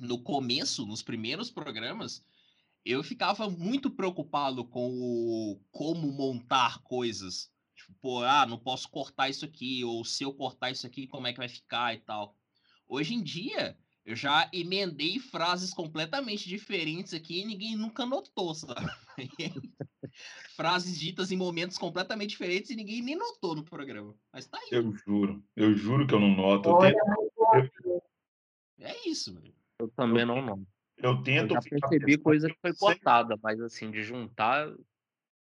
[0.00, 2.24] no começo, nos primeiros programas,
[2.88, 7.50] eu ficava muito preocupado com o como montar coisas.
[7.76, 11.26] Tipo, pô, ah, não posso cortar isso aqui, ou se eu cortar isso aqui, como
[11.26, 12.34] é que vai ficar e tal.
[12.88, 18.90] Hoje em dia, eu já emendei frases completamente diferentes aqui e ninguém nunca notou, sabe?
[20.56, 24.14] frases ditas em momentos completamente diferentes e ninguém nem notou no programa.
[24.32, 24.68] Mas tá aí.
[24.72, 26.70] Eu juro, eu juro que eu não noto.
[26.70, 28.02] Eu tento...
[28.80, 29.54] É isso, velho.
[29.78, 30.77] Eu também não noto.
[31.02, 31.54] Eu tento.
[31.54, 34.72] Eu já percebi coisa que foi cortada, mas assim, de juntar,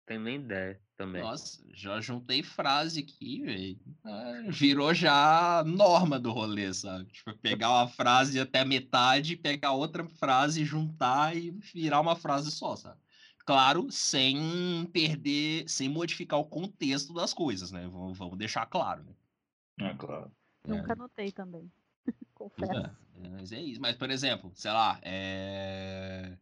[0.05, 1.21] tenho nem ideia também.
[1.21, 3.79] Nossa, já juntei frase aqui, velho.
[4.03, 7.05] Ah, virou já norma do rolê, sabe?
[7.11, 12.75] Tipo, pegar uma frase até metade, pegar outra frase, juntar e virar uma frase só,
[12.75, 12.99] sabe?
[13.45, 17.87] Claro, sem perder, sem modificar o contexto das coisas, né?
[17.87, 19.89] Vamos, vamos deixar claro, né?
[19.89, 20.31] É claro.
[20.67, 20.95] Nunca é.
[20.95, 21.71] notei também.
[22.33, 22.71] Confesso.
[22.73, 22.91] É,
[23.31, 23.81] mas é isso.
[23.81, 26.37] Mas, por exemplo, sei lá, é...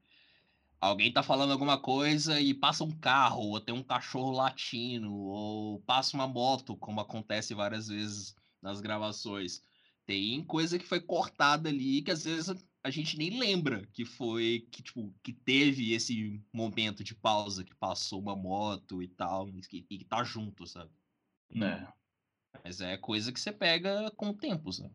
[0.79, 5.79] alguém tá falando alguma coisa e passa um carro, ou tem um cachorro latino, ou
[5.81, 9.61] passa uma moto, como acontece várias vezes nas gravações.
[10.05, 14.67] Tem coisa que foi cortada ali que às vezes a gente nem lembra que foi
[14.71, 19.61] que tipo que teve esse momento de pausa que passou uma moto e tal e
[19.61, 20.91] que, e que tá junto, sabe?
[21.49, 21.91] Né.
[22.63, 24.93] Mas é coisa que você pega com o tempo, sabe?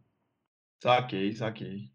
[0.80, 1.90] Saquei, saquei.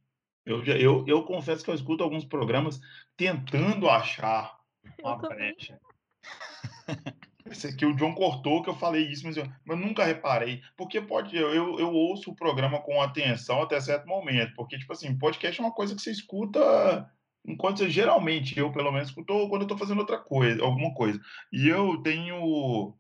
[0.46, 2.80] Eu, eu, eu confesso que eu escuto alguns programas
[3.18, 4.60] tentando achar
[5.02, 5.80] uma brecha.
[7.46, 10.62] Esse aqui o John cortou que eu falei isso, mas eu, eu nunca reparei.
[10.76, 14.56] Porque pode, eu, eu, eu, ouço o programa com atenção até certo momento.
[14.56, 17.08] Porque, tipo assim, podcast é uma coisa que você escuta
[17.48, 21.20] enquanto você, geralmente, eu pelo menos escuto quando eu tô fazendo outra coisa, alguma coisa.
[21.52, 22.96] E eu tenho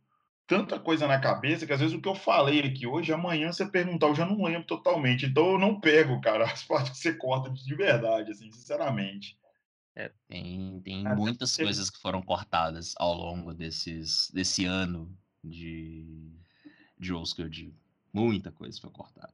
[0.47, 3.65] tanta coisa na cabeça que às vezes o que eu falei aqui hoje, amanhã você
[3.65, 5.25] perguntar, eu já não lembro totalmente.
[5.25, 9.37] Então eu não pego, cara, as partes que você corta de verdade, assim, sinceramente.
[9.95, 15.09] É, tem tem é, muitas coisas que foram cortadas ao longo desses, desse ano
[15.43, 16.33] de,
[16.99, 17.73] de Oscar, eu digo.
[18.13, 19.33] Muita coisa foi cortada.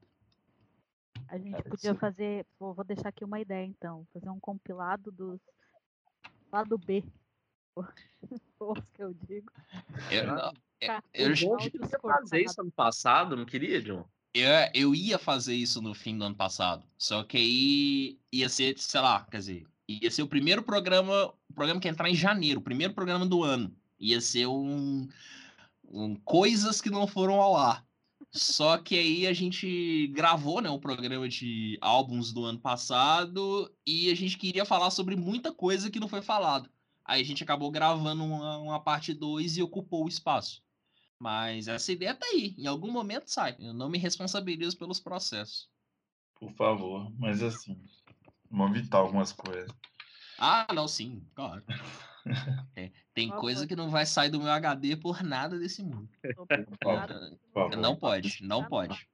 [1.28, 5.40] A gente podia fazer, vou, vou deixar aqui uma ideia então, fazer um compilado dos
[6.52, 7.04] lado B.
[8.60, 9.52] Oscar, eu digo.
[10.12, 14.06] Eu, não, é, eu, eu queria fazer isso ano passado, não queria, John?
[14.34, 16.86] Eu, eu ia fazer isso no fim do ano passado.
[16.98, 21.54] Só que aí ia ser, sei lá, quer dizer, ia ser o primeiro programa, o
[21.54, 23.76] programa que ia entrar em janeiro, o primeiro programa do ano.
[24.00, 25.08] Ia ser um,
[25.90, 27.86] um coisas que não foram ao ar.
[28.32, 34.10] Só que aí a gente gravou, né, um programa de álbuns do ano passado e
[34.10, 36.70] a gente queria falar sobre muita coisa que não foi falado.
[37.06, 40.64] Aí a gente acabou gravando uma, uma parte 2 e ocupou o espaço.
[41.20, 42.56] Mas essa ideia tá aí.
[42.58, 43.56] Em algum momento sai.
[43.60, 45.70] Eu não me responsabilizo pelos processos.
[46.40, 47.12] Por favor.
[47.20, 47.80] Mas assim,
[48.50, 49.72] vamos evitar algumas coisas.
[50.40, 51.64] Ah, não, sim, claro.
[52.76, 56.08] É, tem coisa que não vai sair do meu HD por nada desse mundo.
[57.80, 59.10] Não pode, não pode.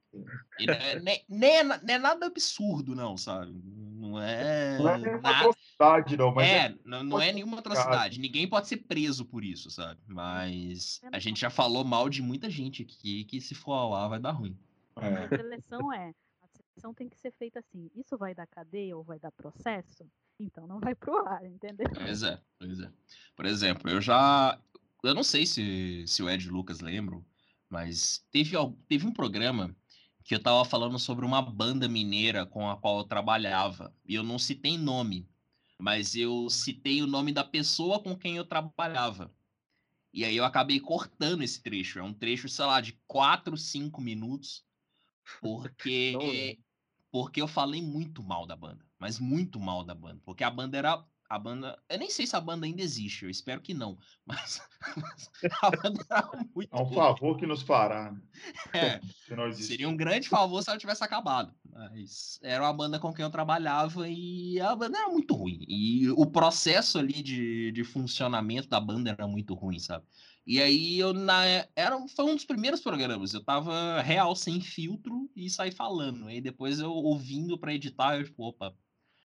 [0.59, 3.51] E não é, nem, nem, é, nem é nada absurdo, não, sabe?
[3.53, 4.77] Não é.
[4.77, 5.37] Não é nenhuma nada...
[5.37, 6.33] atrocidade, não.
[6.33, 8.19] Mas é, é não, não é nenhuma atrocidade.
[8.19, 9.99] Ninguém pode ser preso por isso, sabe?
[10.07, 14.19] Mas a gente já falou mal de muita gente aqui que se for lá vai
[14.19, 14.57] dar ruim.
[14.97, 15.25] É.
[15.25, 16.13] A seleção é.
[16.41, 17.89] A seleção tem que ser feita assim.
[17.95, 20.09] Isso vai dar cadeia ou vai dar processo?
[20.39, 21.87] Então não vai pro ar, entendeu?
[21.93, 22.91] Pois é, pois é.
[23.35, 24.59] Por exemplo, eu já.
[25.03, 27.23] Eu não sei se, se o Ed e o Lucas lembram,
[27.69, 28.55] mas teve,
[28.87, 29.75] teve um programa
[30.27, 33.95] que eu tava falando sobre uma banda mineira com a qual eu trabalhava.
[34.05, 35.25] E eu não citei nome,
[35.79, 39.33] mas eu citei o nome da pessoa com quem eu trabalhava.
[40.13, 41.99] E aí eu acabei cortando esse trecho.
[41.99, 44.65] É um trecho, sei lá, de 4, 5 minutos,
[45.39, 46.59] porque
[47.09, 50.77] porque eu falei muito mal da banda, mas muito mal da banda, porque a banda
[50.77, 51.77] era a banda.
[51.89, 53.97] Eu nem sei se a banda ainda existe, eu espero que não.
[54.25, 54.61] Mas,
[55.61, 56.75] a banda era muito.
[56.75, 58.11] É um favor que nos fará.
[58.11, 58.21] Né?
[58.73, 61.53] É, seria um grande favor se ela tivesse acabado.
[61.69, 65.65] Mas era uma banda com quem eu trabalhava e a banda era muito ruim.
[65.67, 70.05] E o processo ali de, de funcionamento da banda era muito ruim, sabe?
[70.45, 71.43] E aí eu na,
[71.75, 73.33] era, foi um dos primeiros programas.
[73.33, 76.27] Eu tava real sem filtro e saí falando.
[76.27, 78.73] Aí depois eu ouvindo para editar, eu tipo, opa,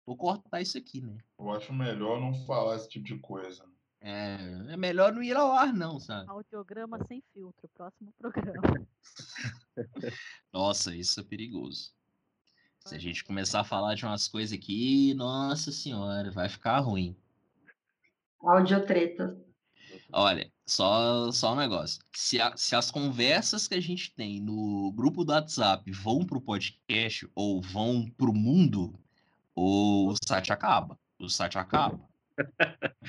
[0.06, 1.18] Vou cortar isso aqui, né?
[1.38, 3.64] Eu acho melhor não falar esse tipo de coisa.
[4.00, 4.36] É,
[4.68, 6.30] é melhor não ir ao ar, não, sabe?
[6.30, 8.86] Audiograma sem filtro, próximo programa.
[10.52, 11.92] Nossa, isso é perigoso.
[12.86, 17.16] Se a gente começar a falar de umas coisas aqui, nossa senhora, vai ficar ruim.
[18.38, 19.36] Audiotreta.
[20.12, 22.00] Olha, só, só um negócio.
[22.14, 26.40] Se, a, se as conversas que a gente tem no grupo do WhatsApp vão pro
[26.40, 28.96] podcast ou vão pro mundo,
[29.56, 30.98] o site acaba.
[31.18, 31.98] O site acaba.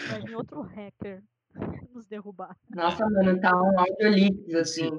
[0.07, 1.21] Vai vir outro hacker
[1.93, 2.55] nos derrubar.
[2.69, 4.89] Nossa, mano, tá um audiolix, assim.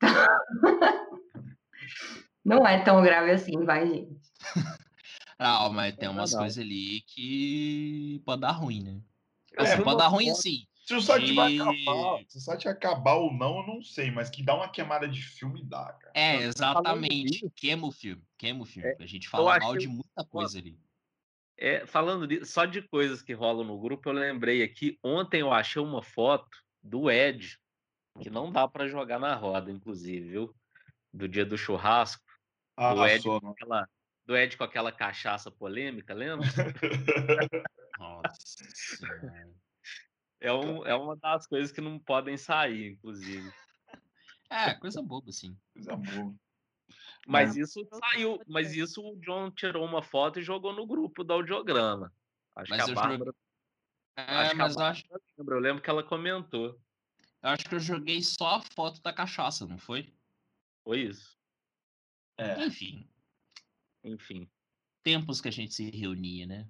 [2.44, 4.20] Não é tão grave assim, vai, gente.
[5.42, 9.00] Ah, mas tem Não, umas coisas ali que pode dar ruim, né?
[9.54, 10.66] Eu Assim, vi pode dar ruim assim.
[10.90, 14.10] Se o site vai de- acabar, se o site acabar ou não, eu não sei,
[14.10, 16.10] mas que dá uma queimada de filme dá, cara.
[16.16, 17.48] É, exatamente.
[17.54, 18.24] Queima o filme.
[18.36, 18.88] Queima o filme.
[18.88, 20.76] É, a gente fala mal de muita coisa ali.
[21.56, 24.98] É, falando de- só de coisas que rolam no grupo, eu lembrei aqui.
[25.00, 27.56] Ontem eu achei uma foto do Ed,
[28.20, 30.52] que não dá pra jogar na roda, inclusive, viu?
[31.12, 32.24] Do dia do churrasco,
[32.76, 33.50] Ah, do Ed, com não.
[33.52, 33.88] aquela,
[34.26, 36.48] do Ed com aquela cachaça polêmica, lembra?
[37.96, 38.34] Nossa
[38.74, 39.54] senhora.
[40.40, 43.52] É, um, é uma das coisas que não podem sair, inclusive.
[44.48, 45.56] É, coisa boba, assim.
[45.74, 46.34] Coisa boa.
[47.26, 51.22] Mas Mas- isso saiu, mas isso o John tirou uma foto e jogou no grupo
[51.22, 52.12] do audiograma.
[52.56, 53.36] Acho Mas que eu a joguei- Bárbara,
[54.16, 55.04] É, acho que a mas eu acho,
[55.38, 56.80] eu lembro que ela comentou.
[57.42, 60.12] eu acho que eu joguei só a foto da cachaça, não foi?
[60.82, 61.38] Foi isso.
[62.38, 62.64] É.
[62.64, 63.06] Enfim,
[64.02, 64.50] Enfim.
[65.02, 66.68] tempos que a gente se reunia, né?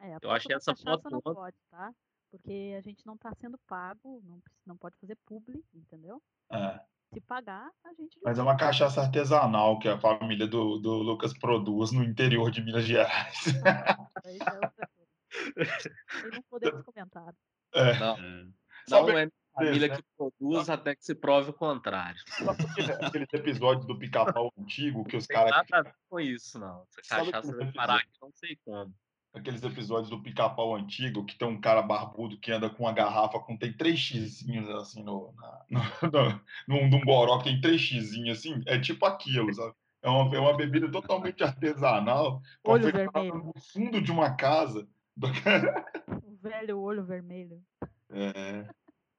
[0.00, 1.94] É, Eu achei essa foto não pode, tá?
[2.30, 6.22] Porque a gente não tá sendo pago, não, não pode fazer publi, entendeu?
[6.52, 6.80] É.
[7.12, 11.36] Se pagar, a gente Mas é uma cachaça artesanal que a família do, do Lucas
[11.36, 13.36] produz no interior de Minas Gerais.
[14.24, 16.30] Aí já é outra coisa.
[16.32, 17.34] Não podemos comentar.
[17.74, 17.98] É.
[17.98, 18.46] Não, É.
[18.88, 19.96] Só não é família né?
[19.96, 22.18] que produz até que se prove o contrário.
[22.28, 25.50] Sabe aquele- aqueles episódios do pica-pau antigo que os Tem caras.
[25.50, 26.86] nada a ver com isso, não.
[26.96, 28.94] Essa cachaça aquele vai parar aqui, não sei como.
[29.32, 33.38] Aqueles episódios do pica-pau antigo que tem um cara barbudo que anda com uma garrafa
[33.38, 35.64] com tem três xizinhos assim no, na,
[36.02, 38.60] no, no, num, num goró que tem três xizinhos assim.
[38.66, 39.72] É tipo aquilo, sabe?
[40.02, 42.42] É uma, é uma bebida totalmente artesanal.
[42.64, 43.34] Olho vermelho.
[43.34, 44.88] No fundo de uma casa.
[46.24, 47.62] O velho olho vermelho.
[48.10, 48.66] É,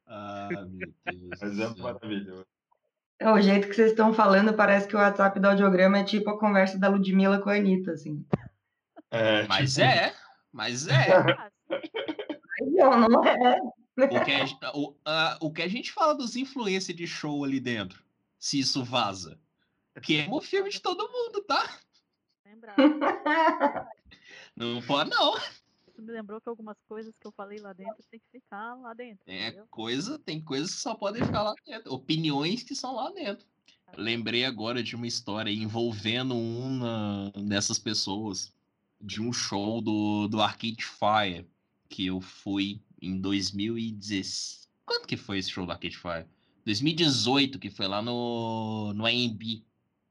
[0.08, 1.40] Ah, meu Deus.
[1.40, 2.48] mas do é maravilhoso.
[3.20, 6.32] É, O jeito que vocês estão falando parece que o WhatsApp do audiograma é tipo
[6.32, 8.26] a conversa da Ludmilla com a Anitta, assim.
[9.12, 10.16] É, Mas tipo, é,
[10.52, 11.08] mas é.
[12.62, 13.60] Não, não é.
[13.98, 14.32] O que,
[14.66, 18.04] a, o, a- o que a gente fala dos influencers de show ali dentro,
[18.40, 19.40] se isso vaza,
[20.02, 21.78] queima o filme de todo mundo, tá?
[22.46, 22.76] lembrar.
[24.56, 25.36] Não pode, não.
[25.38, 28.94] Isso me lembrou que algumas coisas que eu falei lá dentro tem que ficar lá
[28.94, 29.24] dentro.
[29.28, 29.68] É entendeu?
[29.70, 31.94] coisa, tem coisas que só podem ficar lá dentro.
[31.94, 33.46] Opiniões que são lá dentro.
[33.98, 38.54] Lembrei agora de uma história envolvendo uma dessas pessoas,
[39.02, 41.48] de um show do, do Arcade Fire,
[41.90, 44.70] que eu fui em 2016.
[44.86, 46.26] Quando que foi esse show do Arcade Fire?
[46.66, 49.64] 2018, que foi lá no, no AMB.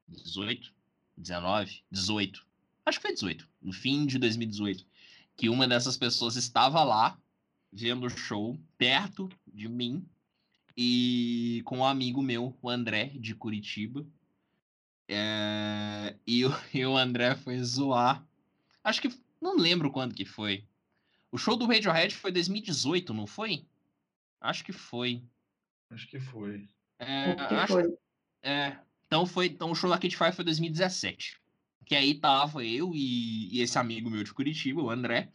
[0.08, 0.72] 18?
[1.16, 1.82] 19?
[1.90, 2.46] 18.
[2.84, 3.48] Acho que foi 18.
[3.62, 4.84] No fim de 2018.
[5.36, 7.18] Que uma dessas pessoas estava lá,
[7.72, 10.04] vendo o show, perto de mim,
[10.76, 14.06] e com um amigo meu, o André, de Curitiba.
[15.08, 18.26] É, e, o, e o André foi zoar.
[18.84, 19.10] Acho que.
[19.40, 20.64] Não lembro quando que foi.
[21.32, 23.64] O show do Radiohead foi 2018, não foi?
[24.40, 25.22] Acho que foi.
[25.90, 26.68] Acho que foi.
[26.98, 27.94] É, que acho- foi?
[28.42, 28.76] é,
[29.06, 29.46] então foi.
[29.46, 31.38] Então o show da Kid Fire foi 2017.
[31.86, 35.32] Que aí tava eu e, e esse amigo meu de Curitiba, o André.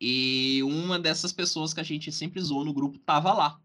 [0.00, 3.60] E uma dessas pessoas que a gente sempre zoou no grupo tava lá.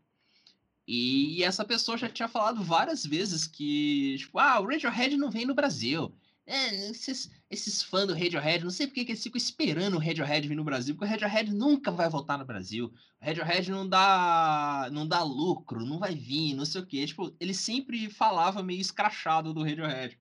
[0.87, 5.45] E essa pessoa já tinha falado várias vezes que, tipo, ah, o Radiohead não vem
[5.45, 6.15] no Brasil.
[6.49, 10.47] É, esses, esses fãs do Radiohead, não sei porque que eles ficam esperando o Radiohead
[10.47, 12.91] vir no Brasil, porque o Radiohead nunca vai voltar no Brasil.
[13.21, 17.05] O Radiohead não dá, não dá lucro, não vai vir, não sei o quê.
[17.05, 20.19] Tipo, ele sempre falava meio escrachado do Radiohead.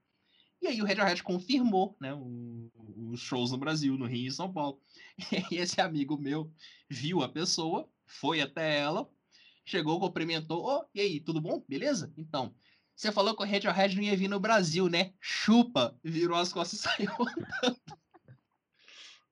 [0.61, 4.79] E aí o Radiohead confirmou, né, os shows no Brasil, no Rio e São Paulo.
[5.51, 6.53] E esse amigo meu
[6.91, 9.09] viu a pessoa, foi até ela,
[9.65, 11.65] chegou, cumprimentou, ô, e aí, tudo bom?
[11.67, 12.13] Beleza?
[12.19, 12.55] Então,
[12.99, 15.13] você falou que o Radiohead não ia vir no Brasil, né?
[15.21, 15.97] Chupa!
[16.03, 17.13] Virou as costas e saiu.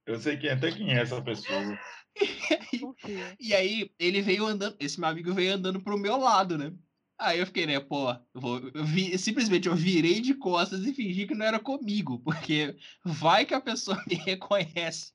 [0.06, 1.76] Eu sei quem, até quem é essa pessoa.
[2.80, 3.36] Confia.
[3.40, 6.72] E aí ele veio andando, esse meu amigo veio andando pro meu lado, né?
[7.18, 10.94] Aí eu fiquei, né, pô, eu vou, eu vi, simplesmente eu virei de costas e
[10.94, 15.12] fingi que não era comigo, porque vai que a pessoa me reconhece.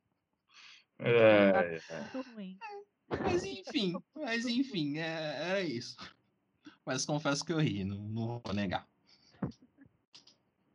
[0.99, 1.79] É,
[2.35, 2.57] ruim.
[3.07, 5.95] Mas enfim, mas enfim, é, era isso.
[6.91, 8.85] Mas confesso que eu ri, não, não vou negar.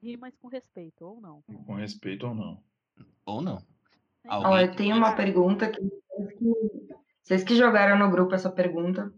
[0.02, 1.42] Ri, mas com respeito, ou não.
[1.66, 2.62] com respeito ou não.
[3.26, 3.58] Ou não.
[4.26, 5.78] Alguém- Olha, tem uma pergunta que
[7.22, 9.12] vocês que jogaram no grupo essa pergunta,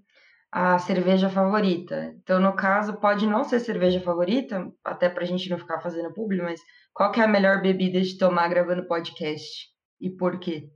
[0.50, 2.12] a cerveja favorita.
[2.20, 6.42] Então, no caso, pode não ser cerveja favorita, até pra gente não ficar fazendo publi,
[6.42, 6.60] mas
[6.92, 9.68] qual que é a melhor bebida de tomar gravando podcast?
[10.00, 10.68] E por quê?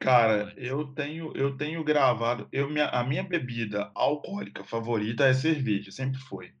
[0.00, 2.48] Cara, eu tenho, eu tenho gravado.
[2.52, 6.52] Eu, minha, a minha bebida alcoólica favorita é cerveja, sempre foi.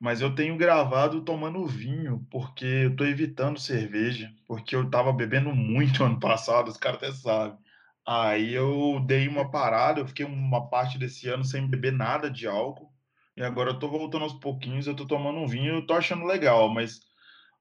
[0.00, 5.54] Mas eu tenho gravado tomando vinho, porque eu tô evitando cerveja, porque eu tava bebendo
[5.54, 7.58] muito ano passado, os caras até sabem.
[8.06, 12.46] Aí eu dei uma parada, eu fiquei uma parte desse ano sem beber nada de
[12.48, 12.92] álcool,
[13.36, 16.24] e agora eu tô voltando aos pouquinhos, eu tô tomando um vinho, eu tô achando
[16.26, 17.00] legal, mas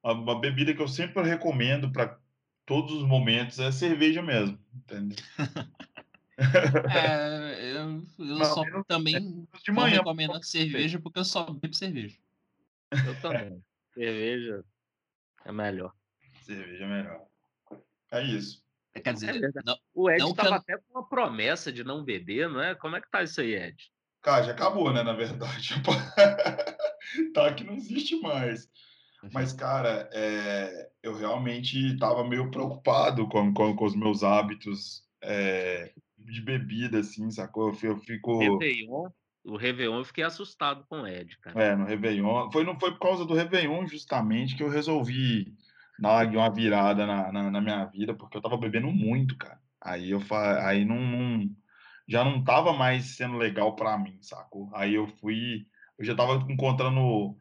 [0.04, 2.18] a, a bebida que eu sempre recomendo para
[2.66, 5.18] todos os momentos é cerveja mesmo, entendeu?
[6.38, 11.46] É, eu, eu Não, só eu- também De não manhã, recomendo cerveja porque eu só
[11.52, 12.18] bebo cerveja.
[12.92, 13.64] Eu também.
[13.94, 14.64] Cerveja
[15.46, 15.94] é melhor.
[16.44, 17.26] cerveja é melhor.
[18.12, 18.64] É isso.
[18.94, 19.66] Quer É dizer, verdade.
[19.66, 22.62] não, O Ed Não que estava eu- até com uma promessa de não beber, não
[22.62, 22.76] é?
[22.76, 23.92] Como é que tá isso aí, Ed?
[24.22, 25.70] Cara, já acabou, né, na verdade.
[27.34, 28.70] tá que não existe mais.
[29.34, 35.92] Mas, cara, é, eu realmente estava meio preocupado com, com, com os meus hábitos é,
[36.18, 37.68] de bebida, assim, sacou?
[37.70, 38.38] Eu fi- Eu fico.
[38.40, 39.10] Réveillon,
[39.44, 41.60] o Réveillon eu fiquei assustado com o Ed, cara.
[41.60, 42.52] É, no Réveillon.
[42.52, 45.54] Foi, não foi por causa do Réveillon, justamente, que eu resolvi
[46.00, 49.60] dar uma virada na, na, na minha vida, porque eu tava bebendo muito, cara.
[49.82, 50.68] Aí eu fa...
[50.68, 51.50] aí não, não-
[52.08, 54.70] já não tava mais sendo legal pra mim, sacou?
[54.76, 57.36] Aí eu fui, eu já tava encontrando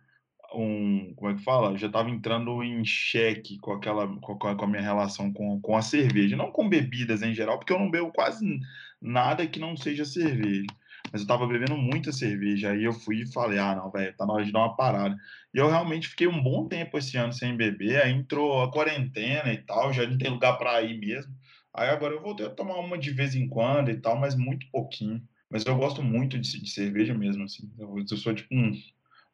[0.57, 1.77] um, como é que fala?
[1.77, 5.77] Já tava entrando em xeque com aquela, com a, com a minha relação com, com
[5.77, 8.61] a cerveja, não com bebidas em geral, porque eu não bebo quase
[9.01, 10.67] nada que não seja cerveja.
[11.13, 14.27] Mas eu tava bebendo muita cerveja, aí eu fui e falei, ah, não, velho, tá
[14.27, 15.17] na hora de dar uma parada.
[15.53, 19.53] E eu realmente fiquei um bom tempo esse ano sem beber, aí entrou a quarentena
[19.53, 21.33] e tal, já não tem lugar para ir mesmo.
[21.73, 24.67] Aí agora eu voltei a tomar uma de vez em quando e tal, mas muito
[24.71, 25.23] pouquinho.
[25.51, 27.71] Mas eu gosto muito de, de cerveja mesmo, assim.
[27.79, 28.73] Eu, eu sou tipo um,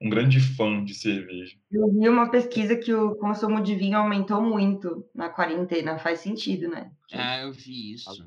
[0.00, 1.56] um grande fã de cerveja.
[1.70, 5.98] Eu vi uma pesquisa que o consumo de vinho aumentou muito na quarentena.
[5.98, 6.90] Faz sentido, né?
[7.12, 8.26] Ah, eu vi isso.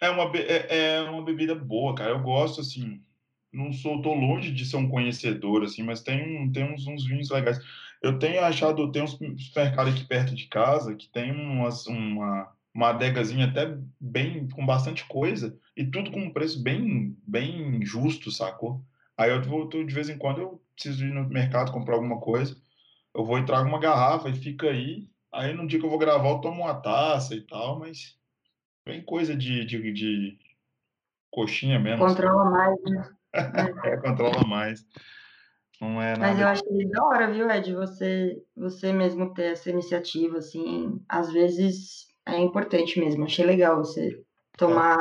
[0.00, 2.10] É uma, be- é, é uma bebida boa, cara.
[2.10, 3.02] Eu gosto, assim.
[3.50, 7.30] Não sou, tô longe de ser um conhecedor, assim, mas tem, tem uns, uns vinhos
[7.30, 7.58] legais.
[8.02, 12.90] Eu tenho achado, tem uns supermercados aqui perto de casa que tem umas, uma, uma
[12.90, 18.84] adegazinha até bem, com bastante coisa, e tudo com um preço bem, bem justo, sacou?
[19.18, 22.20] Aí eu vou, tô- de vez em quando eu preciso ir no mercado comprar alguma
[22.20, 22.56] coisa,
[23.14, 25.08] eu vou e trago uma garrafa e fica aí.
[25.32, 28.16] Aí no dia que eu vou gravar, eu tomo uma taça e tal, mas
[28.86, 30.38] bem coisa de, de, de
[31.30, 32.04] coxinha mesmo.
[32.04, 32.16] assim.
[32.16, 33.10] Controla mais, né?
[33.84, 34.86] É, controla mais.
[35.80, 36.42] Não é Mas nada.
[36.42, 37.74] eu achei da hora, viu, Ed?
[37.74, 43.24] Você, você mesmo ter essa iniciativa, assim, às vezes é importante mesmo.
[43.24, 44.22] Achei legal você
[44.56, 44.98] tomar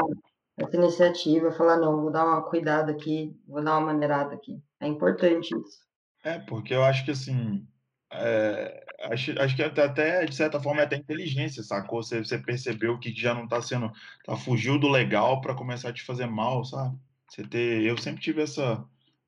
[0.57, 4.59] essa iniciativa, falar, não, vou dar uma cuidada aqui, vou dar uma maneirada aqui.
[4.79, 5.85] É importante isso.
[6.23, 7.65] É, porque eu acho que assim.
[8.11, 12.01] é, acho, acho que até, de certa forma, é até inteligência, sacou?
[12.01, 13.91] Você, você percebeu que já não tá sendo.
[14.25, 16.97] Tá, fugiu do legal para começar a te fazer mal, sabe?
[17.29, 18.83] Você ter, eu sempre tive essa,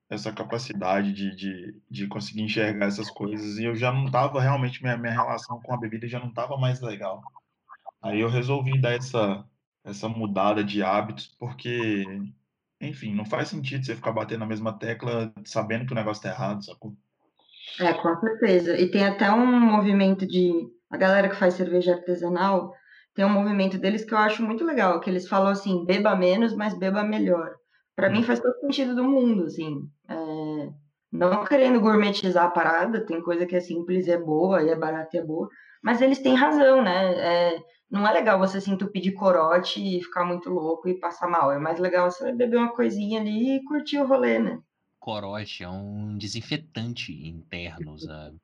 [0.10, 4.82] essa capacidade de, de, de conseguir enxergar essas coisas e eu já não tava realmente,
[4.82, 7.22] minha, minha relação com a bebida já não tava mais legal.
[8.02, 9.46] Aí eu resolvi dar essa,
[9.90, 12.06] essa mudada de hábitos, porque,
[12.80, 16.30] enfim, não faz sentido você ficar batendo na mesma tecla sabendo que o negócio tá
[16.30, 16.96] errado, sacou?
[17.80, 18.78] É, com certeza.
[18.78, 20.52] E tem até um movimento de.
[20.90, 22.74] A galera que faz cerveja artesanal
[23.14, 26.56] tem um movimento deles que eu acho muito legal, que eles falam assim: beba menos,
[26.56, 27.54] mas beba melhor.
[27.96, 29.88] Para mim faz todo sentido do mundo, assim.
[30.08, 30.16] É,
[31.12, 34.76] não querendo gourmetizar a parada, tem coisa que é simples e é boa, e é
[34.76, 35.50] barata e é boa,
[35.82, 37.14] mas eles têm razão, né?
[37.14, 41.28] É, não é legal você se entupir de corote e ficar muito louco e passar
[41.28, 41.52] mal.
[41.52, 44.60] É mais legal você beber uma coisinha ali e curtir o rolê, né?
[45.00, 48.38] Corote é um desinfetante interno, sabe?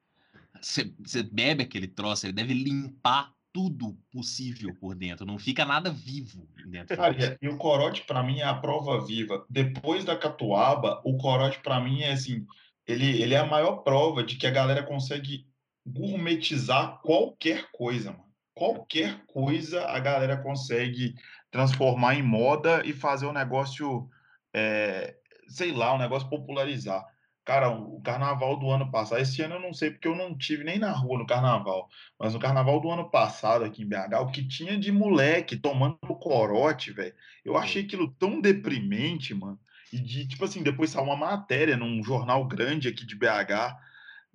[0.59, 5.26] Você você bebe aquele troço, ele deve limpar tudo possível por dentro.
[5.26, 6.98] Não fica nada vivo dentro.
[7.41, 9.45] E- o corote para mim é a prova viva.
[9.49, 12.45] Depois da catuaba, o corote para mim é assim,
[12.86, 15.48] ele, ele é a maior prova de que a galera consegue
[15.88, 18.26] gourmetizar qualquer coisa, mano.
[18.53, 21.15] Qualquer coisa a galera consegue
[21.49, 24.10] transformar em moda e fazer o negócio,
[24.53, 25.15] é,
[25.48, 27.06] sei lá, o negócio popularizar.
[27.45, 30.63] Cara, o carnaval do ano passado, esse ano eu não sei porque eu não tive
[30.63, 31.88] nem na rua no carnaval,
[32.19, 35.99] mas no carnaval do ano passado aqui em BH, o que tinha de moleque tomando
[36.19, 37.13] corote, velho,
[37.45, 39.59] eu achei aquilo tão deprimente, mano.
[39.93, 43.77] E de, tipo assim, depois saiu uma matéria num jornal grande aqui de BH,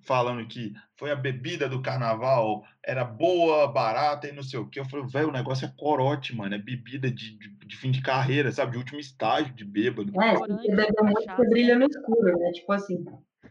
[0.03, 4.79] falando que foi a bebida do carnaval, era boa, barata e não sei o quê.
[4.79, 8.01] Eu falei, velho, o negócio é corote, mano, é bebida de, de, de fim de
[8.01, 8.73] carreira, sabe?
[8.73, 10.11] De último estágio de bêbado.
[10.21, 12.51] É, você beber muito, você brilha no escuro, né?
[12.51, 13.05] Tipo assim.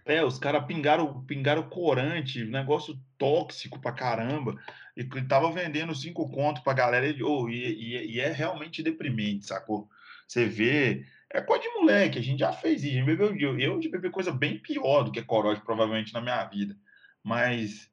[0.05, 4.57] É, os caras pingaram, pingaram corante, negócio tóxico pra caramba,
[4.97, 8.83] e que tava vendendo cinco contos pra galera, e, oh, e, e- e é realmente
[8.83, 9.89] deprimente, sacou?
[10.27, 13.59] Você vê, é coisa de moleque, a gente já fez isso, a gente bebeu, eu,
[13.59, 16.77] eu já bebi coisa bem pior do que corote, provavelmente, na minha vida,
[17.23, 17.91] mas,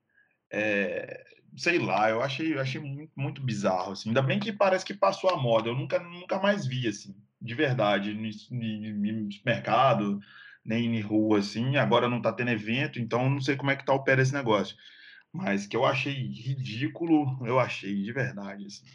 [0.52, 1.24] é,
[1.56, 4.94] sei lá, eu achei, eu achei muito, muito bizarro, assim, ainda bem que parece que
[4.94, 10.20] passou a moda, eu nunca, nunca mais vi, assim, de verdade, no mercado,
[10.68, 11.78] nem em rua, assim.
[11.78, 14.76] Agora não tá tendo evento, então não sei como é que tá pé desse negócio.
[15.32, 18.86] Mas que eu achei ridículo, eu achei de verdade, assim.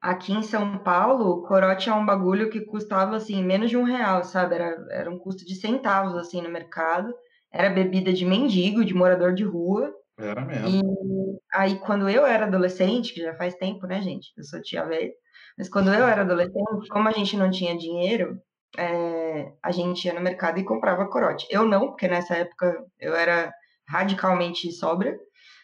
[0.00, 4.22] Aqui em São Paulo, corote é um bagulho que custava, assim, menos de um real,
[4.24, 4.54] sabe?
[4.54, 7.12] Era, era um custo de centavos, assim, no mercado.
[7.52, 9.92] Era bebida de mendigo, de morador de rua.
[10.18, 10.68] Era mesmo.
[10.68, 14.32] E aí, quando eu era adolescente, que já faz tempo, né, gente?
[14.36, 15.12] Eu sou tia velha.
[15.56, 18.38] Mas quando eu era adolescente, como a gente não tinha dinheiro,
[18.76, 21.46] é, a gente ia no mercado e comprava corote.
[21.50, 23.52] Eu não, porque nessa época eu era
[23.88, 25.18] radicalmente sóbria,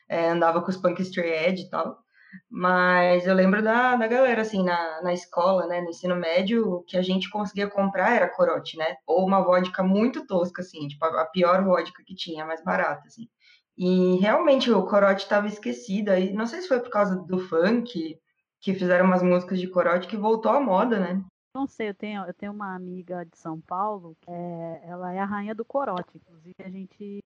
[0.09, 2.02] é, andava com os punk stray edge e tal.
[2.51, 6.83] Mas eu lembro da, da galera, assim, na, na escola, né, no ensino médio, o
[6.83, 8.97] que a gente conseguia comprar era corote, né?
[9.07, 13.07] Ou uma vodka muito tosca, assim, tipo, a, a pior vodka que tinha, mais barata,
[13.07, 13.29] assim.
[13.77, 18.19] E realmente o corote estava esquecido, aí não sei se foi por causa do funk,
[18.61, 21.25] que fizeram umas músicas de corote que voltou à moda, né?
[21.55, 25.25] Não sei, eu tenho, eu tenho uma amiga de São Paulo, é, ela é a
[25.27, 26.17] rainha do corote.
[26.17, 27.21] Inclusive, a gente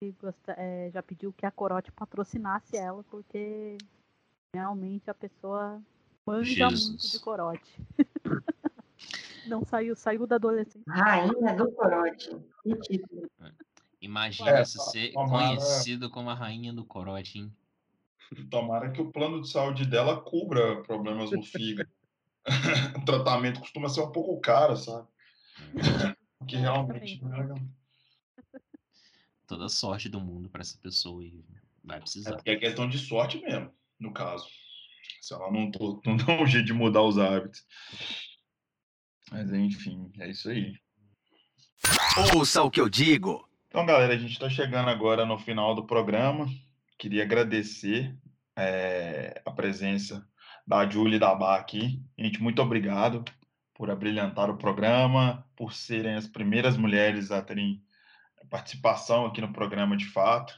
[0.56, 3.76] é, já pediu que a corote patrocinasse ela, porque
[4.58, 5.82] realmente a pessoa
[6.26, 6.88] manja Jesus.
[6.88, 7.80] muito de corote.
[9.46, 10.80] Não saiu, saiu da adolescência.
[10.88, 12.30] Rainha do corote.
[12.62, 13.28] Que título.
[14.00, 17.52] Imagina É, se ser tomara- conhecido como a rainha do corote, hein?
[18.50, 21.90] Tomara que o plano de saúde dela cubra problemas no fígado.
[23.02, 25.06] o tratamento costuma ser um pouco caro, sabe?
[25.76, 27.30] É, realmente também.
[27.30, 27.58] não é legal.
[29.46, 31.44] Toda sorte do mundo pra essa pessoa aí.
[31.82, 32.36] Vai É precisar.
[32.36, 33.70] porque é questão de sorte mesmo,
[34.04, 34.46] no caso.
[35.20, 37.64] Se ela não, to- não dá um jeito de mudar os hábitos.
[39.30, 40.74] Mas enfim, é isso aí.
[42.34, 43.48] Ouça o que eu digo.
[43.68, 46.46] Então, galera, a gente está chegando agora no final do programa.
[46.96, 48.16] Queria agradecer
[48.56, 50.26] eh, a presença
[50.66, 52.00] da Júlia e da Bá aqui.
[52.16, 53.24] Gente, muito obrigado
[53.74, 57.82] por abrilhantar o programa, por serem as primeiras mulheres a terem
[58.48, 60.54] participação aqui no programa de fato.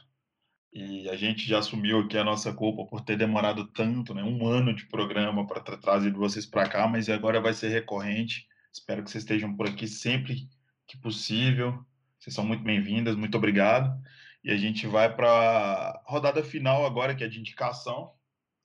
[0.73, 4.23] E a gente já assumiu aqui a nossa culpa por ter demorado tanto, né?
[4.23, 8.47] Um ano de programa para tra trazer vocês para cá, mas agora vai ser recorrente.
[8.71, 10.47] Espero que vocês estejam por aqui sempre
[10.85, 11.83] que possível.
[12.19, 13.99] Vocês são muito bem-vindas, muito obrigado.
[14.43, 18.13] E a gente vai para a rodada final agora, que é de indicação.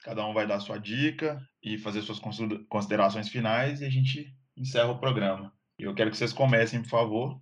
[0.00, 4.34] Cada um vai dar sua dica e fazer suas consider- considerações finais e a gente
[4.56, 5.52] encerra o programa.
[5.78, 7.40] Eu quero que vocês comecem, por favor.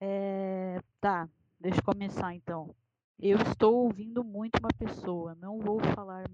[0.00, 1.28] É, tá,
[1.60, 2.74] deixa eu começar então.
[3.22, 6.24] Eu estou ouvindo muito uma pessoa, não vou falar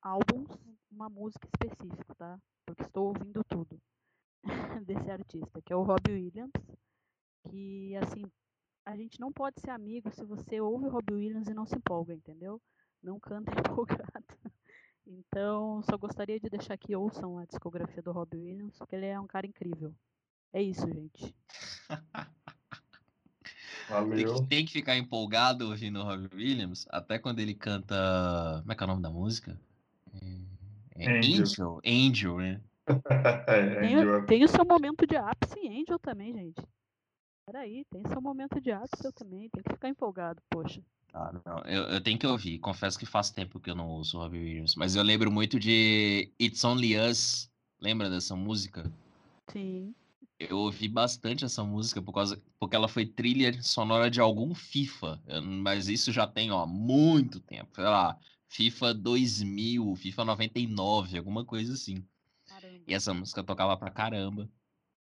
[0.00, 0.48] álbuns,
[0.88, 2.38] uma música específica, tá?
[2.64, 3.76] Porque estou ouvindo tudo
[4.86, 6.52] desse artista, que é o Robbie Williams,
[7.50, 8.22] que assim,
[8.84, 11.74] a gente não pode ser amigo se você ouve o Robbie Williams e não se
[11.74, 12.62] empolga, entendeu?
[13.02, 14.54] Não canta empolgado.
[15.04, 19.18] Então, só gostaria de deixar que ouçam a discografia do Robbie Williams, porque ele é
[19.18, 19.92] um cara incrível.
[20.52, 21.34] É isso, gente.
[23.88, 24.34] Tem Valeu.
[24.34, 27.94] que, tem que ficar empolgado ouvindo o Robbie Williams, até quando ele canta.
[28.60, 29.58] Como é que é o nome da música?
[30.96, 31.44] É, é Angel.
[31.44, 31.80] Angel.
[31.86, 32.60] Angel, né?
[33.48, 36.62] É, Tem, Angel, o- tem o seu momento de ápice em Angel também, gente.
[37.46, 39.48] Peraí, tem seu momento de ápice eu também.
[39.50, 40.80] Tem que ficar empolgado, poxa.
[41.14, 42.58] Ah, não, Eu, eu tenho que ouvir.
[42.58, 44.74] Confesso que faz tempo que eu não ouço o Robbie Williams.
[44.74, 47.50] Mas eu lembro muito de It's Only Us.
[47.80, 48.90] Lembra dessa música?
[49.50, 49.94] Sim.
[50.38, 55.20] Eu ouvi bastante essa música por causa, porque ela foi trilha sonora de algum FIFA.
[55.42, 57.74] Mas isso já tem, ó, muito tempo.
[57.74, 58.18] Sei lá,
[58.48, 62.04] FIFA 2000, FIFA 99, alguma coisa assim.
[62.46, 62.84] Caramba.
[62.86, 64.48] E essa música eu tocava pra caramba.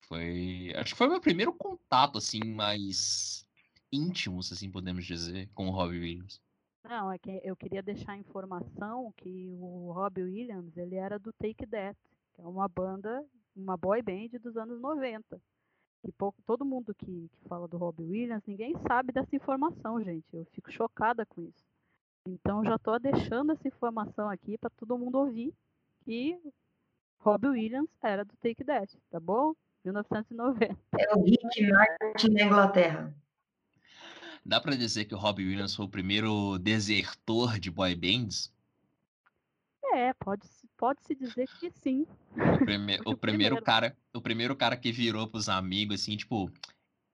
[0.00, 0.72] Foi.
[0.76, 3.46] Acho que foi meu primeiro contato, assim, mais
[3.90, 6.40] íntimo, se assim podemos dizer, com o Robbie Williams.
[6.84, 11.32] Não, é que eu queria deixar a informação que o Robbie Williams, ele era do
[11.32, 11.98] Take That,
[12.34, 13.24] que é uma banda,
[13.56, 15.40] uma boy band dos anos 90.
[16.04, 20.26] E pouco, todo mundo que, que fala do Robbie Williams, ninguém sabe dessa informação, gente.
[20.32, 21.64] Eu fico chocada com isso.
[22.28, 25.52] Então já tô deixando essa informação aqui para todo mundo ouvir
[26.04, 26.38] que
[27.18, 29.54] Robbie Williams era do Take That, tá bom?
[29.84, 30.76] 1990.
[30.98, 33.14] É o Rick Martin da Inglaterra.
[34.44, 38.52] Dá pra dizer que o Robbie Williams foi o primeiro desertor de boy bands?
[39.92, 40.46] É, pode,
[40.76, 42.06] se- pode se dizer que sim.
[42.32, 43.62] O, prime- o o primeiro primeiro.
[43.62, 46.50] cara, o primeiro cara que virou pros amigos assim, tipo,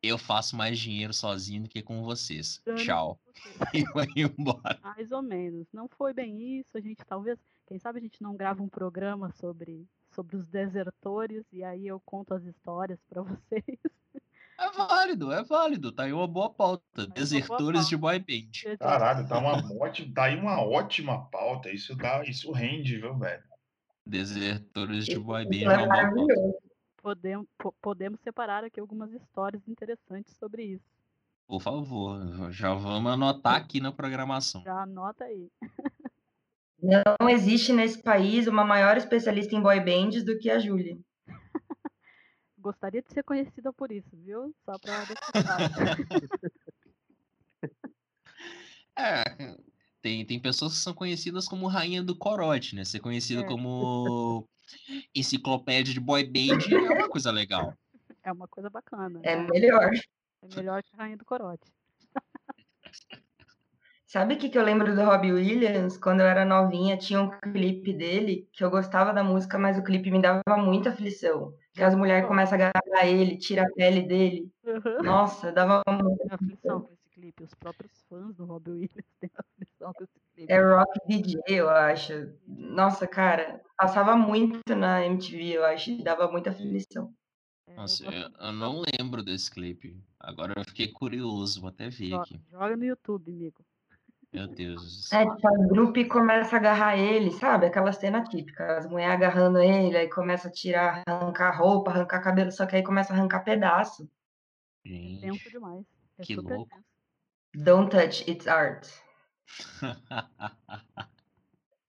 [0.02, 2.60] eu faço mais dinheiro sozinho do que com vocês.
[2.64, 3.18] Dane Tchau.
[3.74, 4.78] E vai embora.
[4.82, 5.66] Mais ou menos.
[5.72, 6.76] Não foi bem isso.
[6.76, 11.44] A gente talvez, quem sabe a gente não grava um programa sobre, sobre os desertores
[11.52, 13.78] e aí eu conto as histórias pra vocês.
[14.59, 15.90] É válido, é válido.
[15.90, 16.82] Tá aí uma boa pauta.
[16.97, 18.76] uma boa Desertores de boy band.
[18.78, 21.70] Caralho, tá, uma ótima, tá aí uma ótima pauta.
[21.70, 23.43] Isso, dá, isso rende, viu, velho?
[24.04, 25.86] Desertores de Isso é
[26.32, 26.58] é.
[27.00, 30.84] Podemos, po- podemos separar aqui algumas histórias interessantes sobre isso.
[31.46, 34.62] Por favor, já vamos anotar aqui na programação.
[34.62, 35.50] Já anota aí.
[36.80, 40.98] Não existe nesse país uma maior especialista em boy bands do que a Júlia.
[42.58, 44.54] Gostaria de ser conhecida por isso, viu?
[44.64, 45.64] Só pra deixar claro.
[48.94, 49.24] É,
[50.02, 52.84] tem, tem pessoas que são conhecidas como rainha do corote, né?
[52.84, 53.46] Ser conhecido É.
[53.46, 54.46] como
[55.14, 56.58] enciclopédia de boy band
[56.92, 57.72] é uma coisa legal.
[58.24, 59.20] É uma coisa bacana.
[59.22, 59.90] É melhor.
[60.42, 61.72] É melhor que a Rainha do Corote.
[64.06, 65.96] Sabe o que, que eu lembro do Robbie Williams?
[65.96, 69.82] Quando eu era novinha, tinha um clipe dele que eu gostava da música, mas o
[69.82, 71.54] clipe me dava muita aflição.
[71.72, 74.52] Que as mulheres começam a agarrar ele, tira a pele dele.
[75.02, 76.88] Nossa, dava muita aflição
[77.23, 77.44] clipe.
[77.44, 80.53] Os próprios fãs do Robbie Williams têm aflição com esse clipe.
[80.53, 82.12] É Rock DJ, eu acho.
[82.47, 87.15] Nossa, cara, passava muito na MTV, eu acho, e dava muita aflição.
[87.66, 89.97] É, eu Nossa, eu, eu não lembro desse clipe.
[90.19, 92.40] Agora eu fiquei curioso, vou até ver Jo- aqui.
[92.51, 93.65] Joga no YouTube, amigo.
[94.32, 95.12] Meu Deus.
[95.12, 97.66] É, tipo, a grupo começa a agarrar ele, sabe?
[97.66, 102.51] Aquela cena típica, as mulheres agarrando ele, aí começa a tirar, arrancar roupa, arrancar cabelo,
[102.51, 104.11] só que aí começa a arrancar pedaço.
[104.85, 105.85] É Gente, demais.
[106.19, 106.66] É que louco.
[106.70, 106.91] tenso.
[107.54, 108.86] Don't touch, it's art.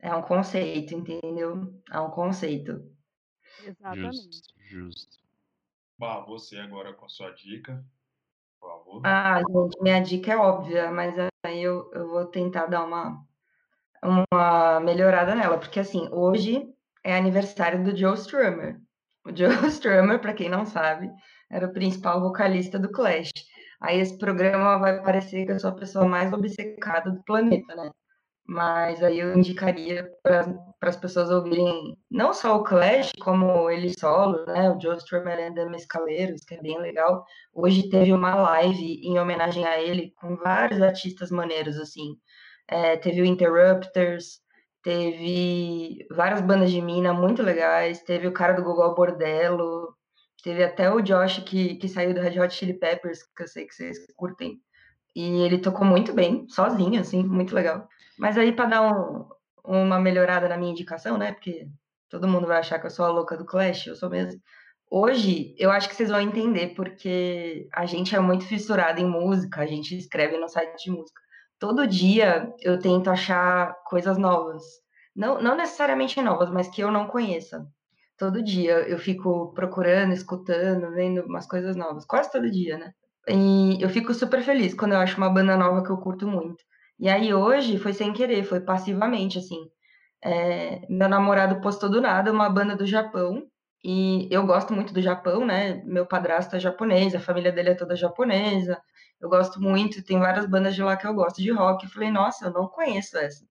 [0.04, 1.82] É um conceito, entendeu?
[1.90, 2.94] É um conceito.
[3.64, 4.18] Exatamente.
[4.18, 5.18] justo, justo.
[5.98, 7.82] Bah, você agora com a sua dica,
[8.60, 9.02] por favor.
[9.06, 11.16] Ah, gente, minha dica é óbvia, mas
[11.46, 13.26] aí eu, eu vou tentar dar uma,
[14.04, 16.68] uma melhorada nela, porque assim, hoje
[17.02, 18.82] é aniversário do Joe Strummer.
[19.26, 21.10] O Joe Strummer, para quem não sabe,
[21.50, 23.32] era o principal vocalista do Clash.
[23.84, 27.92] Aí esse programa vai parecer que eu sou a pessoa mais obcecada do planeta, né?
[28.48, 30.46] Mas aí eu indicaria para
[30.82, 34.72] as pessoas ouvirem não só o Clash, como ele solo, né?
[34.72, 37.26] O Joe Strummer and the Mescaleiros, que é bem legal.
[37.54, 42.16] Hoje teve uma live em homenagem a ele com vários artistas maneiros, assim.
[42.70, 44.40] É, teve o Interrupters,
[44.82, 49.94] teve várias bandas de mina muito legais, teve o cara do Google Bordello,
[50.42, 53.66] teve até o Josh que, que saiu do Red Hot Chili Peppers, que eu sei
[53.66, 54.62] que vocês curtem.
[55.16, 57.88] E ele tocou muito bem, sozinho, assim, muito legal.
[58.18, 59.28] Mas aí, para dar um,
[59.64, 61.34] uma melhorada na minha indicação, né?
[61.34, 61.68] Porque
[62.10, 64.42] todo mundo vai achar que eu sou a louca do Clash, eu sou mesmo.
[64.90, 69.62] Hoje, eu acho que vocês vão entender, porque a gente é muito fissurado em música,
[69.62, 71.20] a gente escreve no site de música.
[71.58, 74.64] Todo dia eu tento achar coisas novas.
[75.16, 77.66] Não, não necessariamente novas, mas que eu não conheça.
[78.18, 82.06] Todo dia eu fico procurando, escutando, vendo umas coisas novas.
[82.06, 82.94] Quase todo dia, né?
[83.28, 86.64] E eu fico super feliz quando eu acho uma banda nova que eu curto muito.
[87.00, 89.60] E aí hoje foi sem querer, foi passivamente, assim.
[90.24, 93.44] É, meu namorado postou do nada uma banda do Japão,
[93.84, 95.84] e eu gosto muito do Japão, né?
[95.86, 98.82] Meu padrasto é japonês, a família dele é toda japonesa.
[99.20, 101.84] Eu gosto muito, tem várias bandas de lá que eu gosto de rock.
[101.86, 103.46] Eu falei, nossa, eu não conheço essa.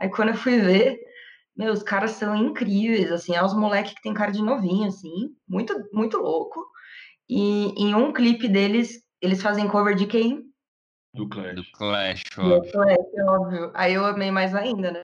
[0.00, 0.96] Aí quando eu fui ver,
[1.56, 5.34] meu, os caras são incríveis, assim, é os moleques que tem cara de novinho, assim,
[5.48, 6.64] muito, muito louco.
[7.28, 10.44] E em um clipe deles, eles fazem cover de quem?
[11.14, 11.54] Do Clash.
[11.54, 12.60] Do Clash, Do ó.
[12.60, 13.70] Clash, óbvio.
[13.74, 15.02] Aí eu amei mais ainda, né?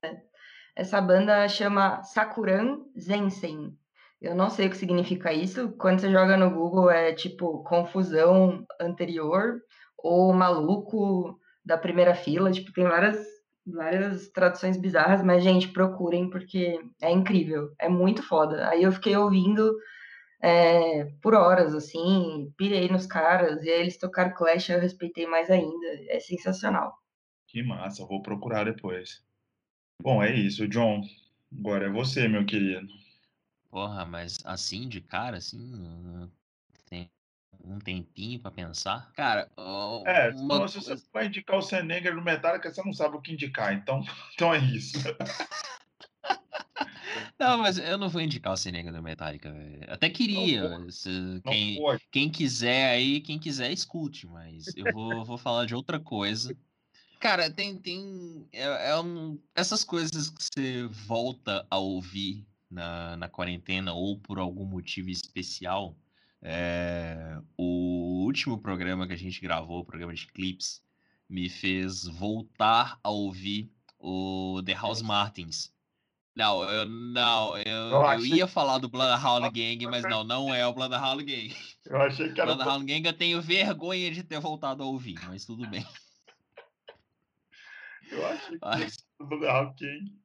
[0.76, 3.76] Essa banda chama Sakuran Zensen.
[4.20, 5.72] Eu não sei o que significa isso.
[5.72, 9.60] Quando você joga no Google é tipo confusão anterior
[9.98, 12.50] ou maluco da primeira fila.
[12.52, 13.18] Tipo, tem várias,
[13.66, 17.72] várias traduções bizarras, mas, gente, procurem porque é incrível.
[17.78, 18.68] É muito foda.
[18.68, 19.74] Aí eu fiquei ouvindo
[20.42, 25.48] é, por horas, assim, pirei nos caras, e aí eles tocaram Clash, eu respeitei mais
[25.50, 25.86] ainda.
[26.08, 26.92] É sensacional.
[27.46, 29.22] Que massa, vou procurar depois.
[30.02, 31.02] Bom, é isso, John.
[31.56, 32.88] Agora é você, meu querido.
[33.70, 36.30] Porra, mas assim, de cara, assim,
[37.64, 39.12] um tempinho pra pensar.
[39.14, 43.16] Cara, ó, É, uma se você vai indicar o Senegal no Metallica, você não sabe
[43.16, 44.02] o que indicar, então,
[44.34, 44.98] então é isso.
[47.38, 49.84] Não, mas eu não vou indicar o Senega do Metallica, velho.
[49.92, 50.70] Até queria.
[50.90, 51.78] se- quem,
[52.10, 56.56] quem quiser aí, quem quiser, escute, mas eu vou, vou falar de outra coisa.
[57.18, 57.76] Cara, tem.
[57.76, 64.18] tem é, é um- essas coisas que você volta a ouvir na, na quarentena ou
[64.18, 65.96] por algum motivo especial.
[66.42, 70.82] É, o último programa que a gente gravou, o programa de clips,
[71.28, 75.72] me fez voltar a ouvir o The House Martins.
[76.34, 80.52] Não, eu não, eu, Eu eu achei- ia falar do Bloodhound Gang, mas não, não
[80.54, 81.54] é o Bloodhound Gang.
[81.84, 82.54] Eu achei que era.
[82.54, 85.84] Bloodhound Gang eu tenho vergonha de ter voltado a ouvir, mas tudo bem.
[88.10, 88.90] Eu achei que era
[89.20, 90.21] o Bloodhound King.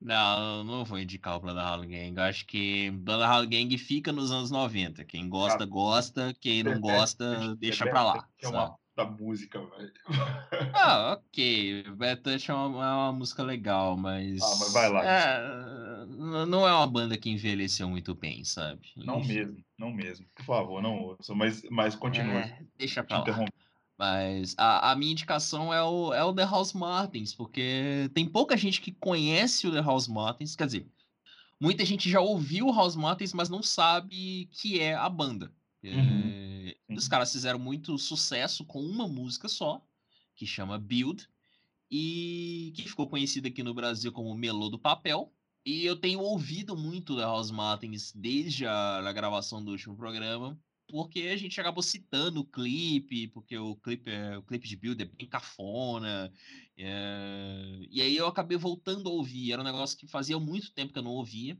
[0.00, 2.16] Não, não vou indicar o Bloodhound Gang.
[2.16, 5.04] Eu acho que Bloodhound Gang fica nos anos 90.
[5.04, 6.34] Quem gosta, gosta.
[6.40, 8.28] Quem não gosta, deixa pra lá.
[8.40, 9.92] É uma da música, velho.
[10.74, 11.84] Ah, ok.
[11.96, 14.40] Bad Touch é uma, é uma música legal, mas.
[14.42, 15.04] Ah, mas vai lá.
[15.04, 16.06] é,
[16.46, 18.88] não é uma banda que envelheceu muito bem, sabe?
[18.96, 20.26] Não Enfim, mesmo, não mesmo.
[20.34, 21.34] Por favor, não ouça.
[21.34, 22.40] Mas, mas continua.
[22.40, 23.24] é, deixa pra lá.
[24.00, 28.56] Mas a, a minha indicação é o, é o The House Martins, porque tem pouca
[28.56, 30.56] gente que conhece o The House Martins.
[30.56, 30.86] Quer dizer,
[31.60, 35.52] muita gente já ouviu o House Martins, mas não sabe que é a banda.
[35.84, 36.22] Uhum.
[36.24, 39.84] É, os caras fizeram muito sucesso com uma música só,
[40.34, 41.28] que chama Build,
[41.90, 45.30] e que ficou conhecida aqui no Brasil como Melô do Papel.
[45.62, 50.58] E eu tenho ouvido muito The House Martins desde a, a gravação do último programa,
[50.90, 55.02] porque a gente acabou citando o clipe, porque o clipe, é, o clipe de Build
[55.02, 56.32] é bem cafona.
[56.76, 59.52] é, e aí eu acabei voltando a ouvir.
[59.52, 61.58] Era um negócio que fazia muito tempo que eu não ouvia.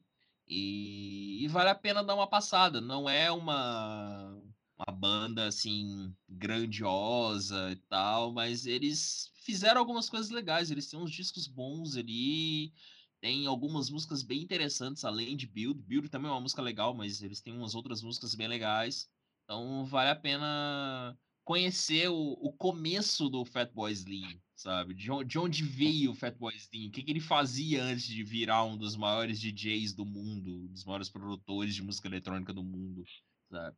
[0.49, 2.81] E, e vale a pena dar uma passada.
[2.81, 4.43] Não é uma,
[4.77, 10.71] uma banda assim grandiosa e tal, mas eles fizeram algumas coisas legais.
[10.71, 12.73] Eles têm uns discos bons ali.
[13.21, 15.81] Tem algumas músicas bem interessantes, além de Build.
[15.83, 19.09] Build também é uma música legal, mas eles têm umas outras músicas bem legais.
[19.51, 24.95] Então vale a pena conhecer o, o começo do Fatboy Slim, sabe?
[24.95, 26.87] De, de onde veio o Fatboy Slim?
[26.87, 30.85] O que, que ele fazia antes de virar um dos maiores DJs do mundo, dos
[30.85, 33.03] maiores produtores de música eletrônica do mundo,
[33.51, 33.77] sabe?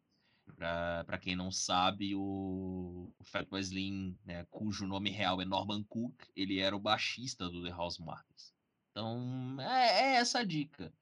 [1.07, 6.23] Pra quem não sabe, o, o Fatboy Slim, né, cujo nome real é Norman Cook,
[6.37, 8.53] ele era o baixista do The House Martins.
[8.91, 10.93] Então, é, é essa a dica.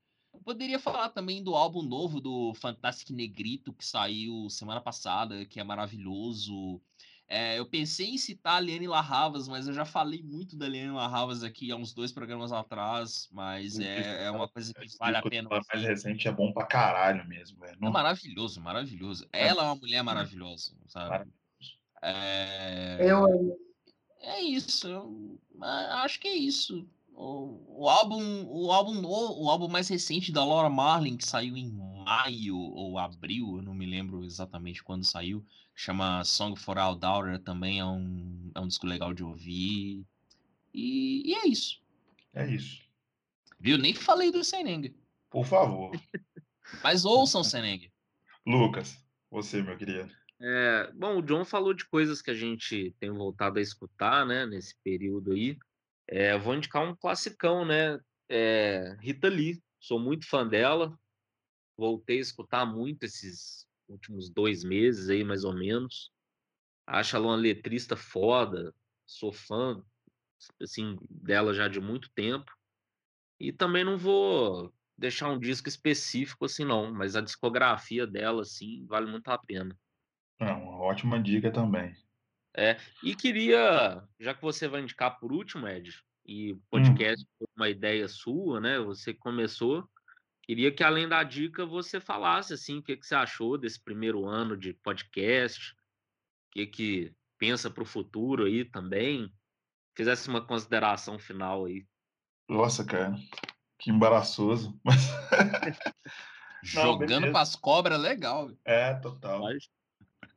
[0.41, 5.61] Eu poderia falar também do álbum novo do Fantastic Negrito, que saiu semana passada, que
[5.61, 6.81] é maravilhoso.
[7.29, 10.93] É, eu pensei em citar a Liane Larravas, mas eu já falei muito da Liane
[10.93, 15.19] Larravas aqui há uns dois programas atrás, mas O é, é uma coisa que vale
[15.19, 15.49] a pena.
[15.51, 17.77] dela mais recente é bom pra caralho mesmo, velho.
[17.81, 19.29] É maravilhoso, maravilhoso.
[19.33, 21.11] Ela é uma mulher maravilhosa, sabe?
[21.11, 21.41] Maravilhoso.
[22.03, 22.97] É...
[22.99, 23.61] Eu.
[24.23, 24.89] É isso.
[24.89, 26.89] eu- acho que é isso.
[27.21, 31.55] O, o álbum, o álbum novo, o álbum mais recente da Laura Marlin, que saiu
[31.55, 35.45] em maio ou abril, eu não me lembro exatamente quando saiu,
[35.75, 40.03] chama Song for Our Daughter, também é um, é um disco legal de ouvir.
[40.73, 41.83] E, e é isso.
[42.33, 42.81] É isso.
[43.61, 43.77] Viu?
[43.77, 44.95] Nem falei do Seneng.
[45.29, 45.91] Por favor.
[46.83, 47.93] Mas ouçam Seneng.
[48.47, 48.97] Lucas,
[49.31, 50.11] você, meu querido.
[50.41, 54.47] É, bom, o John falou de coisas que a gente tem voltado a escutar, né,
[54.47, 55.59] nesse período aí.
[56.11, 57.99] É, vou indicar um classicão, né?
[58.29, 60.99] É, Rita Lee, sou muito fã dela.
[61.79, 66.11] Voltei a escutar muito esses últimos dois meses aí, mais ou menos.
[66.85, 68.75] Acho ela uma letrista foda,
[69.07, 69.81] sou fã,
[70.61, 72.51] assim, dela já de muito tempo.
[73.39, 78.85] E também não vou deixar um disco específico assim, não, mas a discografia dela, assim,
[78.87, 79.79] vale muito a pena.
[80.41, 81.95] É uma ótima dica também.
[83.03, 85.93] E queria, já que você vai indicar por último, Ed,
[86.27, 88.79] e o podcast foi uma ideia sua, né?
[88.81, 89.89] Você começou.
[90.43, 94.27] Queria que, além da dica, você falasse assim, o que, que você achou desse primeiro
[94.27, 95.77] ano de podcast, o
[96.53, 99.33] que, que pensa para o futuro aí também.
[99.97, 101.87] Fizesse uma consideração final aí.
[102.49, 103.15] Nossa, cara,
[103.79, 104.79] que embaraçoso.
[104.85, 105.09] Mas
[106.75, 107.33] Não, Jogando beleza.
[107.33, 108.47] pras cobras, legal.
[108.47, 108.59] velho.
[108.65, 109.41] é, total.
[109.41, 109.69] Mas,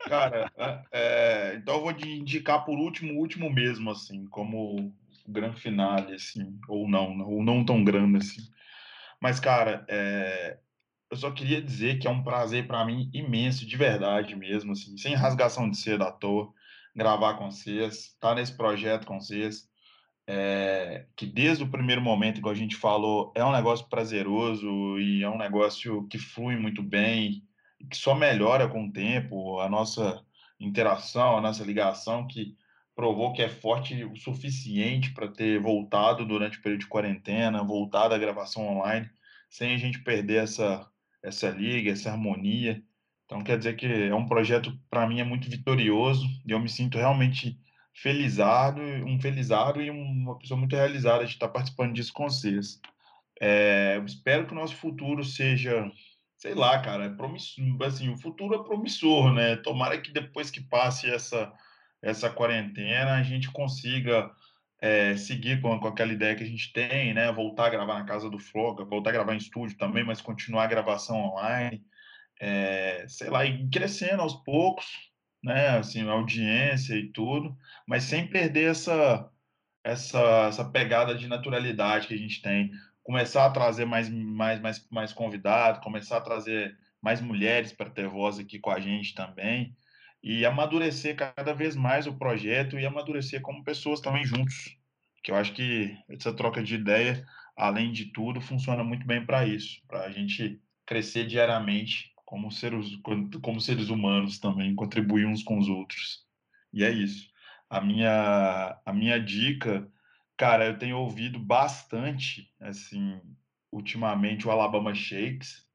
[0.04, 0.52] Cara,
[0.92, 4.94] é, então eu vou de indicar por último, último mesmo, assim, como
[5.28, 8.42] grande finale, assim, ou não, ou não tão grande assim.
[9.22, 10.60] Mas, cara, é,
[11.10, 14.98] eu só queria dizer que é um prazer para mim imenso, de verdade mesmo, assim,
[14.98, 16.52] sem rasgação de seda à toa,
[16.96, 19.70] gravar com vocês, estar nesse projeto com vocês,
[20.28, 25.24] é, que desde o primeiro momento, igual a gente falou, é um negócio prazeroso e
[25.24, 27.44] é um negócio que flui muito bem,
[27.90, 30.24] que só melhora com o tempo, a nossa
[30.60, 32.56] interação, a nossa ligação, que
[32.96, 38.14] provou que é forte o suficiente para ter voltado durante o período de quarentena, voltado
[38.14, 39.10] à gravação online,
[39.50, 40.88] sem a gente perder essa,
[41.22, 42.84] essa liga, essa harmonia.
[43.26, 46.70] Então, quer dizer que é um projeto, para mim, é muito vitorioso e eu me
[46.70, 47.60] sinto realmente
[47.94, 52.80] felizardo, um felizardo e uma pessoa muito realizada de estar participando disso com vocês.
[53.40, 55.92] É, espero que o nosso futuro seja
[56.44, 59.56] sei lá, cara, é promissor, assim, o futuro é promissor, né?
[59.56, 61.50] Tomara que depois que passe essa,
[62.02, 64.30] essa quarentena, a gente consiga
[64.82, 67.32] é, seguir com, com aquela ideia que a gente tem, né?
[67.32, 70.66] Voltar a gravar na casa do Floga, voltar a gravar em estúdio também, mas continuar
[70.66, 71.82] a gravação online,
[72.42, 74.86] é, sei lá, e crescendo aos poucos,
[75.42, 75.78] né?
[75.78, 77.58] Assim, audiência e tudo,
[77.88, 79.32] mas sem perder essa,
[79.82, 82.70] essa, essa pegada de naturalidade que a gente tem
[83.04, 88.08] começar a trazer mais, mais, mais, mais convidados, começar a trazer mais mulheres para ter
[88.08, 89.76] voz aqui com a gente também,
[90.24, 94.78] e amadurecer cada vez mais o projeto e amadurecer como pessoas também juntos.
[95.22, 97.26] Que eu acho que essa troca de ideia,
[97.58, 102.88] além de tudo, funciona muito bem para isso, para a gente crescer diariamente como seres,
[103.42, 106.26] como seres humanos também, contribuir uns com os outros.
[106.74, 107.30] E é isso.
[107.70, 109.88] A minha, a minha dica
[110.38, 113.22] Cara, eu tenho ouvido bastante, assim,
[113.72, 115.68] ultimamente o Alabama Shakes.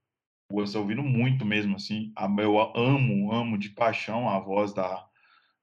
[0.51, 2.13] Eu estou ouvindo muito mesmo, assim.
[2.39, 5.07] Eu amo, amo de paixão a voz da,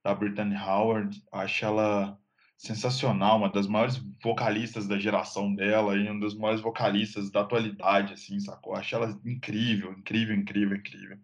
[0.02, 1.22] da Brittany Howard.
[1.32, 2.18] Acho ela
[2.56, 8.14] sensacional, uma das maiores vocalistas da geração dela e uma das maiores vocalistas da atualidade,
[8.14, 8.74] assim, sacou?
[8.74, 11.18] Acho ela incrível, incrível, incrível, incrível.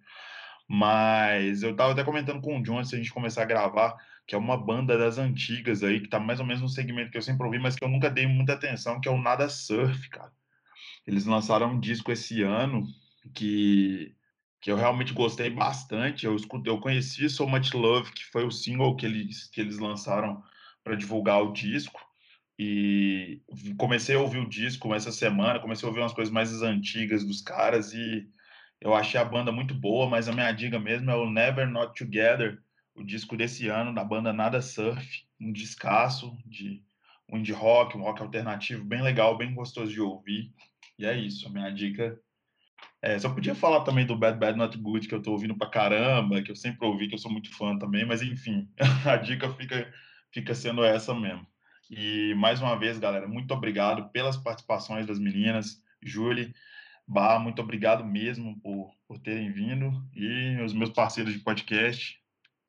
[0.69, 3.97] Mas eu tava até comentando com o John de a gente começar a gravar
[4.27, 7.19] que é uma banda das antigas aí, que tá mais ou menos no segmento que
[7.19, 10.09] eu sempre ouvi, mas que eu nunca dei muita atenção, que é o Nada Surf,
[10.11, 10.33] cara.
[11.07, 12.87] Eles lançaram um disco esse ano
[13.35, 14.15] que,
[14.61, 16.27] que eu realmente gostei bastante.
[16.27, 19.79] Eu, escutei, eu conheci So Much Love, que foi o single que eles, que eles
[19.79, 20.43] lançaram
[20.85, 22.01] para divulgar o disco.
[22.59, 23.43] E
[23.77, 27.41] comecei a ouvir o disco essa semana, comecei a ouvir umas coisas mais antigas dos
[27.41, 28.29] caras e
[28.81, 31.95] eu achei a banda muito boa, mas a minha dica mesmo é o Never Not
[31.95, 32.61] Together,
[32.95, 36.83] o disco desse ano da banda Nada Surf, um descasso de
[37.31, 40.53] um indie rock, um rock alternativo bem legal, bem gostoso de ouvir.
[40.99, 42.19] E é isso, a minha dica.
[43.01, 45.71] É, só podia falar também do Bad Bad Not Good, que eu tô ouvindo pra
[45.71, 48.69] caramba, que eu sempre ouvi, que eu sou muito fã também, mas enfim,
[49.07, 49.93] a dica fica,
[50.33, 51.47] fica sendo essa mesmo.
[51.91, 55.83] E mais uma vez, galera, muito obrigado pelas participações das meninas.
[56.03, 56.55] Julie,
[57.07, 59.93] Bah, muito obrigado mesmo por, por terem vindo.
[60.15, 62.19] E os meus parceiros de podcast,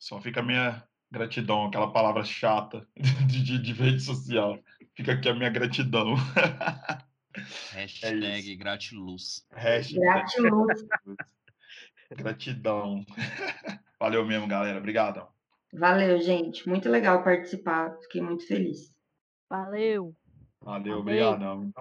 [0.03, 2.85] só fica a minha gratidão, aquela palavra chata
[3.25, 4.59] de, de, de rede social.
[4.97, 6.15] Fica aqui a minha gratidão.
[7.71, 9.47] Hashtag é gratiluz.
[9.49, 10.85] Hashtag gratiluz.
[12.15, 13.03] Gratidão.
[13.97, 14.77] Valeu mesmo, galera.
[14.77, 15.25] Obrigado.
[15.73, 16.67] Valeu, gente.
[16.69, 17.97] Muito legal participar.
[18.01, 18.95] Fiquei muito feliz.
[19.49, 20.13] Valeu.
[20.61, 21.71] Valeu, obrigadão.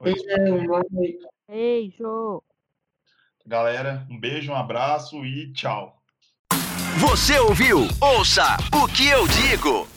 [0.00, 1.26] Beijão, boa noite.
[1.46, 2.42] Beijo.
[3.44, 6.01] Galera, um beijo, um abraço e tchau.
[6.98, 7.88] Você ouviu?
[8.00, 9.88] Ouça o que eu digo.